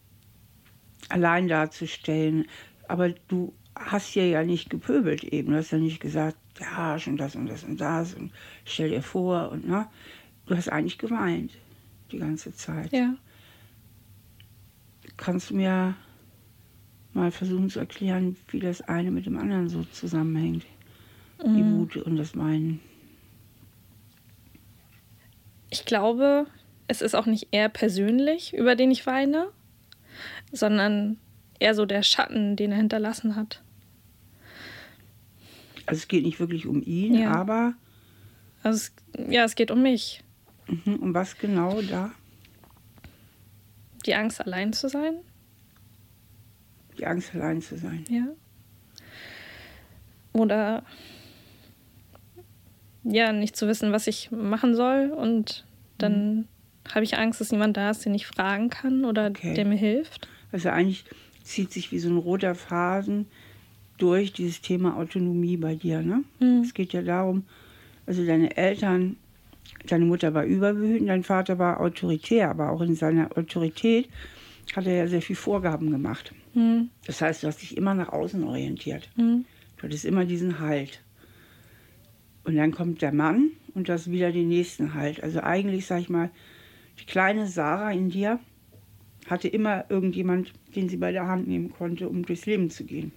allein 1.08 1.48
darzustellen. 1.48 2.46
Aber 2.86 3.08
du 3.10 3.52
hast 3.74 4.06
hier 4.06 4.28
ja 4.28 4.44
nicht 4.44 4.70
gepöbelt 4.70 5.24
eben. 5.24 5.50
Du 5.50 5.58
hast 5.58 5.72
ja 5.72 5.78
nicht 5.78 6.00
gesagt, 6.00 6.36
ja, 6.60 6.98
schon 6.98 7.16
das 7.16 7.34
und 7.34 7.46
das 7.46 7.64
und 7.64 7.80
das 7.80 8.14
und 8.14 8.32
stell 8.64 8.90
dir 8.90 9.02
vor 9.02 9.50
und 9.50 9.68
ne. 9.68 9.88
Du 10.46 10.56
hast 10.56 10.68
eigentlich 10.68 10.98
geweint 10.98 11.50
die 12.12 12.18
ganze 12.18 12.54
Zeit. 12.54 12.92
Ja. 12.92 13.16
Kannst 15.16 15.50
du 15.50 15.56
mir 15.56 15.94
mal 17.12 17.30
versuchen 17.30 17.70
zu 17.70 17.78
erklären, 17.78 18.36
wie 18.48 18.60
das 18.60 18.82
eine 18.82 19.10
mit 19.10 19.26
dem 19.26 19.38
anderen 19.38 19.68
so 19.68 19.84
zusammenhängt? 19.84 20.64
Mhm. 21.44 21.56
Die 21.56 21.64
Wut 21.64 21.96
und 21.96 22.16
das 22.16 22.34
Meinen. 22.34 22.80
Ich 25.70 25.84
glaube, 25.84 26.46
es 26.88 27.02
ist 27.02 27.14
auch 27.14 27.26
nicht 27.26 27.48
er 27.50 27.68
persönlich, 27.68 28.54
über 28.54 28.76
den 28.76 28.90
ich 28.90 29.06
weine, 29.06 29.48
sondern 30.52 31.18
eher 31.58 31.74
so 31.74 31.86
der 31.86 32.02
Schatten, 32.02 32.56
den 32.56 32.70
er 32.70 32.76
hinterlassen 32.76 33.36
hat. 33.36 33.62
Also 35.86 35.98
es 35.98 36.08
geht 36.08 36.24
nicht 36.24 36.40
wirklich 36.40 36.66
um 36.66 36.82
ihn, 36.82 37.14
ja. 37.14 37.32
aber. 37.32 37.74
Also 38.62 38.76
es, 38.76 39.28
ja, 39.30 39.44
es 39.44 39.54
geht 39.54 39.70
um 39.70 39.82
mich. 39.82 40.22
Mhm, 40.68 40.96
um 40.96 41.14
was 41.14 41.38
genau 41.38 41.80
da? 41.82 42.12
Die 44.06 44.14
Angst, 44.14 44.40
allein 44.40 44.72
zu 44.72 44.88
sein. 44.88 45.16
Die 46.98 47.06
Angst, 47.06 47.34
allein 47.34 47.60
zu 47.60 47.76
sein. 47.76 48.04
Ja. 48.08 48.26
Oder 50.32 50.84
ja, 53.02 53.32
nicht 53.32 53.56
zu 53.56 53.68
wissen, 53.68 53.92
was 53.92 54.06
ich 54.06 54.30
machen 54.30 54.74
soll. 54.74 55.10
Und 55.10 55.64
dann 55.98 56.34
mhm. 56.34 56.44
habe 56.92 57.04
ich 57.04 57.16
Angst, 57.16 57.40
dass 57.40 57.52
niemand 57.52 57.76
da 57.76 57.90
ist, 57.90 58.04
den 58.04 58.14
ich 58.14 58.26
fragen 58.26 58.70
kann 58.70 59.04
oder 59.04 59.28
okay. 59.28 59.54
der 59.54 59.64
mir 59.64 59.76
hilft. 59.76 60.28
Also 60.52 60.68
eigentlich 60.70 61.04
zieht 61.42 61.72
sich 61.72 61.92
wie 61.92 61.98
so 61.98 62.08
ein 62.08 62.16
roter 62.16 62.54
Faden 62.54 63.26
durch, 63.98 64.32
dieses 64.32 64.60
Thema 64.60 64.96
Autonomie 64.96 65.56
bei 65.56 65.74
dir. 65.74 66.02
Ne? 66.02 66.24
Mhm. 66.40 66.62
Es 66.62 66.74
geht 66.74 66.92
ja 66.92 67.02
darum, 67.02 67.44
also 68.06 68.24
deine 68.26 68.56
Eltern, 68.56 69.16
deine 69.86 70.04
Mutter 70.04 70.34
war 70.34 70.44
überwütend, 70.44 71.08
dein 71.08 71.22
Vater 71.22 71.58
war 71.58 71.80
autoritär, 71.80 72.50
aber 72.50 72.70
auch 72.70 72.80
in 72.80 72.94
seiner 72.94 73.36
Autorität 73.36 74.08
hat 74.74 74.86
er 74.86 74.96
ja 74.96 75.06
sehr 75.06 75.22
viel 75.22 75.36
Vorgaben 75.36 75.90
gemacht. 75.90 76.32
Mhm. 76.54 76.90
Das 77.06 77.20
heißt, 77.20 77.42
du 77.42 77.46
hast 77.46 77.62
dich 77.62 77.76
immer 77.76 77.94
nach 77.94 78.08
außen 78.08 78.42
orientiert. 78.44 79.08
Mhm. 79.16 79.44
Du 79.76 79.82
hattest 79.84 80.04
immer 80.04 80.24
diesen 80.24 80.60
Halt. 80.60 81.02
Und 82.44 82.56
dann 82.56 82.72
kommt 82.72 83.02
der 83.02 83.12
Mann 83.12 83.50
und 83.74 83.88
das 83.88 84.10
wieder 84.10 84.32
den 84.32 84.48
nächsten 84.48 84.94
Halt. 84.94 85.22
Also 85.22 85.40
eigentlich, 85.40 85.86
sag 85.86 86.00
ich 86.00 86.08
mal, 86.08 86.30
die 87.00 87.04
kleine 87.04 87.46
Sarah 87.46 87.92
in 87.92 88.08
dir 88.08 88.40
hatte 89.28 89.48
immer 89.48 89.84
irgendjemand, 89.88 90.52
den 90.74 90.88
sie 90.88 90.96
bei 90.96 91.12
der 91.12 91.26
Hand 91.26 91.48
nehmen 91.48 91.70
konnte, 91.70 92.08
um 92.08 92.24
durchs 92.24 92.46
Leben 92.46 92.70
zu 92.70 92.84
gehen. 92.84 93.12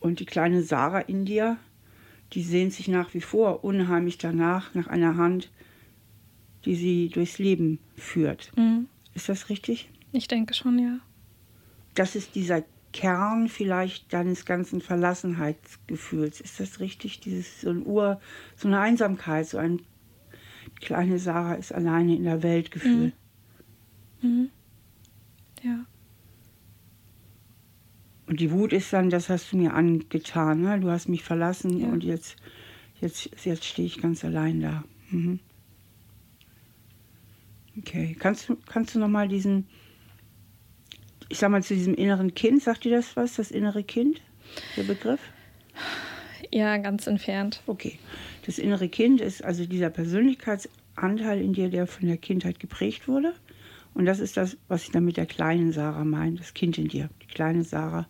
Und 0.00 0.20
die 0.20 0.26
kleine 0.26 0.62
Sarah 0.62 1.00
in 1.00 1.24
dir, 1.24 1.56
die 2.32 2.42
sehnt 2.42 2.72
sich 2.72 2.88
nach 2.88 3.14
wie 3.14 3.20
vor 3.20 3.64
unheimlich 3.64 4.18
danach, 4.18 4.74
nach 4.74 4.88
einer 4.88 5.16
Hand, 5.16 5.50
die 6.64 6.74
sie 6.74 7.08
durchs 7.08 7.38
Leben 7.38 7.78
führt. 7.96 8.52
Mhm. 8.56 8.88
Ist 9.14 9.28
das 9.28 9.48
richtig? 9.48 9.88
Ich 10.12 10.28
denke 10.28 10.54
schon, 10.54 10.78
ja. 10.78 10.98
Das 11.94 12.16
ist 12.16 12.34
dieser 12.34 12.64
Kern 12.92 13.48
vielleicht 13.48 14.12
deines 14.12 14.44
ganzen 14.44 14.80
Verlassenheitsgefühls. 14.80 16.40
Ist 16.40 16.60
das 16.60 16.80
richtig? 16.80 17.20
Dieses 17.20 17.60
so 17.60 17.70
ein 17.70 17.84
Ur, 17.86 18.20
so 18.56 18.68
eine 18.68 18.80
Einsamkeit, 18.80 19.46
so 19.46 19.58
ein 19.58 19.82
kleine 20.80 21.18
Sarah 21.18 21.54
ist 21.54 21.72
alleine 21.72 22.16
in 22.16 22.24
der 22.24 22.42
Welt 22.42 22.70
Gefühl. 22.70 23.12
Mhm. 24.20 24.28
Mhm. 24.28 24.50
Ja. 25.62 25.86
Und 28.26 28.40
die 28.40 28.50
Wut 28.50 28.72
ist 28.72 28.92
dann, 28.92 29.10
das 29.10 29.28
hast 29.28 29.52
du 29.52 29.56
mir 29.56 29.74
angetan. 29.74 30.62
Ne? 30.62 30.80
Du 30.80 30.90
hast 30.90 31.08
mich 31.08 31.22
verlassen 31.22 31.80
ja. 31.80 31.88
und 31.88 32.02
jetzt, 32.02 32.36
jetzt, 33.00 33.30
jetzt 33.44 33.64
stehe 33.64 33.86
ich 33.86 34.02
ganz 34.02 34.24
allein 34.24 34.60
da. 34.60 34.84
Mhm. 35.10 35.38
Okay, 37.78 38.16
kannst 38.18 38.48
du, 38.48 38.56
kannst 38.66 38.94
du 38.94 38.98
nochmal 38.98 39.28
diesen, 39.28 39.66
ich 41.28 41.38
sag 41.38 41.50
mal, 41.50 41.62
zu 41.62 41.74
diesem 41.74 41.94
inneren 41.94 42.34
Kind, 42.34 42.62
sagt 42.62 42.84
dir 42.84 42.96
das 42.96 43.16
was, 43.16 43.34
das 43.34 43.50
innere 43.50 43.84
Kind, 43.84 44.22
der 44.76 44.84
Begriff? 44.84 45.20
Ja, 46.50 46.78
ganz 46.78 47.06
entfernt. 47.06 47.62
Okay. 47.66 47.98
Das 48.46 48.58
innere 48.58 48.88
Kind 48.88 49.20
ist 49.20 49.44
also 49.44 49.66
dieser 49.66 49.90
Persönlichkeitsanteil 49.90 51.40
in 51.40 51.52
dir, 51.52 51.68
der 51.68 51.86
von 51.86 52.06
der 52.06 52.16
Kindheit 52.16 52.60
geprägt 52.60 53.08
wurde. 53.08 53.34
Und 53.96 54.04
das 54.04 54.20
ist 54.20 54.36
das, 54.36 54.58
was 54.68 54.82
ich 54.82 54.90
dann 54.90 55.06
mit 55.06 55.16
der 55.16 55.24
kleinen 55.24 55.72
Sarah 55.72 56.04
meine, 56.04 56.36
das 56.36 56.52
Kind 56.52 56.76
in 56.76 56.88
dir, 56.88 57.08
die 57.22 57.28
kleine 57.28 57.64
Sarah. 57.64 58.06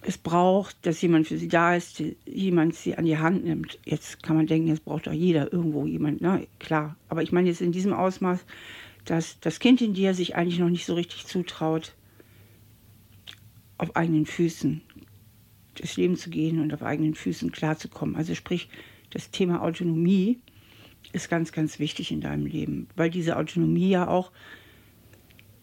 Es 0.00 0.16
braucht, 0.16 0.76
dass 0.86 1.02
jemand 1.02 1.26
für 1.26 1.38
sie 1.38 1.48
da 1.48 1.74
ist, 1.74 2.00
jemand 2.24 2.76
sie 2.76 2.96
an 2.96 3.04
die 3.04 3.18
Hand 3.18 3.44
nimmt. 3.44 3.80
Jetzt 3.84 4.22
kann 4.22 4.36
man 4.36 4.46
denken, 4.46 4.68
jetzt 4.68 4.84
braucht 4.84 5.08
doch 5.08 5.12
jeder 5.12 5.52
irgendwo 5.52 5.86
jemand, 5.86 6.20
ne? 6.20 6.46
Klar. 6.60 6.94
Aber 7.08 7.24
ich 7.24 7.32
meine 7.32 7.48
jetzt 7.48 7.62
in 7.62 7.72
diesem 7.72 7.92
Ausmaß, 7.92 8.44
dass 9.06 9.40
das 9.40 9.58
Kind 9.58 9.82
in 9.82 9.92
dir 9.92 10.14
sich 10.14 10.36
eigentlich 10.36 10.60
noch 10.60 10.70
nicht 10.70 10.86
so 10.86 10.94
richtig 10.94 11.26
zutraut, 11.26 11.94
auf 13.76 13.96
eigenen 13.96 14.26
Füßen 14.26 14.82
durchs 15.74 15.96
Leben 15.96 16.16
zu 16.16 16.30
gehen 16.30 16.60
und 16.60 16.72
auf 16.72 16.84
eigenen 16.84 17.16
Füßen 17.16 17.50
klarzukommen. 17.50 18.14
Also 18.14 18.36
sprich, 18.36 18.68
das 19.10 19.32
Thema 19.32 19.62
Autonomie 19.62 20.38
ist 21.12 21.28
ganz, 21.28 21.50
ganz 21.50 21.80
wichtig 21.80 22.12
in 22.12 22.20
deinem 22.20 22.46
Leben, 22.46 22.86
weil 22.94 23.10
diese 23.10 23.36
Autonomie 23.36 23.88
ja 23.88 24.06
auch 24.06 24.30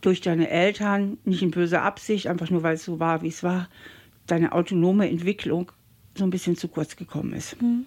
durch 0.01 0.21
deine 0.21 0.49
Eltern, 0.49 1.17
nicht 1.25 1.41
in 1.41 1.51
böser 1.51 1.83
Absicht, 1.83 2.27
einfach 2.27 2.49
nur 2.49 2.63
weil 2.63 2.75
es 2.75 2.83
so 2.83 2.99
war, 2.99 3.21
wie 3.21 3.27
es 3.27 3.43
war, 3.43 3.69
deine 4.27 4.51
autonome 4.51 5.09
Entwicklung 5.09 5.71
so 6.17 6.23
ein 6.23 6.29
bisschen 6.29 6.57
zu 6.57 6.67
kurz 6.67 6.95
gekommen 6.95 7.33
ist. 7.33 7.61
Mhm. 7.61 7.85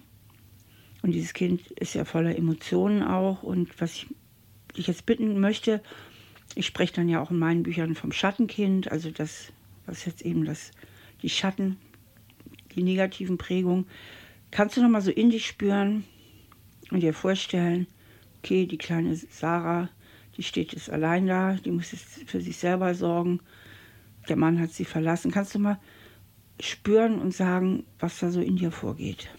Und 1.01 1.11
dieses 1.11 1.33
Kind 1.33 1.69
ist 1.71 1.93
ja 1.93 2.05
voller 2.05 2.35
Emotionen 2.35 3.03
auch. 3.03 3.43
Und 3.43 3.79
was 3.79 3.93
ich 3.93 4.07
dich 4.75 4.87
jetzt 4.87 5.05
bitten 5.05 5.39
möchte, 5.39 5.81
ich 6.55 6.65
spreche 6.65 6.93
dann 6.93 7.09
ja 7.09 7.21
auch 7.21 7.31
in 7.31 7.39
meinen 7.39 7.63
Büchern 7.63 7.95
vom 7.95 8.11
Schattenkind, 8.11 8.91
also 8.91 9.11
das, 9.11 9.51
was 9.85 10.05
jetzt 10.05 10.23
eben 10.23 10.45
das, 10.45 10.71
die 11.21 11.29
Schatten, 11.29 11.77
die 12.75 12.83
negativen 12.83 13.37
Prägungen. 13.37 13.85
Kannst 14.51 14.77
du 14.77 14.81
noch 14.81 14.89
mal 14.89 15.01
so 15.01 15.11
in 15.11 15.29
dich 15.29 15.45
spüren 15.45 16.05
und 16.91 17.01
dir 17.01 17.13
vorstellen, 17.13 17.87
okay, 18.39 18.65
die 18.65 18.77
kleine 18.77 19.15
Sarah, 19.15 19.89
die 20.37 20.43
steht 20.43 20.73
jetzt 20.73 20.89
allein 20.89 21.27
da, 21.27 21.53
die 21.53 21.71
muss 21.71 21.91
jetzt 21.91 22.29
für 22.29 22.41
sich 22.41 22.57
selber 22.57 22.93
sorgen. 22.93 23.39
Der 24.27 24.35
Mann 24.35 24.59
hat 24.59 24.71
sie 24.71 24.85
verlassen. 24.85 25.31
Kannst 25.31 25.55
du 25.55 25.59
mal 25.59 25.79
spüren 26.59 27.19
und 27.19 27.33
sagen, 27.33 27.85
was 27.99 28.19
da 28.19 28.31
so 28.31 28.41
in 28.41 28.57
dir 28.57 28.71
vorgeht? 28.71 29.29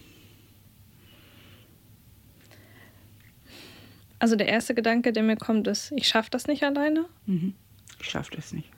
Also 4.19 4.35
der 4.35 4.47
erste 4.47 4.73
Gedanke, 4.73 5.13
der 5.13 5.23
mir 5.23 5.37
kommt, 5.37 5.67
ist, 5.67 5.93
ich 5.95 6.07
schaffe 6.07 6.29
das 6.31 6.47
nicht 6.47 6.63
alleine. 6.63 7.05
Mhm. 7.25 7.53
Ich 8.01 8.09
schaffe 8.09 8.31
das 8.35 8.51
nicht. 8.51 8.69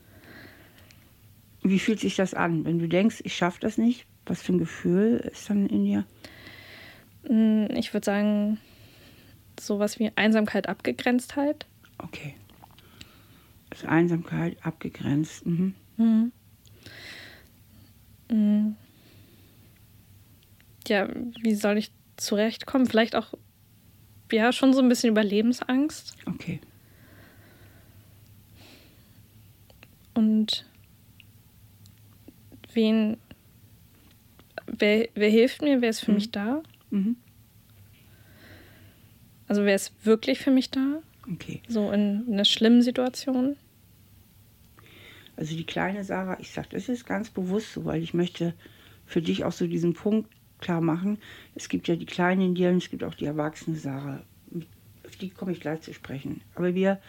Wie 1.62 1.80
fühlt 1.80 2.00
sich 2.00 2.16
das 2.16 2.34
an, 2.34 2.66
wenn 2.66 2.80
du 2.80 2.88
denkst, 2.88 3.22
ich 3.24 3.36
schaffe 3.36 3.60
das 3.62 3.78
nicht? 3.78 4.06
Was 4.26 4.42
für 4.42 4.54
ein 4.54 4.60
Gefühl 4.60 5.30
ist 5.32 5.50
dann 5.50 5.68
in 5.68 5.86
dir? 5.86 6.06
Mm, 7.28 7.66
ich 7.76 7.94
würde 7.94 8.06
sagen, 8.06 8.60
sowas 9.60 10.00
wie 10.00 10.12
Einsamkeit, 10.16 10.68
Abgegrenztheit. 10.68 11.66
Okay. 12.00 12.36
Also 13.70 13.88
Einsamkeit, 13.88 14.58
abgegrenzt. 14.66 15.46
Mhm. 15.46 15.76
Mhm. 15.98 16.32
Mhm. 18.30 18.76
Ja, 20.88 21.08
wie 21.42 21.54
soll 21.54 21.78
ich 21.78 21.92
zurechtkommen? 22.18 22.88
Vielleicht 22.88 23.16
auch, 23.16 23.34
ja, 24.32 24.52
schon 24.52 24.74
so 24.74 24.82
ein 24.82 24.90
bisschen 24.90 25.12
Überlebensangst. 25.12 26.16
Okay. 26.26 26.60
Und 30.14 30.66
wen, 32.74 33.18
wer, 34.66 35.08
wer 35.14 35.30
hilft 35.30 35.62
mir, 35.62 35.82
wer 35.82 35.90
ist 35.90 36.02
für 36.02 36.12
mhm. 36.12 36.16
mich 36.16 36.32
da? 36.32 36.64
Mhm. 36.90 37.18
Also 39.48 39.64
wer 39.64 39.76
ist 39.76 40.06
wirklich 40.06 40.40
für 40.40 40.52
mich 40.52 40.70
da? 40.70 41.02
Okay. 41.32 41.62
So 41.68 41.92
in 41.92 42.26
einer 42.32 42.46
schlimmen 42.46 42.82
Situation? 42.82 43.56
Also 45.36 45.56
die 45.56 45.66
kleine 45.66 46.04
Sarah, 46.04 46.38
ich 46.40 46.52
sage, 46.52 46.70
das 46.72 46.90
ist 46.90 47.06
ganz 47.06 47.30
bewusst 47.30 47.74
so, 47.74 47.86
weil 47.86 48.04
ich 48.04 48.14
möchte 48.14 48.54
für 49.06 49.22
dich 49.22 49.44
auch 49.44 49.52
so 49.52 49.68
diesen 49.68 49.94
Punkt 49.94 50.30
klar 50.60 50.82
machen. 50.82 51.18
Es 51.56 51.70
gibt 51.70 51.88
ja 51.88 51.96
die 51.96 52.06
Kleine 52.06 52.46
in 52.46 52.56
dir 52.56 52.70
und 52.70 52.78
es 52.78 52.90
gibt 52.90 53.04
auch 53.04 53.16
die 53.16 53.26
erwachsene 53.26 53.78
Sarah. 53.78 54.24
Auf 55.06 55.16
die 55.16 55.30
komme 55.30 55.52
ich 55.54 55.62
gleich 55.62 55.82
zu 55.82 55.94
sprechen. 55.94 56.42
Aber 56.56 56.76
wir 56.76 57.00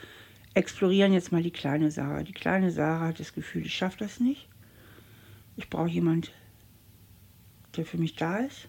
explorieren 0.54 1.12
jetzt 1.12 1.32
mal 1.32 1.42
die 1.42 1.50
kleine 1.50 1.90
Sarah. 1.90 2.22
Die 2.22 2.32
kleine 2.32 2.70
Sarah 2.70 3.08
hat 3.08 3.20
das 3.20 3.34
Gefühl, 3.34 3.66
ich 3.66 3.74
schaffe 3.74 3.98
das 3.98 4.20
nicht. 4.20 4.48
Ich 5.56 5.68
brauche 5.68 5.88
jemand, 5.88 6.32
der 7.76 7.84
für 7.84 7.98
mich 7.98 8.16
da 8.16 8.38
ist. 8.38 8.68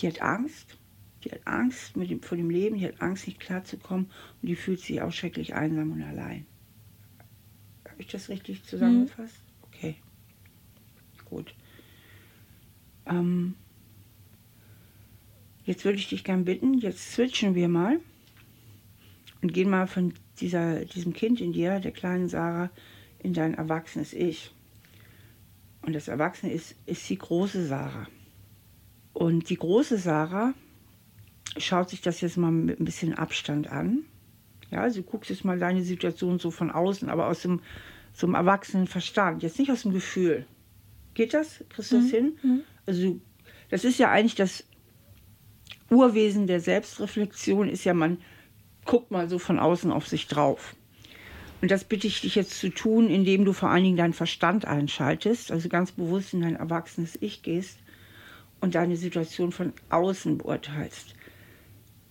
Die 0.00 0.06
hat 0.06 0.20
Angst. 0.20 0.76
Die 1.24 1.30
hat 1.30 1.40
Angst 1.46 1.96
mit 1.96 2.10
dem, 2.10 2.22
vor 2.22 2.36
dem 2.36 2.50
Leben, 2.50 2.78
die 2.78 2.86
hat 2.86 3.00
Angst, 3.00 3.26
nicht 3.26 3.40
klarzukommen 3.40 4.06
und 4.40 4.48
die 4.48 4.56
fühlt 4.56 4.80
sich 4.80 5.02
auch 5.02 5.12
schrecklich 5.12 5.54
einsam 5.54 5.92
und 5.92 6.02
allein. 6.02 6.46
Habe 7.88 8.02
ich 8.02 8.08
das 8.08 8.28
richtig 8.28 8.64
zusammengefasst? 8.64 9.34
Mhm. 9.34 9.64
Okay. 9.66 9.96
Gut. 11.24 11.54
Ähm, 13.06 13.54
jetzt 15.64 15.84
würde 15.84 15.98
ich 15.98 16.08
dich 16.08 16.22
gern 16.22 16.44
bitten, 16.44 16.74
jetzt 16.74 17.12
switchen 17.12 17.54
wir 17.54 17.68
mal 17.68 17.98
und 19.42 19.52
gehen 19.52 19.70
mal 19.70 19.86
von 19.86 20.14
dieser, 20.40 20.84
diesem 20.84 21.12
Kind 21.12 21.40
in 21.40 21.52
dir, 21.52 21.80
der 21.80 21.92
kleinen 21.92 22.28
Sarah, 22.28 22.70
in 23.18 23.34
dein 23.34 23.54
erwachsenes 23.54 24.12
Ich. 24.12 24.54
Und 25.82 25.94
das 25.94 26.08
Erwachsene 26.08 26.52
ist, 26.52 26.76
ist 26.86 27.08
die 27.08 27.18
große 27.18 27.66
Sarah. 27.66 28.06
Und 29.12 29.50
die 29.50 29.56
große 29.56 29.98
Sarah 29.98 30.54
schaut 31.56 31.90
sich 31.90 32.00
das 32.00 32.20
jetzt 32.20 32.36
mal 32.36 32.50
mit 32.50 32.80
ein 32.80 32.84
bisschen 32.84 33.14
Abstand 33.14 33.70
an. 33.70 34.04
Ja, 34.70 34.82
also 34.82 35.00
du 35.00 35.06
guckst 35.06 35.30
jetzt 35.30 35.44
mal 35.44 35.58
deine 35.58 35.82
Situation 35.82 36.38
so 36.38 36.50
von 36.50 36.70
außen, 36.70 37.08
aber 37.08 37.26
aus 37.28 37.42
dem, 37.42 37.60
so 38.12 38.26
einem 38.26 38.34
erwachsenen 38.34 38.86
Verstand, 38.86 39.42
jetzt 39.42 39.58
nicht 39.58 39.70
aus 39.70 39.82
dem 39.82 39.92
Gefühl. 39.92 40.46
Geht 41.14 41.34
das? 41.34 41.64
Kriegst 41.70 41.92
du 41.92 41.96
das 41.96 42.06
mhm. 42.06 42.10
hin? 42.10 42.38
Mhm. 42.42 42.60
Also 42.86 43.20
das 43.70 43.84
ist 43.84 43.98
ja 43.98 44.10
eigentlich 44.10 44.34
das 44.34 44.64
Urwesen 45.90 46.46
der 46.46 46.60
Selbstreflexion, 46.60 47.68
ist 47.68 47.84
ja, 47.84 47.94
man 47.94 48.18
guckt 48.84 49.10
mal 49.10 49.28
so 49.28 49.38
von 49.38 49.58
außen 49.58 49.90
auf 49.90 50.06
sich 50.06 50.26
drauf. 50.26 50.74
Und 51.60 51.70
das 51.70 51.84
bitte 51.84 52.06
ich 52.06 52.20
dich 52.20 52.34
jetzt 52.34 52.58
zu 52.58 52.68
tun, 52.68 53.08
indem 53.08 53.44
du 53.44 53.52
vor 53.52 53.70
allen 53.70 53.82
Dingen 53.82 53.96
deinen 53.96 54.12
Verstand 54.12 54.64
einschaltest, 54.64 55.50
also 55.50 55.68
ganz 55.68 55.92
bewusst 55.92 56.34
in 56.34 56.42
dein 56.42 56.56
erwachsenes 56.56 57.18
Ich 57.20 57.42
gehst 57.42 57.78
und 58.60 58.74
deine 58.74 58.96
Situation 58.96 59.50
von 59.50 59.72
außen 59.90 60.38
beurteilst 60.38 61.17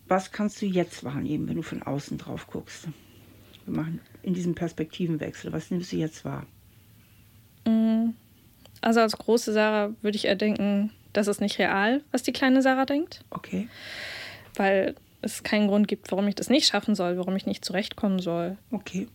was 0.08 0.32
kannst 0.32 0.62
du 0.62 0.66
jetzt 0.66 1.04
wahrnehmen, 1.04 1.48
wenn 1.48 1.56
du 1.56 1.62
von 1.62 1.84
außen 1.84 2.18
drauf 2.18 2.48
guckst? 2.48 2.88
Wir 3.66 3.76
machen 3.76 4.00
in 4.24 4.34
diesem 4.34 4.56
Perspektivenwechsel, 4.56 5.52
was 5.52 5.72
nimmst 5.72 5.92
du 5.92 5.98
jetzt 5.98 6.24
wahr? 6.24 6.46
Mm, 7.66 8.12
also 8.82 9.02
als 9.02 9.18
große 9.18 9.54
Sarah 9.54 9.94
würde 10.02 10.16
ich 10.16 10.26
eher 10.26 10.36
denken, 10.36 10.92
das 11.14 11.28
ist 11.28 11.42
nicht 11.42 11.60
real, 11.60 12.02
was 12.12 12.24
die 12.24 12.32
kleine 12.32 12.62
Sarah 12.62 12.86
denkt. 12.86 13.26
Okay. 13.30 13.68
Weil 14.56 14.96
es 15.22 15.44
keinen 15.44 15.68
Grund 15.68 15.88
gibt, 15.88 16.12
warum 16.12 16.28
ich 16.28 16.36
das 16.36 16.50
nicht 16.50 16.68
schaffen 16.68 16.96
soll, 16.96 17.18
warum 17.18 17.36
ich 17.36 17.46
nicht 17.46 17.66
zurechtkommen 17.66 18.20
soll. 18.20 18.58
Okay. 18.72 19.08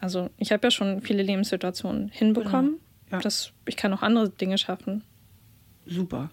Also 0.00 0.30
ich 0.38 0.52
habe 0.52 0.66
ja 0.66 0.70
schon 0.70 1.00
viele 1.00 1.22
Lebenssituationen 1.22 2.08
hinbekommen. 2.08 2.72
Genau. 2.72 2.82
Ja. 3.12 3.18
Das, 3.20 3.52
ich 3.66 3.76
kann 3.76 3.92
auch 3.92 4.02
andere 4.02 4.30
Dinge 4.30 4.58
schaffen. 4.58 5.04
Super. 5.86 6.30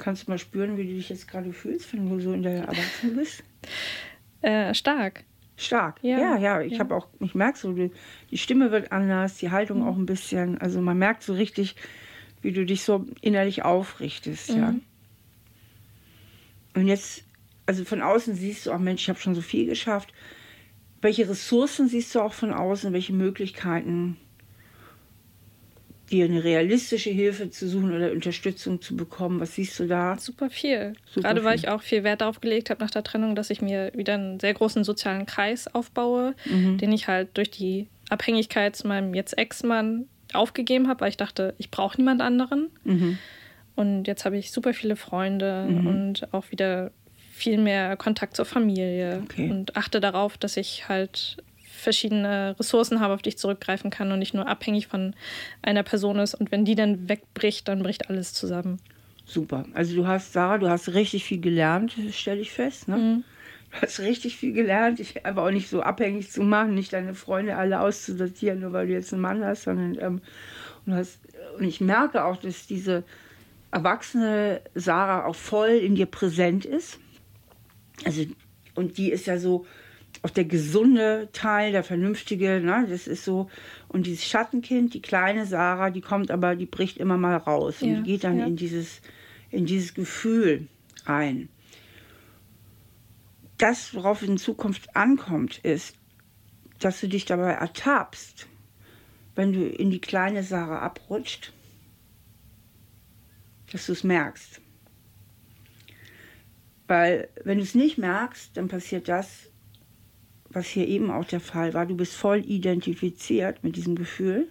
Kannst 0.00 0.26
du 0.26 0.30
mal 0.30 0.38
spüren, 0.38 0.76
wie 0.76 0.84
du 0.86 0.94
dich 0.94 1.08
jetzt 1.10 1.28
gerade 1.28 1.52
fühlst, 1.52 1.92
wenn 1.92 2.08
du 2.08 2.20
so 2.20 2.32
in 2.32 2.42
der 2.42 2.64
Erwachsenen 2.64 3.16
bist? 3.16 3.44
Äh, 4.42 4.72
stark. 4.72 5.24
Stark. 5.58 5.98
Ja, 6.00 6.18
Ja, 6.18 6.38
ja. 6.38 6.60
Ich 6.62 6.72
ja. 6.72 6.78
habe 6.78 6.94
auch, 6.94 7.08
ich 7.20 7.34
merke 7.34 7.58
so, 7.58 7.74
die, 7.74 7.90
die 8.30 8.38
Stimme 8.38 8.70
wird 8.70 8.90
anders, 8.90 9.36
die 9.36 9.50
Haltung 9.50 9.86
auch 9.86 9.98
ein 9.98 10.06
bisschen. 10.06 10.56
Also 10.56 10.80
man 10.80 10.96
merkt 10.96 11.22
so 11.22 11.34
richtig, 11.34 11.76
wie 12.40 12.52
du 12.52 12.64
dich 12.64 12.82
so 12.82 13.04
innerlich 13.20 13.66
aufrichtest, 13.66 14.48
ja. 14.48 14.70
Mhm. 14.70 14.80
Und 16.74 16.86
jetzt, 16.86 17.24
also 17.66 17.84
von 17.84 18.00
außen 18.00 18.34
siehst 18.34 18.64
du 18.64 18.72
auch, 18.72 18.78
Mensch, 18.78 19.02
ich 19.02 19.08
habe 19.10 19.20
schon 19.20 19.34
so 19.34 19.42
viel 19.42 19.66
geschafft. 19.66 20.12
Welche 21.02 21.28
Ressourcen 21.28 21.88
siehst 21.88 22.14
du 22.14 22.20
auch 22.20 22.32
von 22.32 22.54
außen? 22.54 22.94
Welche 22.94 23.12
Möglichkeiten, 23.12 24.16
dir 26.10 26.24
eine 26.26 26.42
realistische 26.44 27.10
Hilfe 27.10 27.50
zu 27.50 27.68
suchen 27.68 27.92
oder 27.94 28.12
Unterstützung 28.12 28.80
zu 28.82 28.96
bekommen? 28.96 29.40
Was 29.40 29.54
siehst 29.54 29.78
du 29.80 29.86
da? 29.86 30.16
Super 30.18 30.50
viel. 30.50 30.94
Super 31.12 31.28
Gerade 31.28 31.44
weil 31.44 31.58
viel. 31.58 31.66
ich 31.66 31.68
auch 31.70 31.82
viel 31.82 32.04
Wert 32.04 32.20
darauf 32.20 32.40
gelegt 32.40 32.70
habe 32.70 32.80
nach 32.82 32.90
der 32.90 33.02
Trennung, 33.04 33.34
dass 33.34 33.50
ich 33.50 33.62
mir 33.62 33.92
wieder 33.94 34.14
einen 34.14 34.40
sehr 34.40 34.54
großen 34.54 34.84
sozialen 34.84 35.26
Kreis 35.26 35.66
aufbaue, 35.72 36.34
Mhm. 36.46 36.78
den 36.78 36.92
ich 36.92 37.08
halt 37.08 37.36
durch 37.36 37.50
die 37.50 37.88
Abhängigkeit 38.08 38.74
zu 38.76 38.86
meinem 38.88 39.14
jetzt 39.14 39.38
Ex-Mann 39.38 40.06
aufgegeben 40.32 40.88
habe, 40.88 41.00
weil 41.02 41.10
ich 41.10 41.16
dachte, 41.16 41.54
ich 41.58 41.70
brauche 41.70 41.96
niemand 41.96 42.20
anderen. 42.22 42.70
Mhm. 42.84 43.18
Und 43.76 44.04
jetzt 44.06 44.24
habe 44.24 44.36
ich 44.36 44.50
super 44.52 44.74
viele 44.74 44.96
Freunde 44.96 45.64
und 45.66 46.32
auch 46.32 46.50
wieder 46.50 46.90
viel 47.32 47.56
mehr 47.56 47.96
Kontakt 47.96 48.36
zur 48.36 48.44
Familie 48.44 49.22
Okay. 49.24 49.50
und 49.50 49.76
achte 49.76 50.00
darauf, 50.00 50.36
dass 50.36 50.56
ich 50.58 50.88
halt 50.88 51.38
verschiedene 51.80 52.54
Ressourcen 52.58 53.00
habe, 53.00 53.14
auf 53.14 53.22
die 53.22 53.30
ich 53.30 53.38
zurückgreifen 53.38 53.90
kann 53.90 54.12
und 54.12 54.18
nicht 54.18 54.34
nur 54.34 54.46
abhängig 54.46 54.86
von 54.86 55.14
einer 55.62 55.82
Person 55.82 56.18
ist. 56.18 56.34
Und 56.34 56.52
wenn 56.52 56.64
die 56.64 56.74
dann 56.74 57.08
wegbricht, 57.08 57.68
dann 57.68 57.82
bricht 57.82 58.08
alles 58.08 58.32
zusammen. 58.32 58.78
Super. 59.24 59.64
Also 59.74 59.94
du 59.94 60.06
hast, 60.06 60.32
Sarah, 60.32 60.58
du 60.58 60.68
hast 60.68 60.92
richtig 60.94 61.24
viel 61.24 61.40
gelernt, 61.40 61.94
stelle 62.12 62.40
ich 62.40 62.50
fest. 62.50 62.88
Ne? 62.88 62.96
Mhm. 62.96 63.24
Du 63.70 63.82
hast 63.82 64.00
richtig 64.00 64.36
viel 64.36 64.52
gelernt, 64.52 64.98
dich 64.98 65.24
aber 65.24 65.44
auch 65.44 65.50
nicht 65.52 65.68
so 65.68 65.82
abhängig 65.82 66.30
zu 66.30 66.42
machen, 66.42 66.74
nicht 66.74 66.92
deine 66.92 67.14
Freunde 67.14 67.56
alle 67.56 67.80
auszusortieren, 67.80 68.60
nur 68.60 68.72
weil 68.72 68.88
du 68.88 68.92
jetzt 68.92 69.12
einen 69.12 69.22
Mann 69.22 69.44
hast, 69.44 69.62
sondern 69.62 69.96
ähm, 70.00 70.20
und, 70.86 70.94
hast, 70.94 71.20
und 71.56 71.64
ich 71.64 71.80
merke 71.80 72.24
auch, 72.24 72.36
dass 72.36 72.66
diese 72.66 73.04
erwachsene 73.70 74.62
Sarah 74.74 75.26
auch 75.26 75.36
voll 75.36 75.70
in 75.70 75.94
dir 75.94 76.06
präsent 76.06 76.64
ist. 76.64 76.98
Also, 78.04 78.24
und 78.74 78.98
die 78.98 79.12
ist 79.12 79.26
ja 79.26 79.38
so 79.38 79.66
auch 80.22 80.30
der 80.30 80.44
gesunde 80.44 81.28
Teil, 81.32 81.72
der 81.72 81.82
vernünftige, 81.82 82.60
ne? 82.60 82.86
das 82.88 83.06
ist 83.06 83.24
so. 83.24 83.48
Und 83.88 84.06
dieses 84.06 84.26
Schattenkind, 84.26 84.92
die 84.92 85.02
kleine 85.02 85.46
Sarah, 85.46 85.90
die 85.90 86.02
kommt 86.02 86.30
aber, 86.30 86.56
die 86.56 86.66
bricht 86.66 86.98
immer 86.98 87.16
mal 87.16 87.36
raus 87.36 87.80
und 87.80 87.88
Ja, 87.88 87.96
die 87.96 88.02
geht 88.02 88.24
dann 88.24 88.38
ja. 88.38 88.46
in 88.46 88.56
dieses, 88.56 89.00
in 89.50 89.64
dieses 89.64 89.94
Gefühl 89.94 90.68
ein. 91.06 91.48
Das, 93.56 93.94
worauf 93.94 94.22
es 94.22 94.28
in 94.28 94.38
Zukunft 94.38 94.94
ankommt, 94.94 95.58
ist, 95.58 95.96
dass 96.78 97.00
du 97.00 97.08
dich 97.08 97.24
dabei 97.24 97.52
ertappst, 97.52 98.46
wenn 99.34 99.52
du 99.52 99.66
in 99.66 99.90
die 99.90 100.00
kleine 100.00 100.42
Sarah 100.42 100.80
abrutscht, 100.80 101.52
dass 103.72 103.86
du 103.86 103.92
es 103.92 104.04
merkst. 104.04 104.60
Weil 106.88 107.28
wenn 107.44 107.58
du 107.58 107.64
es 107.64 107.74
nicht 107.74 107.98
merkst, 107.98 108.56
dann 108.56 108.68
passiert 108.68 109.08
das, 109.08 109.49
was 110.50 110.66
hier 110.66 110.86
eben 110.86 111.10
auch 111.10 111.24
der 111.24 111.40
Fall 111.40 111.74
war. 111.74 111.86
Du 111.86 111.96
bist 111.96 112.14
voll 112.14 112.44
identifiziert 112.44 113.62
mit 113.62 113.76
diesem 113.76 113.94
Gefühl 113.94 114.48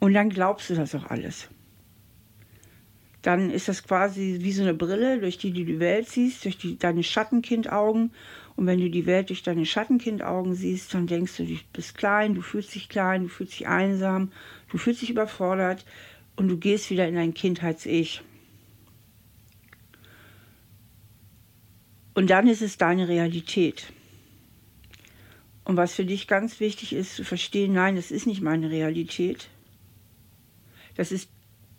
und 0.00 0.14
dann 0.14 0.30
glaubst 0.30 0.70
du 0.70 0.74
das 0.74 0.94
auch 0.94 1.06
alles. 1.06 1.48
Dann 3.22 3.50
ist 3.50 3.68
das 3.68 3.82
quasi 3.82 4.38
wie 4.40 4.52
so 4.52 4.62
eine 4.62 4.74
Brille, 4.74 5.20
durch 5.20 5.38
die 5.38 5.52
du 5.52 5.64
die 5.64 5.80
Welt 5.80 6.08
siehst, 6.08 6.44
durch 6.44 6.56
die, 6.56 6.78
deine 6.78 7.02
Schattenkindaugen. 7.02 8.12
Und 8.54 8.66
wenn 8.66 8.80
du 8.80 8.90
die 8.90 9.06
Welt 9.06 9.28
durch 9.30 9.42
deine 9.42 9.66
Schattenkindaugen 9.66 10.54
siehst, 10.54 10.94
dann 10.94 11.06
denkst 11.06 11.36
du, 11.36 11.44
du 11.44 11.58
bist 11.72 11.96
klein, 11.96 12.34
du 12.34 12.42
fühlst 12.42 12.74
dich 12.74 12.88
klein, 12.88 13.24
du 13.24 13.28
fühlst 13.28 13.54
dich 13.54 13.66
einsam, 13.66 14.30
du 14.70 14.78
fühlst 14.78 15.02
dich 15.02 15.10
überfordert 15.10 15.84
und 16.36 16.48
du 16.48 16.56
gehst 16.56 16.90
wieder 16.90 17.08
in 17.08 17.16
dein 17.16 17.34
Kindheits-Ich. 17.34 18.22
Und 22.14 22.30
dann 22.30 22.48
ist 22.48 22.62
es 22.62 22.78
deine 22.78 23.08
Realität. 23.08 23.92
Und 25.68 25.76
was 25.76 25.94
für 25.94 26.06
dich 26.06 26.26
ganz 26.26 26.60
wichtig 26.60 26.94
ist, 26.94 27.14
zu 27.14 27.24
verstehen, 27.24 27.74
nein, 27.74 27.94
das 27.94 28.10
ist 28.10 28.26
nicht 28.26 28.40
meine 28.40 28.70
Realität. 28.70 29.50
Das 30.94 31.12
ist, 31.12 31.28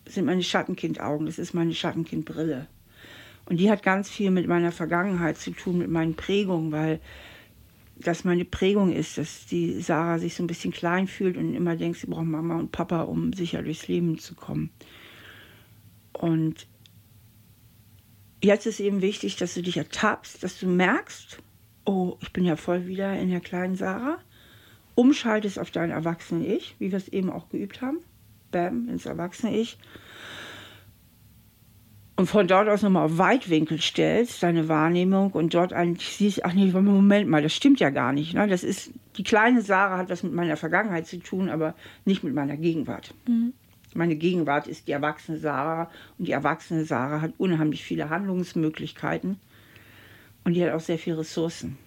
sind 0.05 0.25
meine 0.25 0.43
Schattenkindaugen, 0.43 1.25
das 1.25 1.39
ist 1.39 1.55
meine 1.55 1.73
Schattenkindbrille. 1.73 2.67
Und 3.45 3.57
die 3.57 3.71
hat 3.71 3.81
ganz 3.81 4.07
viel 4.07 4.29
mit 4.29 4.45
meiner 4.45 4.71
Vergangenheit 4.71 5.39
zu 5.39 5.49
tun, 5.49 5.79
mit 5.79 5.89
meinen 5.89 6.13
Prägungen, 6.13 6.71
weil 6.71 7.01
das 7.95 8.25
meine 8.25 8.45
Prägung 8.45 8.93
ist, 8.93 9.17
dass 9.17 9.47
die 9.47 9.81
Sarah 9.81 10.19
sich 10.19 10.35
so 10.35 10.43
ein 10.43 10.47
bisschen 10.47 10.71
klein 10.71 11.07
fühlt 11.07 11.35
und 11.35 11.55
immer 11.55 11.75
denkt, 11.75 11.97
sie 11.97 12.05
braucht 12.05 12.25
Mama 12.25 12.59
und 12.59 12.71
Papa, 12.71 13.01
um 13.01 13.33
sicher 13.33 13.63
durchs 13.63 13.87
Leben 13.87 14.19
zu 14.19 14.35
kommen. 14.35 14.69
Und 16.13 16.67
jetzt 18.43 18.67
ist 18.67 18.81
eben 18.81 19.01
wichtig, 19.01 19.35
dass 19.37 19.55
du 19.55 19.63
dich 19.63 19.77
ertappst, 19.77 20.43
dass 20.43 20.59
du 20.59 20.67
merkst, 20.67 21.41
oh, 21.89 22.17
ich 22.21 22.31
bin 22.31 22.45
ja 22.45 22.55
voll 22.55 22.85
wieder 22.85 23.17
in 23.17 23.31
der 23.31 23.39
kleinen 23.39 23.75
Sarah, 23.75 24.19
umschaltest 24.93 25.57
auf 25.57 25.71
dein 25.71 25.89
Erwachsene-Ich, 25.89 26.75
wie 26.77 26.91
wir 26.91 26.97
es 26.97 27.07
eben 27.07 27.31
auch 27.31 27.49
geübt 27.49 27.81
haben, 27.81 27.97
bam, 28.51 28.87
ins 28.89 29.07
Erwachsene-Ich, 29.07 29.79
und 32.15 32.27
von 32.27 32.47
dort 32.47 32.67
aus 32.67 32.83
nochmal 32.83 33.05
auf 33.05 33.17
Weitwinkel 33.17 33.81
stellst, 33.81 34.43
deine 34.43 34.67
Wahrnehmung, 34.67 35.31
und 35.31 35.53
dort 35.55 35.73
eigentlich 35.73 36.09
siehst, 36.09 36.45
ach 36.45 36.53
nee, 36.53 36.71
Moment 36.71 37.27
mal, 37.27 37.41
das 37.41 37.55
stimmt 37.55 37.79
ja 37.79 37.89
gar 37.89 38.13
nicht. 38.13 38.35
Ne? 38.35 38.45
Das 38.47 38.63
ist, 38.63 38.91
die 39.17 39.23
kleine 39.23 39.61
Sarah 39.61 39.97
hat 39.97 40.09
was 40.09 40.21
mit 40.21 40.33
meiner 40.33 40.57
Vergangenheit 40.57 41.07
zu 41.07 41.17
tun, 41.19 41.49
aber 41.49 41.73
nicht 42.05 42.23
mit 42.23 42.35
meiner 42.35 42.57
Gegenwart. 42.57 43.15
Meine 43.95 44.15
Gegenwart 44.15 44.67
ist 44.67 44.87
die 44.87 44.91
erwachsene 44.91 45.39
Sarah 45.39 45.89
und 46.19 46.27
die 46.27 46.33
erwachsene 46.33 46.85
Sarah 46.85 47.21
hat 47.21 47.33
unheimlich 47.37 47.83
viele 47.83 48.09
Handlungsmöglichkeiten 48.09 49.39
und 50.43 50.53
die 50.53 50.63
hat 50.63 50.71
auch 50.73 50.79
sehr 50.79 50.97
viele 50.97 51.19
Ressourcen. 51.19 51.77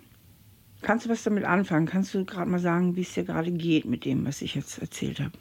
Kannst 0.82 1.06
du 1.06 1.10
was 1.10 1.22
damit 1.22 1.44
anfangen? 1.44 1.86
Kannst 1.86 2.12
du 2.14 2.24
gerade 2.24 2.50
mal 2.50 2.58
sagen, 2.58 2.96
wie 2.96 3.02
es 3.02 3.12
dir 3.14 3.22
gerade 3.24 3.50
geht 3.52 3.84
mit 3.84 4.04
dem, 4.04 4.26
was 4.26 4.42
ich 4.42 4.54
jetzt 4.54 4.78
erzählt 4.78 5.20
habe? 5.20 5.32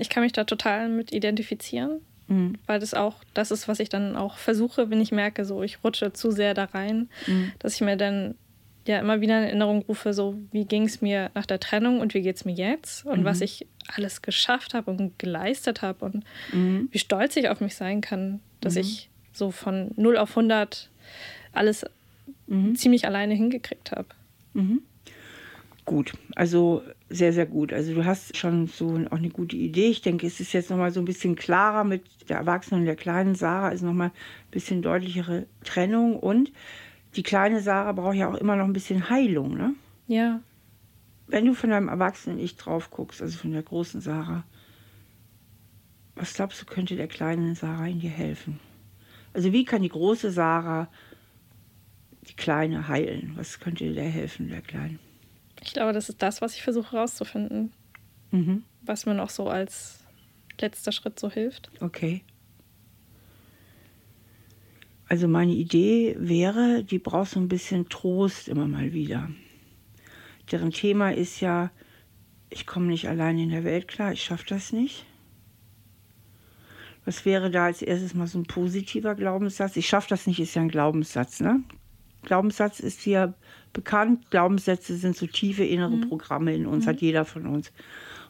Ich 0.00 0.08
kann 0.08 0.22
mich 0.22 0.32
da 0.32 0.44
total 0.44 0.88
mit 0.88 1.12
identifizieren, 1.12 2.00
Mhm. 2.28 2.54
weil 2.66 2.80
das 2.80 2.94
auch 2.94 3.16
das 3.34 3.50
ist, 3.50 3.66
was 3.68 3.80
ich 3.80 3.88
dann 3.88 4.16
auch 4.16 4.36
versuche, 4.38 4.88
wenn 4.90 5.00
ich 5.00 5.10
merke, 5.12 5.44
so 5.44 5.62
ich 5.62 5.82
rutsche 5.84 6.12
zu 6.12 6.30
sehr 6.30 6.54
da 6.54 6.64
rein, 6.64 7.08
Mhm. 7.26 7.52
dass 7.58 7.74
ich 7.74 7.80
mir 7.80 7.96
dann 7.96 8.34
ja 8.86 8.98
immer 8.98 9.20
wieder 9.20 9.38
in 9.38 9.44
Erinnerung 9.44 9.82
rufe, 9.82 10.14
so 10.14 10.36
wie 10.52 10.64
ging 10.64 10.84
es 10.84 11.00
mir 11.02 11.30
nach 11.34 11.44
der 11.46 11.60
Trennung 11.60 12.00
und 12.00 12.14
wie 12.14 12.22
geht 12.22 12.36
es 12.36 12.44
mir 12.46 12.54
jetzt 12.54 13.04
und 13.04 13.20
Mhm. 13.20 13.24
was 13.24 13.40
ich 13.42 13.66
alles 13.94 14.22
geschafft 14.22 14.72
habe 14.74 14.90
und 14.90 15.18
geleistet 15.18 15.82
habe 15.82 16.04
und 16.06 16.24
Mhm. 16.52 16.88
wie 16.90 16.98
stolz 16.98 17.36
ich 17.36 17.48
auf 17.50 17.60
mich 17.60 17.74
sein 17.74 18.00
kann, 18.00 18.40
dass 18.60 18.76
ich 18.76 19.10
so 19.32 19.50
von 19.50 19.90
0 19.96 20.16
auf 20.16 20.36
100 20.36 20.88
alles 21.52 21.84
Mhm. 22.50 22.74
ziemlich 22.74 23.06
alleine 23.06 23.34
hingekriegt 23.34 23.92
habe. 23.92 24.08
Gut, 25.86 26.12
also 26.36 26.82
sehr, 27.08 27.32
sehr 27.32 27.46
gut. 27.46 27.72
Also 27.72 27.94
du 27.94 28.04
hast 28.04 28.36
schon 28.36 28.66
so 28.66 28.88
auch 29.10 29.16
eine 29.16 29.30
gute 29.30 29.56
Idee. 29.56 29.88
Ich 29.88 30.02
denke, 30.02 30.26
es 30.26 30.38
ist 30.38 30.52
jetzt 30.52 30.70
nochmal 30.70 30.92
so 30.92 31.00
ein 31.00 31.04
bisschen 31.04 31.36
klarer 31.36 31.84
mit 31.84 32.28
der 32.28 32.36
Erwachsenen 32.38 32.80
und 32.82 32.86
der 32.86 32.96
kleinen 32.96 33.34
Sarah, 33.34 33.70
ist 33.70 33.82
nochmal 33.82 34.08
ein 34.08 34.50
bisschen 34.50 34.82
deutlichere 34.82 35.46
Trennung. 35.64 36.16
Und 36.18 36.52
die 37.16 37.22
kleine 37.22 37.60
Sarah 37.60 37.92
braucht 37.92 38.16
ja 38.16 38.28
auch 38.28 38.36
immer 38.36 38.56
noch 38.56 38.66
ein 38.66 38.72
bisschen 38.72 39.10
Heilung. 39.10 39.56
Ne? 39.56 39.74
Ja, 40.06 40.40
Wenn 41.26 41.44
du 41.44 41.54
von 41.54 41.70
deinem 41.70 41.88
Erwachsenen-Ich 41.88 42.56
drauf 42.56 42.90
guckst, 42.90 43.22
also 43.22 43.38
von 43.38 43.52
der 43.52 43.62
großen 43.62 44.00
Sarah, 44.00 44.44
was 46.14 46.34
glaubst 46.34 46.60
du, 46.60 46.66
könnte 46.66 46.96
der 46.96 47.08
kleinen 47.08 47.54
Sarah 47.54 47.86
in 47.86 48.00
dir 48.00 48.10
helfen? 48.10 48.60
Also 49.32 49.52
wie 49.52 49.64
kann 49.64 49.82
die 49.82 49.88
große 49.88 50.30
Sarah 50.30 50.88
die 52.30 52.36
kleine 52.36 52.88
heilen? 52.88 53.32
Was 53.36 53.60
könnte 53.60 53.92
der 53.92 54.04
helfen, 54.08 54.48
der 54.48 54.62
kleinen? 54.62 54.98
ich 55.62 55.74
glaube, 55.74 55.92
das 55.92 56.08
ist 56.08 56.22
das, 56.22 56.40
was 56.40 56.54
ich 56.54 56.62
versuche 56.62 56.92
herauszufinden, 56.92 57.70
Mhm. 58.30 58.62
was 58.82 59.04
mir 59.04 59.12
noch 59.14 59.28
so 59.28 59.48
als 59.48 59.98
letzter 60.58 60.90
Schritt 60.92 61.20
so 61.20 61.30
hilft. 61.30 61.70
Okay. 61.80 62.22
Also 65.08 65.26
meine 65.28 65.52
Idee 65.52 66.16
wäre, 66.18 66.82
die 66.84 66.98
braucht 66.98 67.32
so 67.32 67.40
ein 67.40 67.48
bisschen 67.48 67.88
Trost 67.88 68.48
immer 68.48 68.66
mal 68.68 68.92
wieder. 68.92 69.28
Deren 70.50 70.70
Thema 70.70 71.10
ist 71.12 71.40
ja, 71.40 71.70
ich 72.48 72.66
komme 72.66 72.86
nicht 72.86 73.08
allein 73.08 73.38
in 73.38 73.50
der 73.50 73.64
Welt 73.64 73.86
klar, 73.88 74.12
ich 74.12 74.22
schaffe 74.22 74.46
das 74.48 74.72
nicht. 74.72 75.04
Was 77.04 77.24
wäre 77.24 77.50
da 77.50 77.66
als 77.66 77.82
erstes 77.82 78.14
mal 78.14 78.26
so 78.26 78.38
ein 78.38 78.44
positiver 78.44 79.14
Glaubenssatz? 79.14 79.76
Ich 79.76 79.88
schaffe 79.88 80.08
das 80.08 80.26
nicht, 80.26 80.38
ist 80.40 80.54
ja 80.54 80.62
ein 80.62 80.68
Glaubenssatz, 80.68 81.40
ne? 81.40 81.62
Glaubenssatz 82.22 82.80
ist 82.80 83.00
hier 83.00 83.34
bekannt. 83.72 84.30
Glaubenssätze 84.30 84.96
sind 84.96 85.16
so 85.16 85.26
tiefe 85.26 85.64
innere 85.64 85.96
mhm. 85.96 86.08
Programme 86.08 86.54
in 86.54 86.66
uns, 86.66 86.84
mhm. 86.84 86.90
hat 86.90 87.00
jeder 87.00 87.24
von 87.24 87.46
uns. 87.46 87.72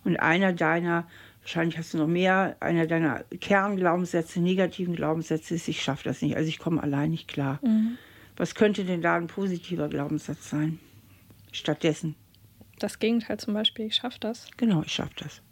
Und 0.05 0.19
einer 0.19 0.53
deiner, 0.53 1.07
wahrscheinlich 1.43 1.79
hast 1.79 1.95
du 1.95 1.99
noch 1.99 2.07
mehr, 2.07 2.57
einer 2.61 2.87
deiner 2.87 3.25
Kernglaubenssätze, 3.41 4.41
negativen 4.41 4.95
Glaubenssätze 4.95 5.55
ist, 5.55 5.69
ich 5.69 5.83
schaffe 5.83 6.05
das 6.05 6.23
nicht, 6.23 6.37
also 6.37 6.49
ich 6.49 6.59
komme 6.59 6.83
allein 6.83 7.11
nicht 7.11 7.29
klar. 7.29 7.59
Mhm. 7.63 7.99
Was 8.37 8.55
könnte 8.55 8.85
denn 8.85 9.03
da 9.03 9.17
ein 9.17 9.27
positiver 9.27 9.89
Glaubenssatz 9.89 10.49
sein? 10.51 10.79
Stattdessen. 11.53 12.15
Das 12.79 12.99
Gegenteil 12.99 13.39
zum 13.39 13.53
Beispiel, 13.53 13.87
ich 13.87 13.97
schaffe 13.97 14.19
das. 14.21 14.47
Genau, 14.57 14.83
ich 14.83 14.93
schaffe 14.93 15.13
das. 15.17 15.43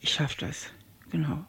Ich 0.00 0.10
schaffe 0.10 0.36
das, 0.38 0.70
genau. 1.10 1.44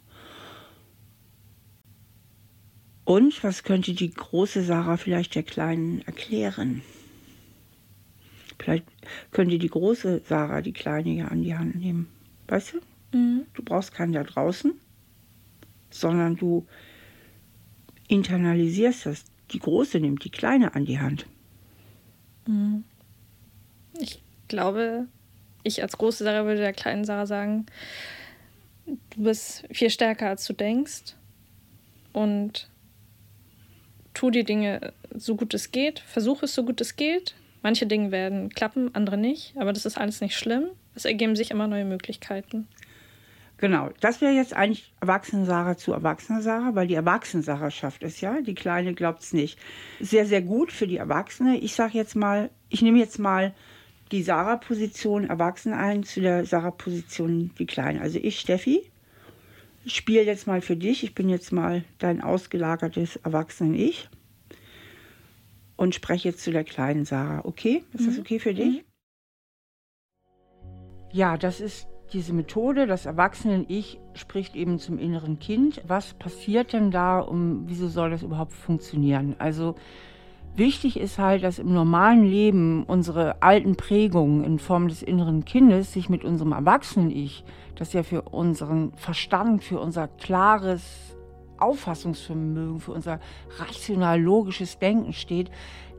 Und 3.10 3.44
was 3.44 3.64
könnte 3.64 3.96
die 3.96 4.12
große 4.12 4.62
Sarah 4.62 4.96
vielleicht 4.96 5.34
der 5.34 5.42
Kleinen 5.42 6.04
erklären? 6.06 6.84
Vielleicht 8.60 8.86
könnte 9.32 9.58
die 9.58 9.68
große 9.68 10.22
Sarah 10.28 10.62
die 10.62 10.74
Kleine 10.74 11.10
ja 11.10 11.28
an 11.30 11.42
die 11.42 11.56
Hand 11.56 11.78
nehmen. 11.78 12.08
Weißt 12.50 12.74
du? 12.74 13.18
Mhm. 13.18 13.48
Du 13.56 13.64
brauchst 13.64 13.96
keinen 13.96 14.14
da 14.14 14.22
draußen, 14.22 14.74
sondern 15.90 16.36
du 16.36 16.68
internalisierst 18.10 19.08
das. 19.08 19.24
Die 19.54 19.60
Große 19.60 20.00
nimmt 20.00 20.24
die 20.24 20.30
Kleine 20.30 20.76
an 20.76 20.86
die 20.86 21.00
Hand. 21.00 21.26
Mhm. 22.46 22.84
Ich 24.00 24.22
glaube, 24.50 25.08
ich 25.64 25.82
als 25.82 25.98
große 25.98 26.24
Sarah 26.24 26.46
würde 26.46 26.60
der 26.60 26.74
kleinen 26.74 27.06
Sarah 27.06 27.26
sagen, 27.26 27.66
du 28.86 29.24
bist 29.24 29.68
viel 29.72 29.90
stärker, 29.90 30.30
als 30.30 30.46
du 30.46 30.54
denkst. 30.54 31.16
Und 32.14 32.70
tu 34.20 34.32
die 34.32 34.44
Dinge 34.44 34.92
so 35.16 35.38
gut 35.38 35.54
es 35.54 35.72
geht, 35.72 36.00
versuche 36.00 36.44
es 36.44 36.54
so 36.54 36.66
gut 36.66 36.82
es 36.82 36.98
geht. 36.98 37.36
Manche 37.62 37.88
Dinge 37.88 38.12
werden 38.12 38.50
klappen, 38.50 38.94
andere 38.94 39.18
nicht, 39.18 39.54
aber 39.56 39.72
das 39.72 39.86
ist 39.86 39.98
alles 39.98 40.20
nicht 40.20 40.36
schlimm. 40.36 40.66
Es 40.94 41.06
ergeben 41.06 41.38
sich 41.38 41.52
immer 41.52 41.68
neue 41.68 41.86
Möglichkeiten. 41.86 42.68
Genau, 43.58 43.90
das 44.02 44.20
wäre 44.20 44.34
jetzt 44.34 44.54
eigentlich 44.54 44.92
Erwachsene 45.00 45.46
Sarah 45.46 45.78
zu 45.78 45.94
Erwachsener 45.94 46.42
Sarah, 46.42 46.76
weil 46.76 46.88
die 46.88 46.96
Erwachsene 46.96 47.44
Sarah 47.44 47.72
schafft 47.72 48.04
es 48.04 48.20
ja, 48.20 48.42
die 48.42 48.56
Kleine 48.56 48.94
glaubt 48.94 49.22
es 49.22 49.32
nicht. 49.32 49.58
Sehr, 50.02 50.26
sehr 50.26 50.42
gut 50.42 50.74
für 50.74 50.88
die 50.88 50.98
Erwachsene. 50.98 51.58
Ich 51.58 51.74
sage 51.74 51.98
jetzt 51.98 52.16
mal, 52.16 52.50
ich 52.68 52.82
nehme 52.82 53.00
jetzt 53.00 53.20
mal 53.20 53.54
die 54.12 54.24
Sarah-Position 54.24 55.30
Erwachsene 55.30 55.78
ein 55.78 56.04
zu 56.04 56.20
der 56.20 56.46
Sarah-Position 56.46 57.52
die 57.58 57.66
Kleine. 57.66 58.02
Also 58.02 58.20
ich, 58.22 58.40
Steffi, 58.40 58.84
spiele 59.96 60.24
jetzt 60.24 60.48
mal 60.48 60.62
für 60.62 60.76
dich. 60.76 61.04
Ich 61.04 61.16
bin 61.16 61.30
jetzt 61.30 61.52
mal 61.52 61.84
dein 61.98 62.22
ausgelagertes 62.22 63.18
Erwachsenen-Ich 63.18 64.10
und 65.76 65.96
spreche 65.96 66.30
jetzt 66.30 66.44
zu 66.44 66.52
der 66.52 66.64
kleinen 66.64 67.06
Sarah. 67.06 67.46
Okay? 67.46 67.84
Ist 67.94 68.08
das 68.08 68.16
mhm. 68.16 68.22
okay 68.22 68.40
für 68.40 68.54
dich? 68.54 68.84
Mhm. 68.84 68.90
Ja, 71.12 71.38
das 71.38 71.60
ist 71.60 71.88
diese 72.14 72.34
Methode. 72.34 72.88
Das 72.88 73.06
Erwachsenen-Ich 73.06 74.00
spricht 74.14 74.56
eben 74.56 74.80
zum 74.80 75.00
inneren 75.00 75.40
Kind. 75.40 75.82
Was 75.88 76.14
passiert 76.14 76.74
denn 76.74 76.92
da? 76.92 77.20
Um, 77.20 77.64
wieso 77.68 77.88
soll 77.88 78.12
das 78.12 78.24
überhaupt 78.24 78.54
funktionieren? 78.54 79.36
Also 79.40 79.76
Wichtig 80.56 81.00
ist 81.00 81.20
halt, 81.20 81.44
dass 81.44 81.60
im 81.60 81.74
normalen 81.74 82.24
Leben 82.24 82.84
unsere 82.84 83.42
alten 83.42 83.76
Prägungen 83.76 84.44
in 84.44 84.60
Form 84.60 84.90
des 84.90 85.02
inneren 85.02 85.46
Kindes 85.46 85.94
sich 85.94 86.10
mit 86.10 86.26
unserem 86.26 86.52
Erwachsenen-Ich, 86.52 87.44
das 87.76 87.94
ja 87.94 88.04
für 88.04 88.24
unseren 88.24 88.92
Verstand, 88.98 89.64
für 89.64 89.80
unser 89.80 90.08
klares 90.08 91.16
Auffassungsvermögen, 91.58 92.80
für 92.80 92.92
unser 92.92 93.20
rational-logisches 93.58 94.80
Denken 94.80 95.14
steht, 95.14 95.50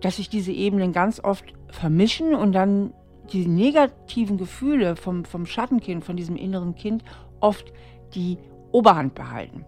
dass 0.00 0.16
sich 0.16 0.28
diese 0.28 0.52
Ebenen 0.52 0.92
ganz 0.92 1.22
oft 1.22 1.44
vermischen 1.68 2.34
und 2.34 2.52
dann 2.52 2.92
die 3.32 3.46
negativen 3.46 4.38
Gefühle 4.38 4.96
vom, 4.96 5.24
vom 5.24 5.46
Schattenkind, 5.46 6.04
von 6.04 6.16
diesem 6.16 6.36
inneren 6.36 6.74
Kind, 6.74 7.04
oft 7.40 7.72
die 8.14 8.38
Oberhand 8.72 9.14
behalten. 9.14 9.64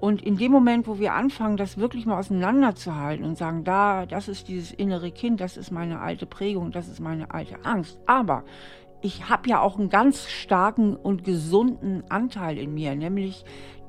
Und 0.00 0.22
in 0.22 0.36
dem 0.36 0.52
Moment, 0.52 0.86
wo 0.86 0.98
wir 0.98 1.14
anfangen, 1.14 1.56
das 1.56 1.78
wirklich 1.78 2.06
mal 2.06 2.18
auseinanderzuhalten 2.18 3.24
und 3.24 3.36
sagen, 3.36 3.64
da, 3.64 4.06
das 4.06 4.28
ist 4.28 4.46
dieses 4.48 4.72
innere 4.72 5.10
Kind, 5.10 5.40
das 5.40 5.56
ist 5.56 5.72
meine 5.72 6.00
alte 6.00 6.24
Prägung, 6.24 6.70
das 6.70 6.88
ist 6.88 7.00
meine 7.00 7.32
alte 7.32 7.64
Angst. 7.64 7.98
Aber 8.06 8.44
ich 9.00 9.28
habe 9.28 9.48
ja 9.48 9.60
auch 9.60 9.78
einen 9.78 9.88
ganz 9.88 10.28
starken 10.28 10.94
und 10.94 11.24
gesunden 11.24 12.04
Anteil 12.10 12.58
in 12.58 12.74
mir, 12.74 12.94
nämlich 12.94 13.44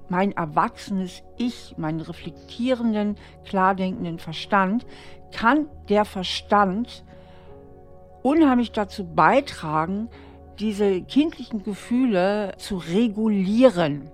mein 0.07 0.32
erwachsenes 0.32 1.22
Ich, 1.38 1.76
meinen 1.78 2.01
reflektierenden, 2.01 3.16
klardenkenden 3.45 4.18
Verstand, 4.18 4.88
kann 5.32 5.68
der 5.89 6.05
Verstand 6.05 7.03
unheimlich 8.24 8.72
dazu 8.72 9.05
beitragen, 9.05 10.10
diese 10.60 11.01
kindlichen 11.01 11.64
Gefühle 11.64 12.53
zu 12.57 12.78
regulieren. 12.78 14.10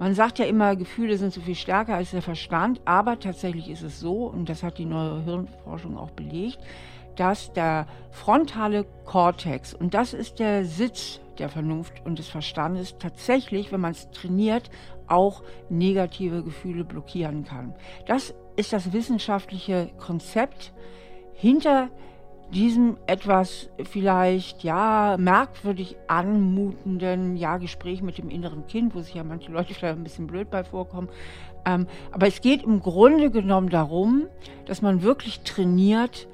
Man 0.00 0.14
sagt 0.14 0.38
ja 0.38 0.46
immer, 0.46 0.76
Gefühle 0.76 1.18
sind 1.18 1.34
so 1.34 1.42
viel 1.42 1.54
stärker 1.54 1.94
als 1.94 2.12
der 2.12 2.22
Verstand, 2.22 2.80
aber 2.86 3.20
tatsächlich 3.20 3.68
ist 3.68 3.82
es 3.82 4.00
so, 4.00 4.24
und 4.24 4.48
das 4.48 4.62
hat 4.62 4.78
die 4.78 4.86
neue 4.86 5.22
Hirnforschung 5.24 5.98
auch 5.98 6.10
belegt, 6.12 6.58
dass 7.16 7.52
der 7.52 7.86
frontale 8.10 8.86
Kortex, 9.04 9.74
und 9.74 9.92
das 9.92 10.14
ist 10.14 10.38
der 10.38 10.64
Sitz 10.64 11.20
der 11.38 11.50
Vernunft 11.50 11.92
und 12.06 12.18
des 12.18 12.28
Verstandes, 12.28 12.96
tatsächlich, 12.98 13.72
wenn 13.72 13.82
man 13.82 13.90
es 13.90 14.10
trainiert, 14.10 14.70
auch 15.06 15.42
negative 15.68 16.42
Gefühle 16.44 16.84
blockieren 16.84 17.44
kann. 17.44 17.74
Das 18.06 18.34
ist 18.56 18.72
das 18.72 18.94
wissenschaftliche 18.94 19.90
Konzept 19.98 20.72
hinter 21.34 21.90
diesem 22.52 22.96
etwas 23.06 23.70
vielleicht 23.84 24.64
ja 24.64 25.16
merkwürdig 25.18 25.96
anmutenden 26.08 27.36
ja 27.36 27.58
Gespräch 27.58 28.02
mit 28.02 28.18
dem 28.18 28.28
inneren 28.28 28.66
Kind, 28.66 28.94
wo 28.94 29.00
sich 29.00 29.14
ja 29.14 29.24
manche 29.24 29.52
Leute 29.52 29.74
vielleicht 29.74 29.96
ein 29.96 30.04
bisschen 30.04 30.26
blöd 30.26 30.50
bei 30.50 30.64
vorkommen. 30.64 31.08
Ähm, 31.64 31.86
aber 32.10 32.26
es 32.26 32.40
geht 32.40 32.62
im 32.62 32.80
Grunde 32.80 33.30
genommen 33.30 33.68
darum, 33.68 34.26
dass 34.66 34.82
man 34.82 35.02
wirklich 35.02 35.40
trainiert, 35.40 36.28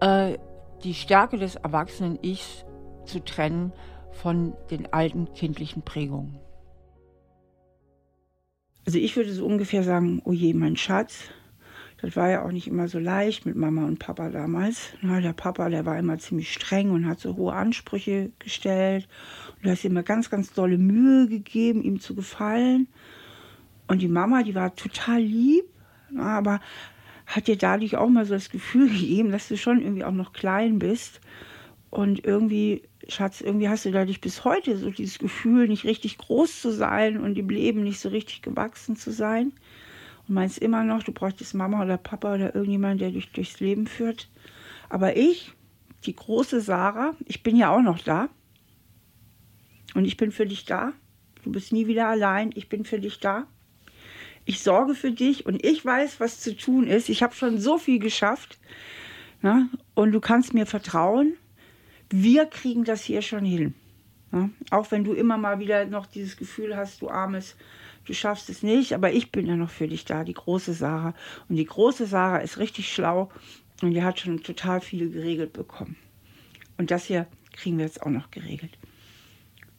äh, 0.00 0.38
die 0.82 0.94
Stärke 0.94 1.38
des 1.38 1.56
erwachsenen 1.56 2.18
Ichs 2.22 2.64
zu 3.06 3.20
trennen 3.20 3.72
von 4.10 4.54
den 4.70 4.92
alten 4.92 5.32
kindlichen 5.34 5.82
Prägungen. 5.82 6.38
Also 8.86 8.98
ich 8.98 9.16
würde 9.16 9.32
so 9.32 9.46
ungefähr 9.46 9.82
sagen, 9.82 10.20
oh 10.24 10.32
je, 10.32 10.52
mein 10.52 10.76
Schatz, 10.76 11.30
das 12.04 12.16
war 12.16 12.28
ja 12.28 12.44
auch 12.44 12.52
nicht 12.52 12.66
immer 12.66 12.86
so 12.86 12.98
leicht 12.98 13.46
mit 13.46 13.56
Mama 13.56 13.86
und 13.86 13.98
Papa 13.98 14.28
damals. 14.28 14.90
Der 15.02 15.32
Papa, 15.32 15.70
der 15.70 15.86
war 15.86 15.98
immer 15.98 16.18
ziemlich 16.18 16.52
streng 16.52 16.90
und 16.90 17.06
hat 17.06 17.18
so 17.18 17.36
hohe 17.36 17.54
Ansprüche 17.54 18.30
gestellt. 18.38 19.08
Und 19.56 19.64
du 19.64 19.70
hast 19.70 19.86
immer 19.86 20.02
ganz, 20.02 20.28
ganz 20.28 20.52
dolle 20.52 20.76
Mühe 20.76 21.28
gegeben, 21.28 21.82
ihm 21.82 22.00
zu 22.00 22.14
gefallen. 22.14 22.88
Und 23.86 24.02
die 24.02 24.08
Mama, 24.08 24.42
die 24.42 24.54
war 24.54 24.74
total 24.76 25.20
lieb, 25.22 25.64
aber 26.18 26.60
hat 27.24 27.46
dir 27.46 27.56
dadurch 27.56 27.96
auch 27.96 28.10
mal 28.10 28.26
so 28.26 28.34
das 28.34 28.50
Gefühl 28.50 28.88
gegeben, 28.92 29.32
dass 29.32 29.48
du 29.48 29.56
schon 29.56 29.80
irgendwie 29.80 30.04
auch 30.04 30.12
noch 30.12 30.34
klein 30.34 30.78
bist. 30.78 31.22
Und 31.88 32.26
irgendwie, 32.26 32.82
Schatz, 33.08 33.40
irgendwie 33.40 33.70
hast 33.70 33.86
du 33.86 33.92
dadurch 33.92 34.20
bis 34.20 34.44
heute 34.44 34.76
so 34.76 34.90
dieses 34.90 35.18
Gefühl, 35.18 35.68
nicht 35.68 35.84
richtig 35.84 36.18
groß 36.18 36.60
zu 36.60 36.70
sein 36.70 37.18
und 37.18 37.38
im 37.38 37.48
Leben 37.48 37.82
nicht 37.82 38.00
so 38.00 38.10
richtig 38.10 38.42
gewachsen 38.42 38.94
zu 38.94 39.10
sein 39.10 39.52
und 40.26 40.34
meinst 40.34 40.58
immer 40.58 40.84
noch, 40.84 41.02
du 41.02 41.12
bräuchtest 41.12 41.54
Mama 41.54 41.82
oder 41.82 41.96
Papa 41.96 42.34
oder 42.34 42.54
irgendjemand, 42.54 43.00
der 43.00 43.10
dich 43.10 43.30
durchs 43.32 43.60
Leben 43.60 43.86
führt. 43.86 44.28
Aber 44.88 45.16
ich, 45.16 45.52
die 46.04 46.16
große 46.16 46.60
Sarah, 46.60 47.14
ich 47.26 47.42
bin 47.42 47.56
ja 47.56 47.74
auch 47.74 47.82
noch 47.82 47.98
da. 47.98 48.28
Und 49.94 50.04
ich 50.04 50.16
bin 50.16 50.32
für 50.32 50.46
dich 50.46 50.64
da. 50.64 50.92
Du 51.42 51.52
bist 51.52 51.72
nie 51.72 51.86
wieder 51.86 52.08
allein. 52.08 52.50
Ich 52.54 52.68
bin 52.68 52.84
für 52.84 52.98
dich 52.98 53.20
da. 53.20 53.46
Ich 54.46 54.62
sorge 54.62 54.94
für 54.94 55.12
dich 55.12 55.46
und 55.46 55.64
ich 55.64 55.84
weiß, 55.84 56.20
was 56.20 56.40
zu 56.40 56.56
tun 56.56 56.86
ist. 56.86 57.08
Ich 57.08 57.22
habe 57.22 57.34
schon 57.34 57.58
so 57.58 57.78
viel 57.78 57.98
geschafft. 57.98 58.58
Ne? 59.40 59.68
Und 59.94 60.12
du 60.12 60.20
kannst 60.20 60.52
mir 60.52 60.66
vertrauen. 60.66 61.34
Wir 62.10 62.46
kriegen 62.46 62.84
das 62.84 63.02
hier 63.02 63.22
schon 63.22 63.44
hin. 63.44 63.74
Ne? 64.32 64.50
Auch 64.70 64.90
wenn 64.90 65.04
du 65.04 65.12
immer 65.12 65.38
mal 65.38 65.60
wieder 65.60 65.86
noch 65.86 66.06
dieses 66.06 66.36
Gefühl 66.36 66.76
hast, 66.76 67.00
du 67.00 67.08
armes 67.08 67.56
du 68.04 68.14
schaffst 68.14 68.48
es 68.48 68.62
nicht, 68.62 68.92
aber 68.92 69.12
ich 69.12 69.32
bin 69.32 69.46
ja 69.46 69.56
noch 69.56 69.70
für 69.70 69.88
dich 69.88 70.04
da, 70.04 70.24
die 70.24 70.34
große 70.34 70.74
Sarah. 70.74 71.14
Und 71.48 71.56
die 71.56 71.64
große 71.64 72.06
Sarah 72.06 72.38
ist 72.38 72.58
richtig 72.58 72.92
schlau 72.92 73.30
und 73.82 73.92
die 73.92 74.02
hat 74.02 74.20
schon 74.20 74.42
total 74.42 74.80
viel 74.80 75.10
geregelt 75.10 75.52
bekommen. 75.52 75.96
Und 76.76 76.90
das 76.90 77.04
hier 77.04 77.26
kriegen 77.52 77.78
wir 77.78 77.84
jetzt 77.84 78.02
auch 78.02 78.10
noch 78.10 78.30
geregelt. 78.30 78.78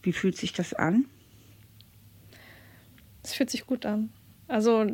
Wie 0.02 0.14
fühlt 0.14 0.38
sich 0.38 0.54
das 0.54 0.74
an? 0.74 1.06
Es 3.24 3.34
fühlt 3.34 3.50
sich 3.50 3.66
gut 3.66 3.86
an. 3.86 4.12
Also 4.48 4.86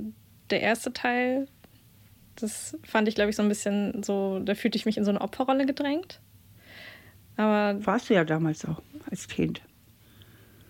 der 0.49 0.61
erste 0.61 0.93
Teil, 0.93 1.47
das 2.35 2.77
fand 2.83 3.07
ich, 3.07 3.15
glaube 3.15 3.29
ich, 3.29 3.35
so 3.35 3.43
ein 3.43 3.49
bisschen 3.49 4.03
so, 4.03 4.39
da 4.39 4.55
fühlte 4.55 4.77
ich 4.77 4.85
mich 4.85 4.97
in 4.97 5.03
so 5.03 5.11
eine 5.11 5.21
Opferrolle 5.21 5.65
gedrängt. 5.65 6.21
Aber 7.37 7.85
Warst 7.85 8.09
du 8.09 8.13
ja 8.13 8.23
damals 8.23 8.65
auch 8.65 8.81
als 9.09 9.27
Kind. 9.27 9.61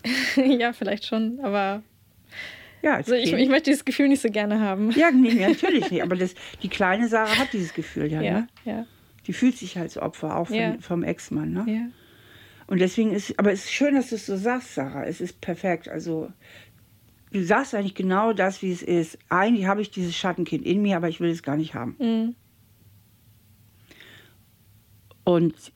ja, 0.35 0.73
vielleicht 0.73 1.05
schon, 1.05 1.39
aber 1.41 1.83
Ja, 2.81 2.95
als 2.95 3.09
also 3.11 3.13
ich, 3.23 3.31
ich 3.31 3.49
möchte 3.49 3.69
dieses 3.69 3.85
Gefühl 3.85 4.07
nicht 4.07 4.21
so 4.21 4.29
gerne 4.29 4.59
haben. 4.59 4.91
ja, 4.91 5.11
nee, 5.11 5.33
natürlich 5.47 5.91
nicht. 5.91 6.01
Aber 6.01 6.15
das, 6.15 6.33
die 6.63 6.69
kleine 6.69 7.07
Sarah 7.07 7.37
hat 7.37 7.53
dieses 7.53 7.73
Gefühl 7.73 8.11
ja. 8.11 8.21
ja, 8.21 8.31
Ne? 8.33 8.47
ja. 8.65 8.85
Die 9.27 9.33
fühlt 9.33 9.55
sich 9.57 9.77
als 9.77 9.97
Opfer, 9.97 10.35
auch 10.37 10.47
von, 10.47 10.55
Ja. 10.55 10.77
vom 10.79 11.03
Ex-Mann. 11.03 11.53
Ne? 11.53 11.63
ja. 11.67 11.81
Und 12.67 12.79
deswegen 12.79 13.11
ist, 13.11 13.37
aber 13.37 13.51
es 13.51 13.65
ist 13.65 13.71
schön, 13.71 13.95
dass 13.95 14.09
du 14.09 14.15
es 14.15 14.25
so 14.25 14.35
sagst, 14.37 14.73
Sarah. 14.75 15.03
Es 15.05 15.19
ist 15.21 15.41
perfekt. 15.41 15.89
Also, 15.89 16.31
du 17.31 17.43
sagst 17.43 17.75
eigentlich 17.75 17.95
genau 17.95 18.31
das, 18.33 18.61
wie 18.61 18.71
es 18.71 18.81
ist. 18.81 19.19
Eigentlich 19.29 19.65
habe 19.67 19.81
ich 19.81 19.91
dieses 19.91 20.15
Schattenkind 20.15 20.65
in 20.65 20.81
mir, 20.81 20.95
aber 20.97 21.09
ich 21.09 21.19
will 21.19 21.29
es 21.29 21.43
gar 21.43 21.57
nicht 21.57 21.73
haben. 21.75 21.95
Mhm. 21.99 22.35
Und 25.23 25.73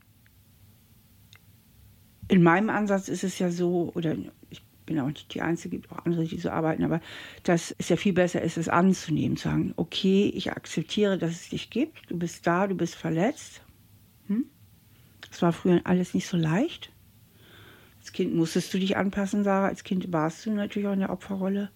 in 2.28 2.42
meinem 2.42 2.70
Ansatz 2.70 3.08
ist 3.08 3.22
es 3.24 3.38
ja 3.38 3.50
so, 3.50 3.92
oder 3.94 4.16
bin 4.86 4.98
auch 5.00 5.08
nicht 5.08 5.34
die 5.34 5.42
Einzige, 5.42 5.76
gibt 5.76 5.92
auch 5.92 6.04
andere, 6.04 6.24
die 6.24 6.38
so 6.38 6.50
arbeiten, 6.50 6.84
aber 6.84 7.00
dass 7.42 7.74
es 7.78 7.88
ja 7.88 7.96
viel 7.96 8.12
besser 8.12 8.40
ist, 8.40 8.56
es 8.56 8.68
anzunehmen, 8.68 9.36
zu 9.36 9.48
sagen, 9.48 9.74
okay, 9.76 10.32
ich 10.34 10.52
akzeptiere, 10.52 11.18
dass 11.18 11.32
es 11.32 11.48
dich 11.50 11.70
gibt, 11.70 12.10
du 12.10 12.18
bist 12.18 12.46
da, 12.46 12.66
du 12.66 12.74
bist 12.74 12.94
verletzt. 12.94 13.62
Hm? 14.28 14.46
Das 15.28 15.42
war 15.42 15.52
früher 15.52 15.80
alles 15.84 16.14
nicht 16.14 16.26
so 16.26 16.36
leicht. 16.36 16.92
Als 17.98 18.12
Kind 18.12 18.34
musstest 18.34 18.72
du 18.72 18.78
dich 18.78 18.96
anpassen, 18.96 19.42
Sarah. 19.42 19.66
Als 19.66 19.82
Kind 19.82 20.12
warst 20.12 20.46
du 20.46 20.52
natürlich 20.52 20.88
auch 20.88 20.92
in 20.92 21.00
der 21.00 21.10
Opferrolle. 21.10 21.70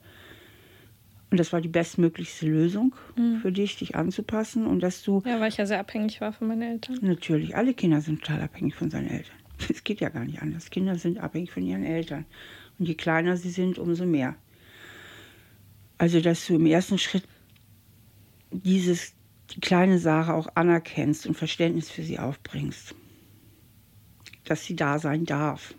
Und 1.31 1.39
das 1.39 1.53
war 1.53 1.61
die 1.61 1.69
bestmöglichste 1.69 2.47
Lösung 2.47 2.95
für 3.41 3.53
dich, 3.53 3.77
dich 3.77 3.95
anzupassen 3.95 4.67
und 4.67 4.81
dass 4.81 5.03
du 5.03 5.23
ja, 5.25 5.39
weil 5.39 5.49
ich 5.49 5.59
ja 5.59 5.67
sehr 5.67 5.79
abhängig 5.79 6.21
war 6.21 6.33
von 6.33 6.49
meinen 6.49 6.63
Eltern. 6.63 6.99
Natürlich, 7.03 7.57
alle 7.57 7.73
Kinder 7.73 8.01
sind 8.01 8.21
total 8.21 8.43
abhängig 8.43 8.75
von 8.75 8.91
seinen 8.91 9.09
Eltern. 9.09 9.37
Es 9.69 9.85
geht 9.85 10.01
ja 10.01 10.09
gar 10.09 10.25
nicht 10.25 10.41
anders. 10.41 10.71
Kinder 10.71 10.97
sind 10.97 11.19
abhängig 11.19 11.53
von 11.53 11.63
ihren 11.63 11.85
Eltern. 11.85 12.25
Und 12.81 12.87
je 12.87 12.95
kleiner 12.95 13.37
sie 13.37 13.51
sind, 13.51 13.79
umso 13.79 14.05
mehr. 14.07 14.35
Also, 15.99 16.21
dass 16.21 16.45
du 16.47 16.57
im 16.57 16.67
ersten 16.67 16.99
Schritt 16.99 17.23
dieses, 18.51 19.13
die 19.55 19.61
kleine 19.61 20.01
Sarah 20.01 20.35
auch 20.35 20.49
anerkennst 20.57 21.27
und 21.27 21.37
Verständnis 21.37 21.91
für 21.91 22.03
sie 22.03 22.19
aufbringst. 22.19 22.97
Dass 24.45 24.65
sie 24.65 24.75
da 24.75 24.99
sein 24.99 25.27
darf. 25.27 25.75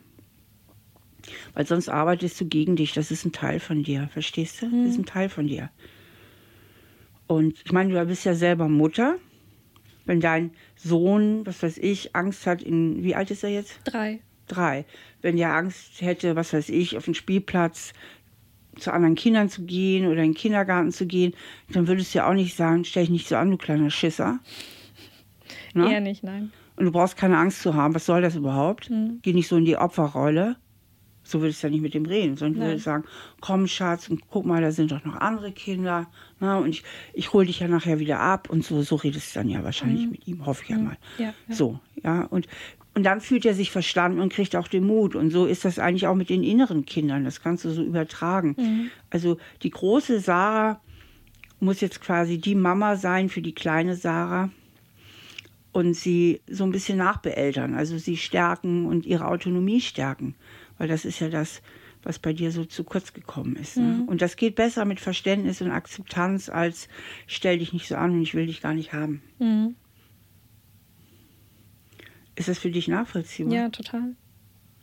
Weil 1.54 1.68
sonst 1.68 1.90
arbeitest 1.90 2.40
du 2.40 2.46
gegen 2.46 2.78
dich. 2.78 2.94
Das 2.94 3.12
ist 3.12 3.26
ein 3.26 3.34
Teil 3.34 3.60
von 3.60 3.84
dir. 3.84 4.08
Verstehst 4.14 4.62
du? 4.62 4.70
Das 4.70 4.92
ist 4.92 5.00
ein 5.00 5.06
Teil 5.06 5.28
von 5.28 5.48
dir. 5.48 5.70
Und 7.28 7.60
ich 7.66 7.74
meine, 7.74 7.94
du 7.94 8.06
bist 8.06 8.24
ja 8.24 8.34
selber 8.34 8.70
Mutter 8.70 9.18
wenn 10.06 10.20
dein 10.20 10.52
Sohn, 10.76 11.46
was 11.46 11.62
weiß 11.64 11.78
ich, 11.78 12.16
Angst 12.16 12.46
hat, 12.46 12.62
in, 12.62 13.04
wie 13.04 13.16
alt 13.16 13.32
ist 13.32 13.44
er 13.44 13.50
jetzt? 13.50 13.80
Drei. 13.86 14.20
Drei. 14.48 14.86
Wenn 15.22 15.38
der 15.38 15.56
Angst 15.56 16.02
hätte, 16.02 16.36
was 16.36 16.54
weiß 16.54 16.70
ich, 16.70 16.98
auf 16.98 17.06
den 17.06 17.14
Spielplatz 17.14 17.94
zu 18.78 18.94
anderen 18.94 19.16
Kindern 19.16 19.50
zu 19.50 19.64
gehen 19.64 20.08
oder 20.08 20.24
in 20.24 20.32
den 20.32 20.34
Kindergarten 20.34 20.92
zu 20.92 21.06
gehen, 21.06 21.34
dann 21.72 21.88
würdest 21.88 22.14
du 22.14 22.20
ja 22.20 22.30
auch 22.30 22.34
nicht 22.34 22.56
sagen, 22.56 22.86
stell 22.86 23.04
dich 23.04 23.12
nicht 23.12 23.28
so 23.28 23.36
an, 23.36 23.52
du 23.52 23.58
kleiner 23.58 23.90
Schisser. 23.90 24.40
Ne? 25.74 25.90
Eher 25.90 26.02
nicht, 26.02 26.22
nein. 26.22 26.52
Und 26.76 26.84
du 26.84 26.92
brauchst 26.92 27.16
keine 27.16 27.38
Angst 27.38 27.62
zu 27.62 27.76
haben. 27.76 27.96
Was 27.96 28.06
soll 28.06 28.22
das 28.22 28.36
überhaupt? 28.36 28.90
Mhm. 28.90 29.20
Geh 29.22 29.32
nicht 29.32 29.48
so 29.48 29.56
in 29.56 29.64
die 29.64 29.78
Opferrolle. 29.78 30.58
So 31.24 31.40
würdest 31.40 31.64
du 31.64 31.68
ja 31.68 31.72
nicht 31.72 31.82
mit 31.82 31.94
dem 31.94 32.06
reden, 32.06 32.36
sondern 32.36 32.60
du 32.60 32.68
würdest 32.68 32.86
sagen, 32.86 33.06
komm 33.40 33.68
Schatz, 33.68 34.10
und 34.10 34.28
guck 34.30 34.46
mal, 34.46 34.62
da 34.62 34.72
sind 34.72 34.92
doch 34.92 35.06
noch 35.06 35.16
andere 35.16 35.52
Kinder. 35.52 36.08
Na, 36.40 36.58
und 36.58 36.70
ich, 36.70 36.84
ich 37.14 37.32
hole 37.32 37.46
dich 37.46 37.60
ja 37.60 37.68
nachher 37.68 38.00
wieder 38.00 38.20
ab. 38.20 38.50
Und 38.50 38.66
so, 38.66 38.82
so 38.82 38.96
redest 38.96 39.34
du 39.34 39.40
dann 39.40 39.50
ja 39.50 39.64
wahrscheinlich 39.64 40.10
mit 40.10 40.28
ihm, 40.28 40.46
hoffe 40.46 40.64
ich 40.64 40.70
ja 40.70 40.78
mal. 40.78 40.98
Ja, 41.18 41.34
ja. 41.48 41.56
So, 41.56 41.80
ja. 42.04 42.24
Und, 42.24 42.48
und 42.94 43.04
dann 43.04 43.22
fühlt 43.22 43.46
er 43.46 43.54
sich 43.54 43.72
verstanden 43.72 44.20
und 44.20 44.34
kriegt 44.34 44.56
auch 44.56 44.68
den 44.68 44.86
Mut. 44.86 45.16
Und 45.16 45.32
so 45.32 45.46
ist 45.46 45.64
das 45.64 45.80
eigentlich 45.80 46.08
auch 46.08 46.16
mit 46.16 46.30
den 46.30 46.44
inneren 46.44 46.86
Kindern. 46.86 47.24
Das 47.24 47.42
kannst 47.42 47.64
du 47.64 47.70
so 47.70 47.84
übertragen. 47.84 48.56
Also 49.10 49.38
die 49.64 49.70
große 49.70 50.20
Sarah 50.20 50.82
muss 51.60 51.80
jetzt 51.80 52.02
quasi 52.02 52.38
die 52.38 52.56
Mama 52.56 52.98
sein 52.98 53.30
für 53.30 53.42
die 53.42 53.54
kleine 53.54 53.96
Sarah 53.96 54.50
und 55.72 55.94
sie 55.94 56.42
so 56.50 56.64
ein 56.66 56.72
bisschen 56.72 56.98
nachbeeltern, 56.98 57.76
also 57.76 57.98
sie 57.98 58.18
stärken 58.18 58.86
und 58.86 59.06
ihre 59.06 59.28
Autonomie 59.28 59.80
stärken, 59.80 60.36
weil 60.78 60.88
das 60.88 61.06
ist 61.06 61.20
ja 61.20 61.30
das, 61.30 61.62
was 62.04 62.20
bei 62.20 62.34
dir 62.34 62.52
so 62.52 62.66
zu 62.66 62.84
kurz 62.84 63.14
gekommen 63.14 63.56
ist. 63.56 63.78
Ne? 63.78 64.04
Und 64.08 64.22
das 64.22 64.36
geht 64.36 64.56
besser 64.56 64.86
mit 64.86 65.00
Verständnis 65.00 65.62
und 65.62 65.72
Akzeptanz 65.72 66.50
als 66.50 66.90
stell 67.28 67.60
dich 67.60 67.74
nicht 67.74 67.88
so 67.88 67.96
an 67.96 68.12
und 68.12 68.22
ich 68.22 68.34
will 68.34 68.48
dich 68.48 68.62
gar 68.62 68.74
nicht 68.74 68.92
haben. 68.92 69.22
Mhm. 69.40 69.76
Ist 72.42 72.50
das 72.50 72.58
für 72.58 72.72
dich 72.72 72.88
nachvollziehbar? 72.88 73.54
Ja, 73.54 73.70
total. 73.70 74.16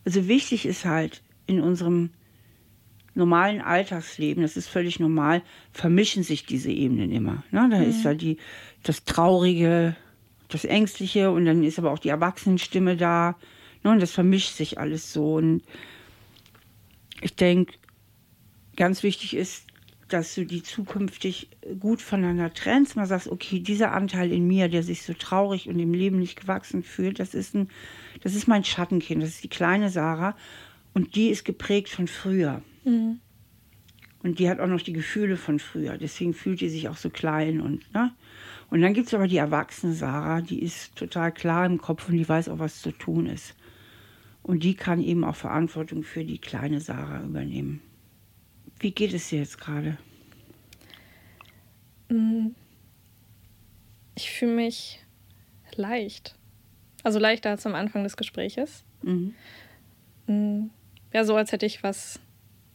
Also 0.04 0.28
wichtig 0.28 0.64
ist 0.64 0.84
halt 0.84 1.22
in 1.46 1.60
unserem 1.60 2.10
normalen 3.14 3.60
Alltagsleben, 3.60 4.44
das 4.44 4.56
ist 4.56 4.68
völlig 4.68 5.00
normal, 5.00 5.42
vermischen 5.72 6.22
sich 6.22 6.46
diese 6.46 6.70
Ebenen 6.70 7.10
immer. 7.10 7.42
Ne? 7.50 7.68
Da 7.68 7.82
ist 7.82 8.04
da 8.04 8.14
die, 8.14 8.36
das 8.84 9.04
Traurige, 9.04 9.96
das 10.46 10.64
Ängstliche 10.64 11.32
und 11.32 11.46
dann 11.46 11.64
ist 11.64 11.80
aber 11.80 11.90
auch 11.90 11.98
die 11.98 12.10
Erwachsenenstimme 12.10 12.96
da. 12.96 13.36
Ne? 13.82 13.90
Und 13.90 14.00
das 14.00 14.12
vermischt 14.12 14.54
sich 14.54 14.78
alles 14.78 15.12
so. 15.12 15.34
Und 15.34 15.62
ich 17.20 17.34
denke, 17.34 17.74
ganz 18.76 19.02
wichtig 19.02 19.34
ist, 19.34 19.66
dass 20.08 20.34
du 20.34 20.44
die 20.44 20.62
zukünftig 20.62 21.48
gut 21.78 22.02
voneinander 22.02 22.52
trennst. 22.52 22.96
Mal 22.96 23.06
sagst, 23.06 23.28
okay, 23.28 23.60
dieser 23.60 23.92
Anteil 23.92 24.32
in 24.32 24.46
mir, 24.46 24.68
der 24.68 24.82
sich 24.82 25.02
so 25.02 25.12
traurig 25.12 25.68
und 25.68 25.78
im 25.78 25.92
Leben 25.92 26.18
nicht 26.18 26.40
gewachsen 26.40 26.82
fühlt, 26.82 27.18
das 27.20 27.34
ist, 27.34 27.54
ein, 27.54 27.68
das 28.22 28.34
ist 28.34 28.48
mein 28.48 28.64
Schattenkind, 28.64 29.22
das 29.22 29.30
ist 29.30 29.44
die 29.44 29.48
kleine 29.48 29.90
Sarah. 29.90 30.36
Und 30.94 31.14
die 31.14 31.28
ist 31.28 31.44
geprägt 31.44 31.90
von 31.90 32.08
früher. 32.08 32.62
Mhm. 32.84 33.20
Und 34.22 34.38
die 34.38 34.48
hat 34.50 34.58
auch 34.60 34.66
noch 34.66 34.80
die 34.80 34.92
Gefühle 34.92 35.36
von 35.36 35.58
früher. 35.58 35.96
Deswegen 35.96 36.34
fühlt 36.34 36.60
die 36.60 36.68
sich 36.68 36.88
auch 36.88 36.96
so 36.96 37.10
klein. 37.10 37.60
Und, 37.60 37.92
ne? 37.94 38.12
und 38.70 38.80
dann 38.80 38.94
gibt 38.94 39.08
es 39.08 39.14
aber 39.14 39.28
die 39.28 39.36
erwachsene 39.36 39.92
Sarah, 39.92 40.40
die 40.40 40.62
ist 40.62 40.96
total 40.96 41.32
klar 41.32 41.66
im 41.66 41.78
Kopf 41.78 42.08
und 42.08 42.16
die 42.16 42.28
weiß 42.28 42.48
auch, 42.48 42.58
was 42.58 42.82
zu 42.82 42.90
tun 42.90 43.26
ist. 43.26 43.54
Und 44.42 44.64
die 44.64 44.74
kann 44.74 45.00
eben 45.00 45.24
auch 45.24 45.36
Verantwortung 45.36 46.02
für 46.02 46.24
die 46.24 46.38
kleine 46.38 46.80
Sarah 46.80 47.22
übernehmen. 47.22 47.80
Wie 48.80 48.92
geht 48.92 49.12
es 49.12 49.28
dir 49.28 49.40
jetzt 49.40 49.58
gerade? 49.58 49.98
Mhm. 52.08 52.54
Ich 54.14 54.30
fühle 54.30 54.54
mich 54.54 55.04
leicht. 55.74 56.34
Also 57.02 57.18
leichter 57.18 57.50
als 57.50 57.66
am 57.66 57.74
Anfang 57.74 58.02
des 58.04 58.16
Gespräches. 58.16 58.84
Mhm. 59.02 59.34
Mhm. 60.26 60.70
Ja, 61.12 61.24
so 61.24 61.36
als 61.36 61.52
hätte 61.52 61.66
ich 61.66 61.82
was, 61.82 62.20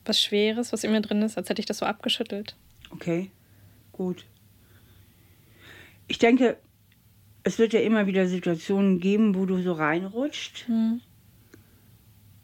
was 0.06 0.22
Schweres, 0.22 0.74
was 0.74 0.84
in 0.84 0.92
mir 0.92 1.02
drin 1.02 1.22
ist, 1.22 1.38
als 1.38 1.50
hätte 1.50 1.60
ich 1.60 1.66
das 1.66 1.80
so 1.80 1.86
abgeschüttelt. 1.86 2.56
Okay, 2.90 3.32
gut. 3.92 4.26
Ich 6.08 6.18
denke, 6.20 6.58
es 7.44 7.60
wird 7.60 7.74
ja 7.74 7.82
immer 7.82 8.08
wieder 8.08 8.28
Situationen 8.28 9.00
geben, 9.00 9.36
wo 9.36 9.46
du 9.46 9.62
so 9.62 9.74
reinrutscht. 9.74 10.68
Mhm. 10.68 11.02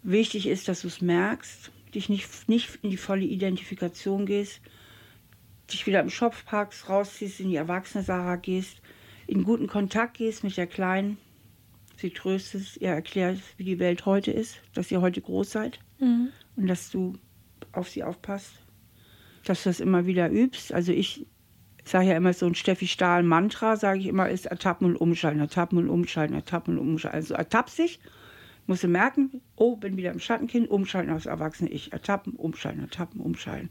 Wichtig 0.03 0.47
ist, 0.47 0.67
dass 0.67 0.81
du 0.81 0.87
es 0.87 1.01
merkst, 1.01 1.71
dich 1.95 2.09
nicht, 2.09 2.47
nicht 2.49 2.79
in 2.81 2.89
die 2.89 2.97
volle 2.97 3.25
Identifikation 3.25 4.25
gehst, 4.25 4.61
dich 5.71 5.85
wieder 5.85 5.99
im 6.01 6.09
Shop 6.09 6.35
packst, 6.45 6.89
rausziehst, 6.89 7.39
in 7.39 7.49
die 7.49 7.55
erwachsene 7.55 8.03
Sarah 8.03 8.35
gehst, 8.37 8.81
in 9.27 9.43
guten 9.43 9.67
Kontakt 9.67 10.17
gehst 10.17 10.43
mit 10.43 10.57
der 10.57 10.67
Kleinen, 10.67 11.17
sie 11.97 12.09
tröstest, 12.11 12.77
ihr 12.77 12.89
erklärst, 12.89 13.41
wie 13.57 13.63
die 13.65 13.79
Welt 13.79 14.05
heute 14.05 14.31
ist, 14.31 14.59
dass 14.73 14.91
ihr 14.91 15.01
heute 15.01 15.21
groß 15.21 15.51
seid 15.51 15.79
Mhm. 15.99 16.29
und 16.55 16.67
dass 16.67 16.89
du 16.89 17.13
auf 17.73 17.89
sie 17.89 18.03
aufpasst, 18.03 18.53
dass 19.43 19.63
du 19.63 19.69
das 19.69 19.79
immer 19.79 20.05
wieder 20.05 20.29
übst. 20.31 20.73
Also 20.73 20.91
ich 20.91 21.27
sage 21.85 22.07
ja 22.07 22.17
immer 22.17 22.33
so 22.33 22.45
ein 22.45 22.55
Steffi 22.55 22.87
Stahl 22.87 23.23
Mantra, 23.23 23.75
sage 23.75 23.99
ich 23.99 24.07
immer, 24.07 24.29
ist 24.29 24.45
ertappen 24.45 24.87
und 24.87 24.95
umschalten, 24.95 25.41
ertappen 25.41 25.77
und 25.77 25.89
umschalten, 25.89 26.35
ertappen 26.35 26.77
und 26.77 26.89
umschalten. 26.89 27.17
Also 27.17 27.33
ertapp 27.33 27.69
sich, 27.69 27.99
musst 28.69 28.83
du 28.83 28.87
merken, 28.87 29.41
oh, 29.55 29.75
bin 29.75 29.97
wieder 29.97 30.11
im 30.11 30.19
Schattenkind, 30.19 30.69
umschalten 30.69 31.11
aufs 31.11 31.25
erwachsene 31.25 31.71
Ich, 31.71 31.91
ertappen, 31.91 32.33
umschalten, 32.33 32.81
ertappen, 32.81 33.19
umschalten. 33.19 33.69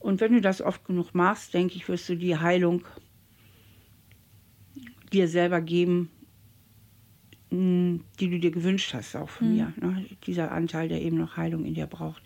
Und 0.00 0.20
wenn 0.20 0.32
du 0.32 0.40
das 0.40 0.60
oft 0.60 0.84
genug 0.84 1.14
machst, 1.14 1.54
denke 1.54 1.76
ich, 1.76 1.88
wirst 1.88 2.08
du 2.08 2.16
die 2.16 2.36
Heilung 2.36 2.84
dir 5.12 5.28
selber 5.28 5.60
geben, 5.60 6.10
mh, 7.50 8.00
die 8.18 8.28
du 8.28 8.38
dir 8.40 8.50
gewünscht 8.50 8.92
hast, 8.92 9.14
auch 9.16 9.28
von 9.28 9.48
mir. 9.54 9.72
Ne? 9.80 10.06
Dieser 10.26 10.50
Anteil, 10.50 10.88
der 10.88 11.00
eben 11.00 11.16
noch 11.16 11.36
Heilung 11.36 11.64
in 11.64 11.74
dir 11.74 11.86
braucht. 11.86 12.22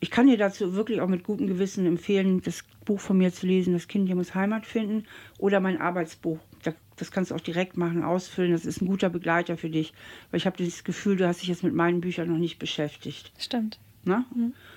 Ich 0.00 0.10
kann 0.10 0.26
dir 0.26 0.36
dazu 0.36 0.74
wirklich 0.74 1.00
auch 1.00 1.08
mit 1.08 1.22
gutem 1.22 1.46
Gewissen 1.46 1.86
empfehlen, 1.86 2.42
das 2.42 2.64
Buch 2.84 2.98
von 3.00 3.18
mir 3.18 3.32
zu 3.32 3.46
lesen, 3.46 3.72
Das 3.72 3.86
Kind 3.86 4.08
hier 4.08 4.16
muss 4.16 4.34
Heimat 4.34 4.66
finden, 4.66 5.04
oder 5.38 5.60
mein 5.60 5.80
Arbeitsbuch. 5.80 6.40
Da- 6.64 6.74
Das 6.96 7.10
kannst 7.10 7.30
du 7.30 7.34
auch 7.34 7.40
direkt 7.40 7.76
machen, 7.76 8.04
ausfüllen. 8.04 8.52
Das 8.52 8.64
ist 8.64 8.82
ein 8.82 8.86
guter 8.86 9.10
Begleiter 9.10 9.56
für 9.56 9.70
dich. 9.70 9.92
Weil 10.30 10.38
ich 10.38 10.46
habe 10.46 10.62
das 10.62 10.84
Gefühl, 10.84 11.16
du 11.16 11.26
hast 11.26 11.40
dich 11.40 11.48
jetzt 11.48 11.64
mit 11.64 11.74
meinen 11.74 12.00
Büchern 12.00 12.28
noch 12.28 12.38
nicht 12.38 12.58
beschäftigt. 12.58 13.32
Stimmt. 13.38 13.78
Ne? 14.04 14.24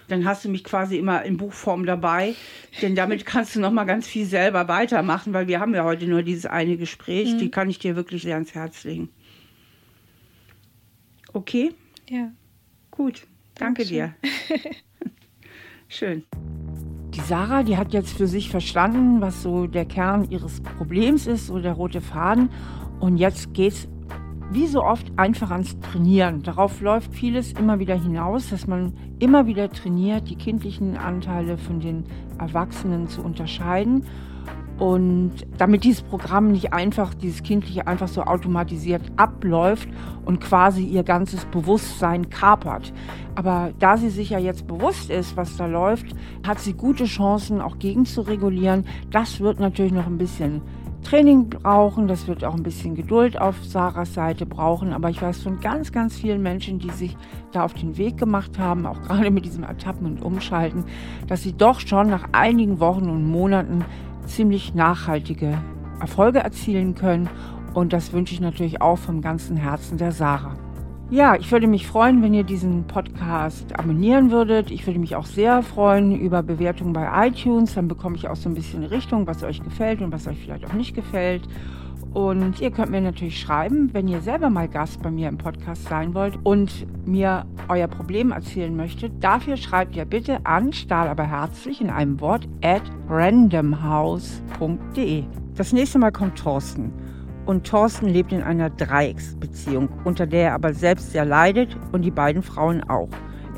Dann 0.08 0.26
hast 0.26 0.46
du 0.46 0.50
mich 0.50 0.64
quasi 0.64 0.98
immer 0.98 1.24
in 1.24 1.38
Buchform 1.38 1.86
dabei, 1.86 2.36
denn 2.82 2.96
damit 2.96 3.26
kannst 3.26 3.56
du 3.56 3.60
noch 3.60 3.72
mal 3.72 3.86
ganz 3.86 4.08
viel 4.08 4.26
selber 4.26 4.68
weitermachen, 4.68 5.34
weil 5.34 5.48
wir 5.48 5.60
haben 5.60 5.74
ja 5.74 5.84
heute 5.84 6.06
nur 6.06 6.22
dieses 6.22 6.46
eine 6.46 6.78
Gespräch, 6.78 7.36
die 7.38 7.50
kann 7.50 7.70
ich 7.70 7.80
dir 7.80 7.96
wirklich 7.96 8.22
sehr 8.22 8.36
ans 8.36 8.54
Herz 8.54 8.84
legen. 8.84 9.10
Okay? 11.34 11.74
Ja. 12.08 12.32
Gut. 12.92 13.26
Danke 13.56 13.86
dir. 13.86 14.14
Schön. 15.90 16.24
Die 17.16 17.22
Sarah, 17.22 17.64
die 17.64 17.78
hat 17.78 17.94
jetzt 17.94 18.18
für 18.18 18.28
sich 18.28 18.50
verstanden, 18.50 19.22
was 19.22 19.42
so 19.42 19.68
der 19.68 19.86
Kern 19.86 20.30
ihres 20.30 20.60
Problems 20.60 21.28
ist, 21.28 21.48
so 21.48 21.60
der 21.60 21.72
rote 21.72 22.02
Faden. 22.02 22.50
Und 23.00 23.16
jetzt 23.16 23.54
geht's 23.54 23.88
wie 24.52 24.68
so 24.68 24.84
oft 24.84 25.08
einfach 25.16 25.50
ans 25.50 25.80
Trainieren. 25.80 26.44
Darauf 26.44 26.82
läuft 26.82 27.14
vieles 27.14 27.54
immer 27.54 27.80
wieder 27.80 27.96
hinaus, 27.96 28.50
dass 28.50 28.68
man 28.68 28.94
immer 29.20 29.48
wieder 29.48 29.72
trainiert, 29.72 30.30
die 30.30 30.36
kindlichen 30.36 30.98
Anteile 30.98 31.58
von 31.58 31.80
den 31.80 32.04
Erwachsenen 32.38 33.08
zu 33.08 33.22
unterscheiden. 33.22 34.04
Und 34.78 35.32
damit 35.58 35.86
dieses 35.86 36.02
Programm 36.02 36.52
nicht 36.52 36.74
einfach, 36.74 37.14
dieses 37.14 37.44
Kindliche 37.44 37.88
einfach 37.88 38.10
so 38.10 38.24
automatisiert 38.24 39.02
abläuft 39.16 39.88
und 40.26 40.42
quasi 40.42 40.84
ihr 40.84 41.04
ganzes 41.04 41.46
Bewusstsein 41.46 42.30
kapert. 42.30 42.92
Aber 43.36 43.72
da 43.80 43.96
sie 43.96 44.10
sich 44.10 44.32
ja 44.32 44.40
jetzt 44.40 44.68
bewusst 44.68 45.10
ist, 45.10 45.38
was 45.38 45.56
da 45.56 45.66
läuft, 45.66 46.08
hat 46.46 46.60
sie 46.60 46.74
gute 46.74 47.06
Chancen, 47.06 47.62
auch 47.62 47.80
gegen 47.80 48.06
zu 48.06 48.22
regulieren. 48.22 48.86
Das 49.12 49.40
wird 49.40 49.60
natürlich 49.60 49.94
noch 49.94 50.08
ein 50.08 50.18
bisschen 50.18 50.62
Training 51.06 51.50
brauchen, 51.50 52.08
das 52.08 52.28
wird 52.28 52.44
auch 52.44 52.56
ein 52.56 52.64
bisschen 52.64 52.96
Geduld 52.96 53.40
auf 53.40 53.64
Sarahs 53.64 54.16
Seite 54.16 54.48
brauchen, 54.48 54.92
aber 54.92 55.12
ich 55.12 55.22
weiß 55.22 55.44
von 55.44 55.60
ganz, 55.60 55.92
ganz 55.92 56.18
vielen 56.18 56.42
Menschen, 56.42 56.80
die 56.80 56.90
sich 56.90 57.16
da 57.52 57.64
auf 57.64 57.76
den 57.76 57.96
Weg 57.98 58.18
gemacht 58.18 58.58
haben, 58.58 58.88
auch 58.88 59.00
gerade 59.04 59.30
mit 59.30 59.46
diesem 59.46 59.64
Ertappen 59.64 60.08
und 60.08 60.24
Umschalten, 60.24 60.84
dass 61.28 61.44
sie 61.44 61.54
doch 61.54 61.80
schon 61.80 62.08
nach 62.08 62.30
einigen 62.32 62.80
Wochen 62.80 63.08
und 63.08 63.30
Monaten 63.30 63.86
ziemlich 64.26 64.74
nachhaltige 64.74 65.58
Erfolge 66.00 66.40
erzielen 66.40 66.96
können 66.96 67.30
und 67.74 67.94
das 67.94 68.14
wünsche 68.14 68.34
ich 68.34 68.42
natürlich 68.42 68.82
auch 68.82 68.98
vom 68.98 69.22
ganzen 69.22 69.58
Herzen 69.58 69.98
der 69.98 70.12
Sarah. 70.12 70.56
Ja, 71.12 71.36
ich 71.36 71.52
würde 71.52 71.68
mich 71.68 71.86
freuen, 71.86 72.24
wenn 72.24 72.34
ihr 72.34 72.44
diesen 72.44 72.88
Podcast 72.88 73.78
abonnieren 73.78 74.32
würdet. 74.32 74.72
Ich 74.72 74.88
würde 74.88 75.00
mich 75.00 75.16
auch 75.16 75.28
sehr 75.28 75.62
freuen 75.62 76.20
über 76.20 76.42
Bewertungen 76.42 76.94
bei 76.94 77.28
iTunes. 77.28 77.76
Dann 77.76 77.88
bekomme 77.88 78.16
ich 78.16 78.28
auch 78.28 78.36
so 78.36 78.50
ein 78.50 78.56
bisschen 78.56 78.84
Richtung, 78.84 79.28
was 79.28 79.44
euch 79.44 79.62
gefällt 79.62 80.02
und 80.02 80.12
was 80.12 80.28
euch 80.28 80.40
vielleicht 80.40 80.66
auch 80.66 80.74
nicht 80.74 80.96
gefällt. 80.96 81.44
Und 82.16 82.60
ihr 82.62 82.72
könnt 82.72 82.90
mir 82.92 83.02
natürlich 83.02 83.42
schreiben, 83.42 83.94
wenn 83.94 84.08
ihr 84.08 84.22
selber 84.22 84.50
mal 84.50 84.70
Gast 84.70 85.04
bei 85.04 85.12
mir 85.12 85.28
im 85.28 85.38
Podcast 85.38 85.84
sein 85.84 86.14
wollt 86.14 86.40
und 86.44 86.88
mir 87.06 87.46
euer 87.68 87.90
Problem 87.90 88.32
erzählen 88.32 88.74
möchtet. 88.74 89.22
Dafür 89.22 89.58
schreibt 89.58 89.98
ihr 89.98 90.06
bitte 90.06 90.46
an 90.46 90.72
Stahl 90.72 91.10
aber 91.10 91.26
herzlich 91.26 91.82
in 91.82 91.90
einem 91.90 92.22
Wort 92.22 92.48
at 92.64 92.84
randomhouse.de. 93.10 95.26
Das 95.56 95.74
nächste 95.74 96.00
Mal 96.00 96.14
kommt 96.14 96.40
Thorsten. 96.40 96.94
Und 97.46 97.68
Thorsten 97.68 98.08
lebt 98.08 98.32
in 98.32 98.44
einer 98.44 98.70
Dreiecksbeziehung, 98.70 99.90
unter 100.06 100.26
der 100.26 100.44
er 100.44 100.54
aber 100.54 100.74
selbst 100.74 101.12
sehr 101.12 101.26
leidet 101.26 101.76
und 101.92 102.04
die 102.04 102.12
beiden 102.12 102.44
Frauen 102.44 102.82
auch. 102.84 103.10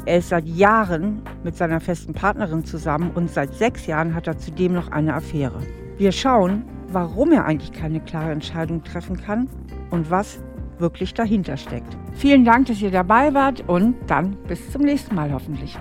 Er 0.08 0.18
ist 0.18 0.30
seit 0.30 0.48
Jahren 0.48 1.22
mit 1.44 1.56
seiner 1.56 1.80
festen 1.80 2.14
Partnerin 2.14 2.66
zusammen 2.66 3.12
und 3.14 3.30
seit 3.30 3.54
sechs 3.54 3.86
Jahren 3.86 4.16
hat 4.16 4.26
er 4.26 4.40
zudem 4.40 4.74
noch 4.74 4.90
eine 4.90 5.14
Affäre. 5.14 5.60
Wir 6.00 6.12
schauen, 6.12 6.64
warum 6.90 7.32
er 7.32 7.46
eigentlich 7.46 7.72
keine 7.72 8.00
klare 8.00 8.32
Entscheidung 8.32 8.84
treffen 8.84 9.18
kann 9.18 9.50
und 9.92 10.10
was 10.10 10.40
wirklich 10.80 11.14
dahinter 11.14 11.58
steckt. 11.58 11.98
Vielen 12.14 12.46
Dank, 12.46 12.68
dass 12.68 12.82
ihr 12.82 12.92
dabei 12.92 13.34
wart 13.34 13.68
und 13.68 13.96
dann 14.08 14.38
bis 14.48 14.72
zum 14.72 14.84
nächsten 14.84 15.16
Mal 15.16 15.34
hoffentlich. 15.34 15.78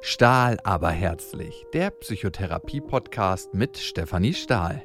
Stahl 0.00 0.58
aber 0.62 0.90
herzlich, 0.90 1.66
der 1.72 1.90
Psychotherapie-Podcast 1.90 3.54
mit 3.54 3.76
Stefanie 3.76 4.34
Stahl. 4.34 4.82